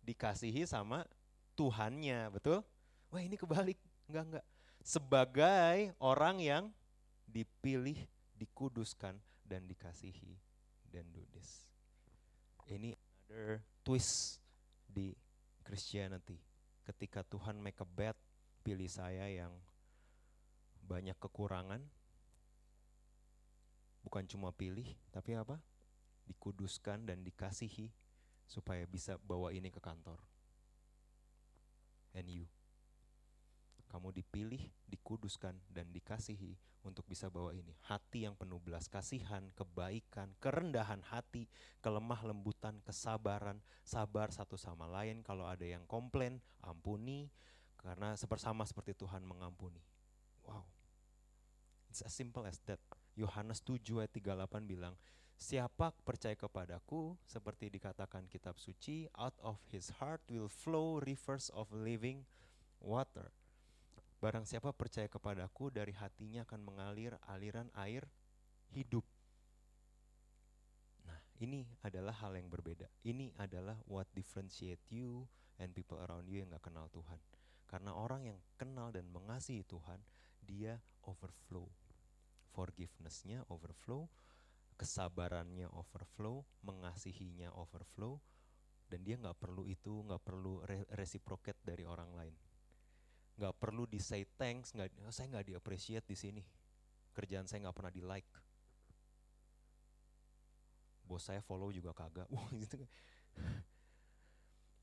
dikasihi 0.06 0.62
sama 0.62 1.02
Tuhannya, 1.58 2.30
betul? 2.30 2.62
Wah 3.10 3.18
ini 3.18 3.34
kebalik, 3.34 3.78
enggak 4.06 4.24
enggak. 4.30 4.46
Sebagai 4.78 5.90
orang 5.98 6.38
yang 6.38 6.64
dipilih, 7.26 7.98
dikuduskan, 8.38 9.18
dan 9.42 9.66
dikasihi, 9.66 10.38
dan 10.86 11.02
do 11.10 11.26
this. 11.34 11.66
Ini 12.70 12.94
another 12.94 13.60
twist 13.82 14.38
di 14.86 15.10
Christianity. 15.64 16.53
Ketika 16.84 17.24
Tuhan 17.24 17.58
make 17.60 17.80
a 17.80 17.88
bet, 17.88 18.16
pilih 18.64 18.88
saya 18.88 19.28
yang 19.28 19.52
banyak 20.84 21.16
kekurangan, 21.16 21.80
bukan 24.04 24.24
cuma 24.28 24.52
pilih, 24.52 24.84
tapi 25.08 25.36
apa? 25.36 25.60
Dikuduskan 26.28 27.08
dan 27.08 27.24
dikasihi 27.24 27.88
supaya 28.44 28.84
bisa 28.84 29.16
bawa 29.20 29.52
ini 29.52 29.72
ke 29.72 29.80
kantor. 29.80 30.20
And 32.12 32.28
you. 32.28 32.53
Kamu 33.94 34.10
dipilih, 34.10 34.58
dikuduskan, 34.90 35.54
dan 35.70 35.86
dikasihi 35.94 36.58
untuk 36.82 37.06
bisa 37.06 37.30
bawa 37.30 37.54
ini. 37.54 37.78
Hati 37.86 38.26
yang 38.26 38.34
penuh 38.34 38.58
belas 38.58 38.90
kasihan, 38.90 39.54
kebaikan, 39.54 40.34
kerendahan 40.42 40.98
hati, 41.14 41.46
kelemah 41.78 42.26
lembutan, 42.26 42.82
kesabaran, 42.82 43.62
sabar 43.86 44.34
satu 44.34 44.58
sama 44.58 44.90
lain. 44.90 45.22
Kalau 45.22 45.46
ada 45.46 45.62
yang 45.62 45.86
komplain, 45.86 46.42
ampuni, 46.66 47.30
karena 47.78 48.18
sebersama 48.18 48.66
seperti 48.66 48.98
Tuhan 48.98 49.22
mengampuni. 49.22 49.78
Wow. 50.42 50.66
It's 51.86 52.02
as 52.02 52.10
simple 52.10 52.42
as 52.50 52.58
that. 52.66 52.82
Yohanes 53.14 53.62
7 53.62 53.78
ayat 54.02 54.10
38 54.10 54.66
bilang, 54.66 54.98
Siapa 55.38 55.94
percaya 56.02 56.34
kepadaku, 56.34 57.14
seperti 57.30 57.70
dikatakan 57.70 58.26
kitab 58.26 58.58
suci, 58.58 59.06
out 59.14 59.38
of 59.38 59.62
his 59.70 59.94
heart 60.02 60.18
will 60.26 60.50
flow 60.50 60.98
rivers 60.98 61.46
of 61.54 61.70
living 61.70 62.26
water. 62.82 63.30
Barang 64.24 64.48
siapa 64.48 64.72
percaya 64.72 65.04
kepadaku, 65.04 65.68
dari 65.68 65.92
hatinya 65.92 66.48
akan 66.48 66.64
mengalir 66.64 67.12
aliran 67.28 67.68
air 67.76 68.08
hidup. 68.72 69.04
Nah, 71.04 71.20
ini 71.44 71.68
adalah 71.84 72.16
hal 72.24 72.32
yang 72.32 72.48
berbeda. 72.48 72.88
Ini 73.04 73.36
adalah 73.36 73.76
what 73.84 74.08
differentiate 74.16 74.80
you 74.88 75.28
and 75.60 75.76
people 75.76 76.00
around 76.00 76.24
you 76.24 76.40
yang 76.40 76.48
gak 76.56 76.72
kenal 76.72 76.88
Tuhan. 76.88 77.20
Karena 77.68 77.92
orang 77.92 78.32
yang 78.32 78.40
kenal 78.56 78.96
dan 78.96 79.12
mengasihi 79.12 79.60
Tuhan, 79.68 80.00
dia 80.40 80.80
overflow. 81.04 81.68
Forgiveness-nya 82.56 83.44
overflow, 83.52 84.08
kesabarannya 84.80 85.68
overflow, 85.68 86.48
mengasihinya 86.64 87.52
overflow, 87.52 88.16
dan 88.88 89.04
dia 89.04 89.20
nggak 89.20 89.36
perlu 89.36 89.68
itu, 89.68 90.00
nggak 90.00 90.22
perlu 90.24 90.64
re 90.64 90.88
reciprocate 90.96 91.60
dari 91.60 91.84
orang 91.84 92.08
lain, 92.16 92.32
nggak 93.34 93.54
perlu 93.58 93.84
di 93.90 93.98
say 93.98 94.22
thanks, 94.38 94.70
nggak, 94.74 94.94
saya 95.10 95.26
nggak 95.30 95.46
di 95.50 95.54
di 96.06 96.16
sini, 96.16 96.42
kerjaan 97.14 97.50
saya 97.50 97.66
nggak 97.66 97.76
pernah 97.76 97.92
di 97.94 98.02
like, 98.02 98.30
bos 101.04 101.22
saya 101.22 101.42
follow 101.42 101.74
juga 101.74 101.90
kagak, 101.90 102.30
wah 102.34 102.48
gitu. 102.54 102.78
Kan. 102.78 102.90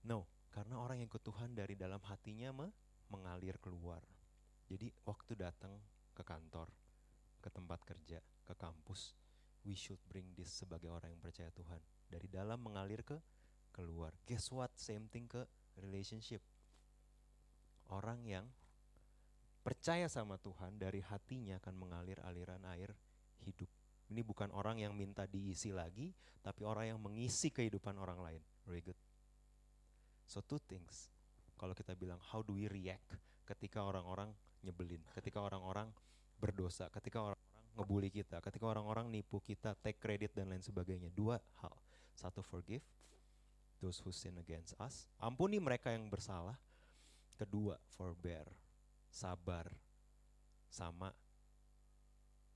No, 0.05 0.27
karena 0.51 0.81
orang 0.81 0.99
yang 0.99 1.07
ikut 1.07 1.23
Tuhan 1.23 1.55
dari 1.55 1.79
dalam 1.79 2.01
hatinya 2.05 2.51
me 2.51 2.67
mengalir 3.11 3.59
keluar. 3.59 4.03
Jadi 4.71 4.87
waktu 5.03 5.35
datang 5.35 5.75
ke 6.15 6.23
kantor, 6.23 6.71
ke 7.43 7.49
tempat 7.51 7.83
kerja, 7.83 8.23
ke 8.47 8.53
kampus, 8.55 9.15
we 9.67 9.75
should 9.75 9.99
bring 10.07 10.31
this 10.35 10.51
sebagai 10.51 10.87
orang 10.87 11.11
yang 11.11 11.21
percaya 11.23 11.51
Tuhan. 11.51 11.79
Dari 12.07 12.27
dalam 12.31 12.59
mengalir 12.63 13.03
ke 13.03 13.19
keluar. 13.75 14.15
Guess 14.27 14.51
what? 14.51 14.71
Same 14.75 15.07
thing 15.11 15.27
ke 15.27 15.43
relationship. 15.79 16.43
Orang 17.91 18.23
yang 18.23 18.47
percaya 19.61 20.07
sama 20.07 20.39
Tuhan 20.39 20.79
dari 20.79 21.03
hatinya 21.03 21.59
akan 21.61 21.75
mengalir 21.75 22.17
aliran 22.23 22.63
air 22.71 22.95
hidup. 23.43 23.67
Ini 24.11 24.23
bukan 24.23 24.51
orang 24.51 24.79
yang 24.79 24.91
minta 24.95 25.23
diisi 25.27 25.71
lagi, 25.71 26.11
tapi 26.43 26.67
orang 26.67 26.95
yang 26.95 26.99
mengisi 26.99 27.51
kehidupan 27.51 27.95
orang 27.95 28.19
lain. 28.19 28.41
Very 28.67 28.83
good. 28.83 28.97
So 30.27 30.39
two 30.43 30.59
things. 30.63 31.11
Kalau 31.59 31.75
kita 31.75 31.93
bilang 31.95 32.19
how 32.31 32.41
do 32.41 32.57
we 32.57 32.65
react 32.71 33.15
ketika 33.45 33.83
orang-orang 33.83 34.31
nyebelin, 34.63 35.03
ketika 35.15 35.43
orang-orang 35.43 35.91
berdosa, 36.41 36.89
ketika 36.89 37.21
orang 37.21 37.41
ngebully 37.77 38.09
kita, 38.11 38.41
ketika 38.43 38.65
orang-orang 38.67 39.07
nipu 39.07 39.39
kita, 39.39 39.75
take 39.79 39.99
credit 40.01 40.33
dan 40.35 40.51
lain 40.51 40.63
sebagainya. 40.63 41.11
Dua 41.13 41.39
hal. 41.63 41.75
Satu 42.15 42.43
forgive 42.43 42.83
those 43.79 44.01
who 44.03 44.11
sin 44.11 44.35
against 44.39 44.75
us. 44.79 45.07
Ampuni 45.21 45.57
mereka 45.61 45.93
yang 45.93 46.07
bersalah. 46.11 46.55
Kedua, 47.41 47.73
forbear, 47.97 48.45
sabar 49.09 49.65
sama 50.69 51.09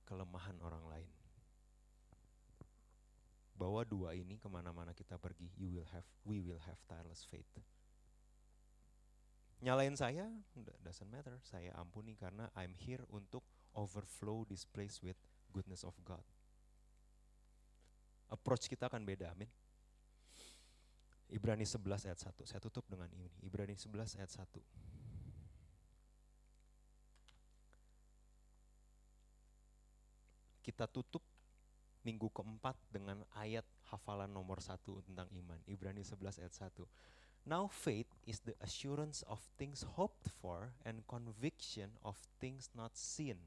kelemahan 0.05 0.61
orang 0.61 0.85
lain. 0.85 1.11
Bawa 3.57 3.81
dua 3.81 4.13
ini 4.13 4.37
ke 4.37 4.45
mana-mana 4.45 4.93
kita 4.93 5.17
pergi, 5.17 5.49
you 5.57 5.73
will 5.73 5.89
have, 5.89 6.05
we 6.21 6.37
will 6.37 6.61
have 6.69 6.77
tireless 6.85 7.25
faith. 7.25 7.49
Nyalain 9.65 9.97
saya, 9.97 10.29
doesn't 10.85 11.09
matter. 11.09 11.33
Saya 11.41 11.73
ampuni 11.81 12.13
karena 12.13 12.53
I'm 12.53 12.77
here 12.77 13.01
untuk 13.09 13.41
overflow 13.73 14.45
this 14.45 14.69
place 14.69 15.01
with 15.01 15.17
goodness 15.49 15.81
of 15.81 15.97
God. 16.05 16.21
Approach 18.29 18.69
kita 18.69 18.85
akan 18.85 19.01
beda, 19.01 19.33
amin. 19.33 19.49
Ibrani 21.29 21.65
11 21.65 22.05
ayat 22.05 22.19
1. 22.21 22.45
Saya 22.45 22.61
tutup 22.61 22.85
dengan 22.85 23.09
ini. 23.13 23.29
Ibrani 23.41 23.73
11 23.73 24.17
ayat 24.21 24.29
1. 24.29 24.61
Kita 30.65 30.85
tutup 30.89 31.21
minggu 32.05 32.29
keempat 32.29 32.77
dengan 32.93 33.25
ayat 33.33 33.65
hafalan 33.89 34.29
nomor 34.29 34.61
satu 34.61 35.01
tentang 35.05 35.25
iman. 35.33 35.57
Ibrani 35.65 36.05
11 36.05 36.41
ayat 36.41 36.53
1. 36.53 36.85
Now 37.45 37.69
faith 37.69 38.09
is 38.25 38.41
the 38.41 38.57
assurance 38.57 39.21
of 39.29 39.37
things 39.57 39.85
hoped 39.97 40.29
for 40.41 40.73
and 40.81 41.05
conviction 41.05 41.93
of 42.01 42.17
things 42.41 42.73
not 42.73 42.97
seen 42.97 43.37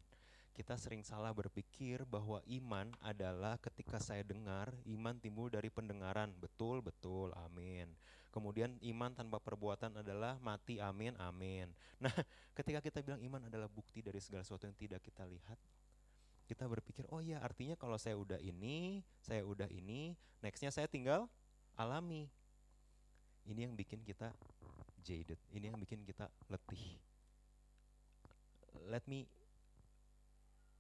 kita 0.59 0.75
sering 0.75 1.07
salah 1.07 1.31
berpikir 1.31 2.03
bahwa 2.03 2.43
iman 2.43 2.91
adalah 2.99 3.55
ketika 3.63 4.03
saya 4.03 4.27
dengar, 4.27 4.75
iman 4.91 5.15
timbul 5.23 5.47
dari 5.47 5.71
pendengaran. 5.71 6.35
Betul, 6.35 6.83
betul, 6.83 7.31
amin. 7.47 7.87
Kemudian 8.35 8.75
iman 8.91 9.15
tanpa 9.15 9.39
perbuatan 9.39 10.03
adalah 10.03 10.35
mati, 10.43 10.83
amin, 10.83 11.15
amin. 11.23 11.71
Nah, 12.03 12.11
ketika 12.59 12.83
kita 12.83 13.07
bilang 13.07 13.23
iman 13.23 13.47
adalah 13.47 13.71
bukti 13.71 14.03
dari 14.03 14.19
segala 14.19 14.43
sesuatu 14.43 14.67
yang 14.67 14.75
tidak 14.75 14.99
kita 14.99 15.23
lihat, 15.31 15.55
kita 16.51 16.67
berpikir, 16.67 17.07
oh 17.15 17.23
iya 17.23 17.39
artinya 17.39 17.79
kalau 17.79 17.95
saya 17.95 18.19
udah 18.19 18.43
ini, 18.43 19.07
saya 19.23 19.47
udah 19.47 19.71
ini, 19.71 20.19
nextnya 20.43 20.75
saya 20.75 20.91
tinggal 20.91 21.31
alami. 21.79 22.27
Ini 23.47 23.71
yang 23.71 23.79
bikin 23.79 24.03
kita 24.03 24.35
jaded, 25.07 25.39
ini 25.55 25.71
yang 25.71 25.79
bikin 25.79 26.03
kita 26.03 26.27
letih. 26.51 26.99
Let 28.91 29.07
me 29.07 29.31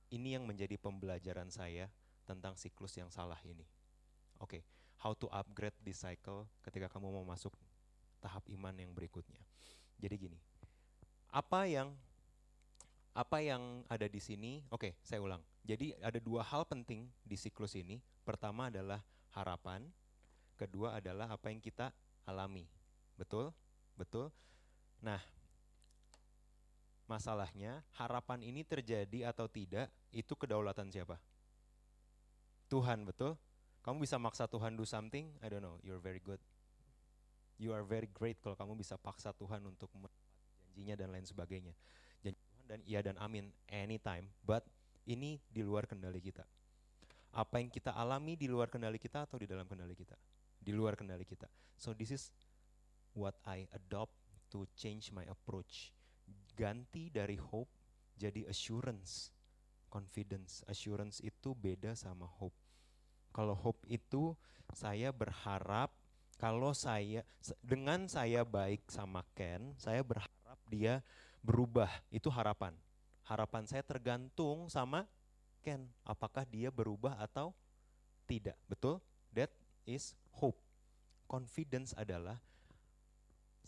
ini 0.08 0.36
yang 0.36 0.44
menjadi 0.48 0.76
pembelajaran 0.80 1.52
saya 1.52 1.92
tentang 2.24 2.56
siklus 2.56 2.96
yang 2.96 3.08
salah 3.08 3.38
ini. 3.44 3.64
Oke, 4.38 4.60
okay, 4.60 4.62
how 5.00 5.12
to 5.16 5.26
upgrade 5.32 5.74
this 5.82 6.04
cycle 6.04 6.46
ketika 6.64 6.88
kamu 6.88 7.10
mau 7.12 7.24
masuk 7.24 7.52
tahap 8.20 8.44
iman 8.50 8.74
yang 8.76 8.92
berikutnya. 8.92 9.40
Jadi 9.98 10.14
gini, 10.28 10.38
apa 11.32 11.66
yang 11.66 11.90
apa 13.18 13.42
yang 13.42 13.82
ada 13.90 14.06
di 14.06 14.22
sini? 14.22 14.62
Oke, 14.70 14.92
okay, 14.92 14.92
saya 15.02 15.18
ulang. 15.18 15.42
Jadi 15.66 15.90
ada 15.98 16.22
dua 16.22 16.46
hal 16.46 16.62
penting 16.64 17.10
di 17.26 17.34
siklus 17.34 17.74
ini. 17.74 17.98
Pertama 18.22 18.70
adalah 18.70 19.02
harapan, 19.34 19.84
kedua 20.54 21.00
adalah 21.02 21.26
apa 21.32 21.50
yang 21.50 21.58
kita 21.58 21.90
alami. 22.28 22.68
Betul? 23.18 23.50
Betul? 23.98 24.30
Nah, 25.02 25.18
Masalahnya, 27.08 27.80
harapan 27.96 28.44
ini 28.44 28.60
terjadi 28.68 29.32
atau 29.32 29.48
tidak, 29.48 29.88
itu 30.12 30.36
kedaulatan 30.36 30.92
siapa? 30.92 31.16
Tuhan, 32.68 33.08
betul? 33.08 33.32
Kamu 33.80 34.04
bisa 34.04 34.20
maksa 34.20 34.44
Tuhan 34.44 34.76
do 34.76 34.84
something? 34.84 35.32
I 35.40 35.48
don't 35.48 35.64
know, 35.64 35.80
you're 35.80 36.04
very 36.04 36.20
good. 36.20 36.36
You 37.56 37.72
are 37.72 37.80
very 37.80 38.12
great 38.12 38.36
kalau 38.44 38.54
kamu 38.54 38.76
bisa 38.76 39.00
paksa 39.00 39.32
Tuhan 39.32 39.64
untuk 39.64 39.88
janjinya 40.78 40.94
dan 41.00 41.08
lain 41.10 41.24
sebagainya. 41.24 41.72
Janji 42.20 42.38
Tuhan 42.38 42.64
dan 42.68 42.80
iya 42.84 43.00
dan 43.00 43.16
amin 43.18 43.48
anytime, 43.72 44.28
but 44.44 44.62
ini 45.08 45.40
di 45.48 45.64
luar 45.64 45.88
kendali 45.88 46.20
kita. 46.20 46.44
Apa 47.32 47.58
yang 47.58 47.72
kita 47.72 47.96
alami 47.96 48.36
di 48.36 48.52
luar 48.52 48.68
kendali 48.68 49.00
kita 49.00 49.24
atau 49.24 49.40
di 49.40 49.48
dalam 49.48 49.64
kendali 49.64 49.96
kita? 49.96 50.14
Di 50.60 50.76
luar 50.76 50.92
kendali 50.92 51.24
kita. 51.24 51.48
So 51.80 51.96
this 51.96 52.12
is 52.12 52.28
what 53.16 53.34
I 53.48 53.64
adopt 53.72 54.14
to 54.52 54.68
change 54.76 55.08
my 55.10 55.24
approach 55.24 55.96
ganti 56.58 57.06
dari 57.14 57.38
hope 57.38 57.70
jadi 58.18 58.50
assurance. 58.50 59.30
confidence, 59.88 60.60
assurance 60.68 61.24
itu 61.24 61.56
beda 61.56 61.96
sama 61.96 62.28
hope. 62.28 62.52
Kalau 63.32 63.56
hope 63.56 63.80
itu 63.88 64.36
saya 64.76 65.08
berharap 65.08 65.88
kalau 66.36 66.76
saya 66.76 67.24
dengan 67.64 68.06
saya 68.06 68.44
baik 68.44 68.84
sama 68.92 69.24
Ken, 69.32 69.74
saya 69.80 70.04
berharap 70.04 70.60
dia 70.70 71.00
berubah. 71.40 71.88
Itu 72.12 72.28
harapan. 72.30 72.76
Harapan 73.26 73.64
saya 73.66 73.82
tergantung 73.82 74.68
sama 74.68 75.08
Ken, 75.64 75.88
apakah 76.06 76.46
dia 76.46 76.70
berubah 76.70 77.18
atau 77.18 77.50
tidak. 78.28 78.54
Betul? 78.70 79.02
That 79.34 79.50
is 79.82 80.14
hope. 80.36 80.60
Confidence 81.26 81.96
adalah 81.98 82.38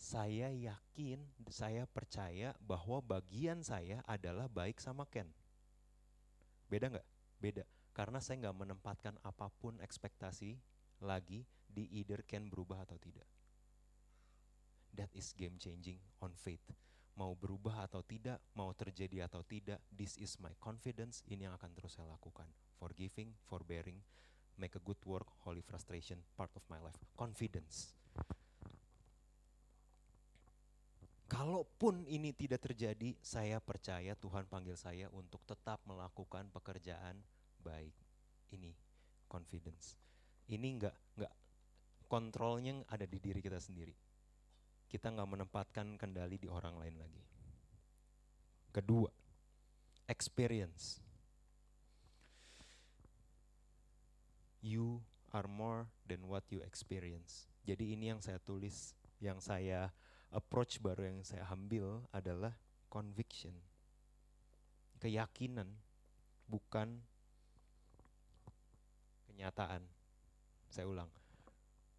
saya 0.01 0.49
yakin, 0.49 1.21
saya 1.45 1.85
percaya 1.85 2.57
bahwa 2.57 3.05
bagian 3.05 3.61
saya 3.61 4.01
adalah 4.09 4.49
baik 4.49 4.81
sama 4.81 5.05
Ken. 5.05 5.29
Beda 6.65 6.89
nggak? 6.89 7.07
Beda. 7.37 7.63
Karena 7.93 8.17
saya 8.17 8.41
nggak 8.41 8.57
menempatkan 8.65 9.21
apa 9.21 9.53
pun 9.61 9.77
ekspektasi 9.77 10.57
lagi 11.05 11.45
di 11.69 11.85
either 12.01 12.25
Ken 12.25 12.49
berubah 12.49 12.81
atau 12.81 12.97
tidak. 12.97 13.29
That 14.97 15.13
is 15.13 15.37
game 15.37 15.61
changing 15.61 16.01
on 16.17 16.33
faith. 16.33 16.65
Mau 17.13 17.37
berubah 17.37 17.85
atau 17.85 18.01
tidak, 18.01 18.41
mau 18.57 18.73
terjadi 18.73 19.29
atau 19.29 19.45
tidak, 19.45 19.77
this 19.93 20.17
is 20.17 20.33
my 20.41 20.57
confidence, 20.57 21.21
ini 21.29 21.45
yang 21.45 21.53
akan 21.53 21.77
terus 21.77 22.01
saya 22.01 22.09
lakukan. 22.09 22.49
Forgiving, 22.81 23.37
forbearing, 23.45 24.01
make 24.57 24.73
a 24.73 24.81
good 24.81 24.99
work, 25.05 25.29
holy 25.45 25.61
frustration, 25.61 26.25
part 26.33 26.49
of 26.57 26.65
my 26.73 26.81
life. 26.81 26.97
Confidence. 27.13 28.00
Kalaupun 31.31 32.03
ini 32.11 32.35
tidak 32.35 32.67
terjadi, 32.67 33.15
saya 33.23 33.63
percaya 33.63 34.19
Tuhan 34.19 34.51
panggil 34.51 34.75
saya 34.75 35.07
untuk 35.15 35.39
tetap 35.47 35.79
melakukan 35.87 36.51
pekerjaan 36.51 37.23
baik. 37.63 37.95
Ini 38.51 38.75
confidence. 39.31 39.95
Ini 40.51 40.67
enggak 40.75 40.91
enggak 41.15 41.31
kontrolnya 42.11 42.83
ada 42.91 43.07
di 43.07 43.15
diri 43.15 43.39
kita 43.39 43.63
sendiri. 43.63 43.95
Kita 44.91 45.07
nggak 45.07 45.29
menempatkan 45.39 45.95
kendali 45.95 46.35
di 46.35 46.51
orang 46.51 46.75
lain 46.75 46.99
lagi. 46.99 47.23
Kedua, 48.75 49.07
experience. 50.11 50.99
You 54.59 54.99
are 55.31 55.47
more 55.47 55.87
than 56.03 56.27
what 56.27 56.43
you 56.51 56.59
experience. 56.59 57.47
Jadi 57.63 57.95
ini 57.95 58.11
yang 58.11 58.19
saya 58.19 58.35
tulis, 58.43 58.91
yang 59.23 59.39
saya 59.39 59.95
approach 60.31 60.79
baru 60.79 61.11
yang 61.11 61.19
saya 61.27 61.43
ambil 61.51 62.07
adalah 62.15 62.55
conviction. 62.87 63.51
Keyakinan, 65.03 65.67
bukan 66.47 67.03
kenyataan. 69.27 69.83
Saya 70.71 70.87
ulang. 70.87 71.11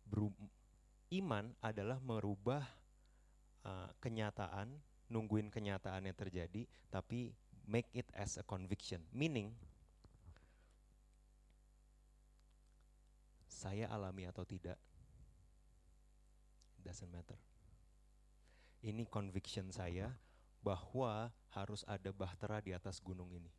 Beru 0.08 0.32
iman 1.12 1.52
adalah 1.60 2.00
merubah 2.00 2.64
uh, 3.68 3.88
kenyataan, 4.00 4.80
nungguin 5.12 5.52
kenyataan 5.52 6.08
yang 6.08 6.16
terjadi, 6.16 6.64
tapi 6.88 7.36
make 7.68 7.88
it 7.92 8.08
as 8.16 8.40
a 8.40 8.44
conviction. 8.48 9.04
Meaning, 9.12 9.52
saya 13.44 13.92
alami 13.92 14.24
atau 14.24 14.48
tidak, 14.48 14.80
doesn't 16.80 17.12
matter 17.12 17.51
ini 18.82 19.06
conviction 19.06 19.70
saya 19.70 20.10
bahwa 20.62 21.30
harus 21.54 21.86
ada 21.86 22.10
bahtera 22.10 22.58
di 22.58 22.74
atas 22.74 22.98
gunung 22.98 23.30
ini. 23.30 23.50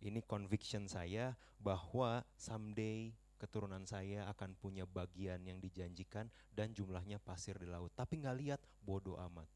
Ini 0.00 0.24
conviction 0.24 0.88
saya 0.88 1.36
bahwa 1.60 2.24
someday 2.36 3.12
keturunan 3.36 3.84
saya 3.84 4.28
akan 4.32 4.56
punya 4.56 4.84
bagian 4.84 5.40
yang 5.44 5.60
dijanjikan 5.60 6.28
dan 6.52 6.72
jumlahnya 6.72 7.20
pasir 7.20 7.56
di 7.56 7.68
laut. 7.68 7.92
Tapi 7.96 8.20
nggak 8.20 8.36
lihat 8.40 8.60
bodoh 8.80 9.16
amat. 9.16 9.48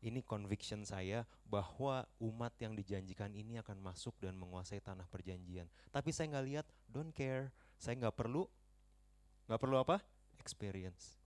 Ini 0.00 0.24
conviction 0.24 0.82
saya 0.82 1.28
bahwa 1.44 2.08
umat 2.24 2.56
yang 2.56 2.72
dijanjikan 2.72 3.36
ini 3.36 3.60
akan 3.60 3.78
masuk 3.84 4.16
dan 4.16 4.32
menguasai 4.34 4.80
tanah 4.80 5.04
perjanjian. 5.10 5.68
Tapi 5.92 6.10
saya 6.10 6.32
nggak 6.32 6.46
lihat, 6.46 6.66
don't 6.88 7.12
care. 7.12 7.52
Saya 7.76 8.00
nggak 8.00 8.16
perlu, 8.16 8.48
nggak 9.44 9.60
perlu 9.60 9.76
apa? 9.76 10.00
Experience. 10.40 11.19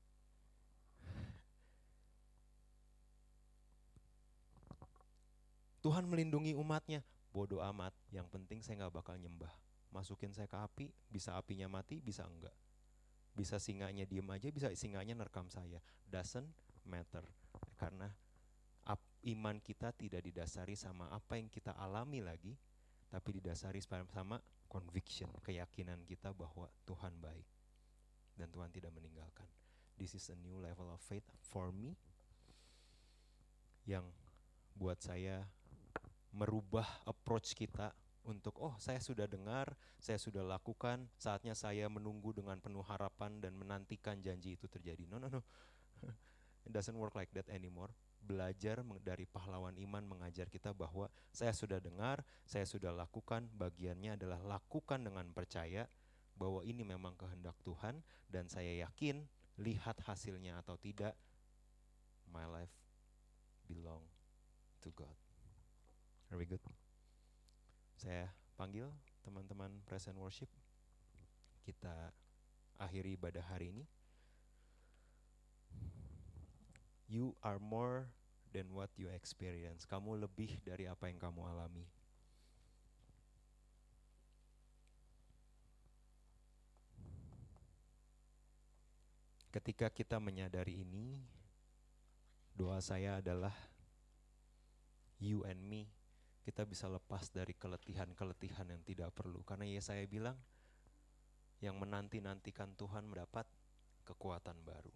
Tuhan 5.85 6.09
melindungi 6.09 6.57
umatnya. 6.57 7.05
Bodoh 7.28 7.61
amat, 7.61 7.93
yang 8.09 8.24
penting 8.32 8.64
saya 8.64 8.87
nggak 8.87 9.05
bakal 9.05 9.20
nyembah. 9.20 9.53
Masukin 9.93 10.32
saya 10.32 10.49
ke 10.49 10.57
api, 10.57 10.87
bisa 11.12 11.37
apinya 11.37 11.68
mati, 11.68 12.01
bisa 12.01 12.24
enggak. 12.24 12.55
Bisa 13.37 13.61
singanya 13.61 14.09
diem 14.09 14.24
aja, 14.32 14.49
bisa 14.49 14.72
singanya 14.72 15.12
nerkam 15.12 15.51
saya. 15.53 15.82
Doesn't 16.09 16.49
matter. 16.89 17.26
Karena 17.76 18.09
iman 19.24 19.57
kita 19.57 19.97
tidak 19.97 20.20
didasari 20.20 20.76
sama 20.76 21.09
apa 21.09 21.41
yang 21.41 21.49
kita 21.49 21.72
alami 21.80 22.20
lagi, 22.20 22.53
tapi 23.09 23.41
didasari 23.41 23.80
sama 23.80 24.37
conviction, 24.68 25.32
keyakinan 25.41 26.05
kita 26.05 26.37
bahwa 26.37 26.68
Tuhan 26.85 27.16
baik 27.24 27.49
dan 28.37 28.53
Tuhan 28.53 28.68
tidak 28.68 28.93
meninggalkan. 28.93 29.49
This 29.97 30.18
is 30.18 30.28
a 30.28 30.37
new 30.37 30.59
level 30.61 30.91
of 30.93 31.01
faith 31.01 31.24
for 31.41 31.70
me 31.72 31.97
yang 33.87 34.05
buat 34.74 34.99
saya 35.01 35.47
merubah 36.35 36.87
approach 37.07 37.55
kita 37.55 37.95
untuk 38.24 38.57
oh 38.59 38.74
saya 38.80 38.99
sudah 38.99 39.28
dengar, 39.28 39.76
saya 40.01 40.16
sudah 40.16 40.41
lakukan, 40.41 41.07
saatnya 41.20 41.53
saya 41.53 41.87
menunggu 41.93 42.32
dengan 42.32 42.57
penuh 42.59 42.82
harapan 42.82 43.39
dan 43.39 43.53
menantikan 43.55 44.18
janji 44.18 44.57
itu 44.57 44.66
terjadi. 44.66 45.05
No 45.07 45.20
no 45.20 45.28
no. 45.28 45.41
It 46.66 46.72
doesn't 46.72 46.97
work 46.97 47.12
like 47.12 47.28
that 47.37 47.47
anymore. 47.53 47.93
Belajar 48.24 48.80
dari 49.05 49.28
pahlawan 49.28 49.76
iman 49.76 50.01
mengajar 50.16 50.49
kita 50.49 50.72
bahwa 50.72 51.12
saya 51.28 51.53
sudah 51.53 51.76
dengar, 51.76 52.24
saya 52.49 52.64
sudah 52.64 52.89
lakukan, 52.89 53.53
bagiannya 53.53 54.16
adalah 54.16 54.41
lakukan 54.41 55.05
dengan 55.05 55.28
percaya 55.37 55.85
bahwa 56.35 56.64
ini 56.64 56.82
memang 56.82 57.14
kehendak 57.20 57.55
Tuhan 57.61 58.01
dan 58.32 58.49
saya 58.49 58.89
yakin 58.89 59.28
lihat 59.61 60.01
hasilnya 60.09 60.64
atau 60.64 60.80
tidak 60.80 61.14
my 62.32 62.49
life 62.49 62.72
belong 63.68 64.03
to 64.80 64.89
God. 64.97 65.24
We 66.35 66.51
good? 66.51 66.59
Saya 67.95 68.26
panggil 68.59 68.91
teman-teman 69.22 69.70
present 69.87 70.18
worship. 70.18 70.51
Kita 71.62 72.11
akhiri 72.74 73.14
ibadah 73.14 73.47
hari 73.47 73.70
ini. 73.70 73.87
You 77.07 77.39
are 77.39 77.62
more 77.62 78.11
than 78.51 78.74
what 78.74 78.91
you 78.99 79.07
experience. 79.14 79.87
Kamu 79.87 80.18
lebih 80.18 80.59
dari 80.66 80.91
apa 80.91 81.07
yang 81.07 81.22
kamu 81.22 81.55
alami. 81.55 81.87
Ketika 89.55 89.87
kita 89.87 90.18
menyadari 90.18 90.82
ini, 90.82 91.14
doa 92.59 92.82
saya 92.82 93.22
adalah 93.22 93.55
you 95.22 95.47
and 95.47 95.62
me 95.62 95.87
kita 96.45 96.68
bisa 96.68 96.86
lepas 96.92 97.32
dari 97.32 97.57
keletihan-keletihan 97.57 98.68
yang 98.68 98.82
tidak 98.84 99.11
perlu. 99.16 99.40
Karena 99.42 99.64
ya 99.64 99.80
saya 99.80 100.05
bilang, 100.05 100.36
yang 101.64 101.80
menanti-nantikan 101.80 102.76
Tuhan 102.76 103.09
mendapat 103.09 103.49
kekuatan 104.05 104.61
baru. 104.61 104.92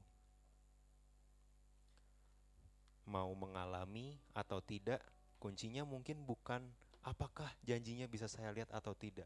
Mau 3.09 3.33
mengalami 3.33 4.21
atau 4.37 4.61
tidak, 4.61 5.01
kuncinya 5.41 5.89
mungkin 5.89 6.29
bukan 6.29 6.69
apakah 7.01 7.49
janjinya 7.65 8.05
bisa 8.05 8.29
saya 8.29 8.53
lihat 8.53 8.69
atau 8.69 8.93
tidak. 8.93 9.25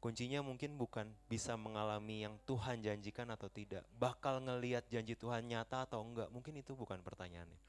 Kuncinya 0.00 0.40
mungkin 0.40 0.80
bukan 0.80 1.12
bisa 1.28 1.60
mengalami 1.60 2.24
yang 2.24 2.40
Tuhan 2.48 2.80
janjikan 2.80 3.28
atau 3.28 3.52
tidak. 3.52 3.84
Bakal 4.00 4.40
ngeliat 4.48 4.88
janji 4.88 5.12
Tuhan 5.12 5.44
nyata 5.44 5.84
atau 5.84 6.00
enggak, 6.00 6.32
mungkin 6.32 6.56
itu 6.56 6.72
bukan 6.72 7.04
pertanyaannya. 7.04 7.60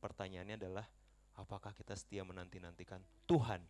Pertanyaannya 0.00 0.56
adalah, 0.56 0.86
Apakah 1.36 1.72
kita 1.72 1.96
setia 1.96 2.22
menanti-nantikan 2.22 3.00
Tuhan? 3.24 3.64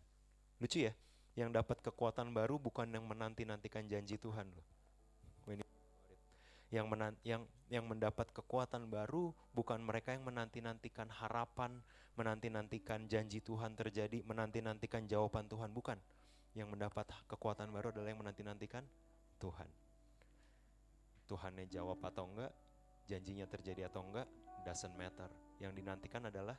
Lucu 0.59 0.87
ya, 0.87 0.93
yang 1.33 1.49
dapat 1.49 1.81
kekuatan 1.81 2.29
baru 2.35 2.61
bukan 2.61 2.87
yang 2.91 3.05
menanti-nantikan 3.07 3.87
janji 3.89 4.19
Tuhan 4.19 4.47
loh. 4.53 4.67
Yang, 6.73 6.89
menan 6.89 7.13
yang 7.21 7.45
yang 7.69 7.85
mendapat 7.85 8.33
kekuatan 8.33 8.89
baru 8.89 9.29
bukan 9.53 9.77
mereka 9.77 10.09
yang 10.09 10.25
menanti-nantikan 10.25 11.05
harapan, 11.05 11.77
menanti-nantikan 12.17 13.05
janji 13.05 13.45
Tuhan 13.45 13.77
terjadi, 13.77 14.25
menanti-nantikan 14.25 15.05
jawaban 15.05 15.45
Tuhan, 15.45 15.69
bukan. 15.69 16.01
Yang 16.57 16.73
mendapat 16.73 17.09
kekuatan 17.29 17.69
baru 17.69 17.93
adalah 17.93 18.09
yang 18.09 18.21
menanti-nantikan 18.25 18.85
Tuhan. 19.37 19.69
Tuhannya 21.29 21.65
jawab 21.69 22.01
atau 22.01 22.25
enggak, 22.29 22.53
janjinya 23.05 23.45
terjadi 23.45 23.89
atau 23.89 24.05
enggak, 24.09 24.25
doesn't 24.65 24.93
matter. 24.97 25.29
Yang 25.61 25.77
dinantikan 25.77 26.25
adalah 26.25 26.57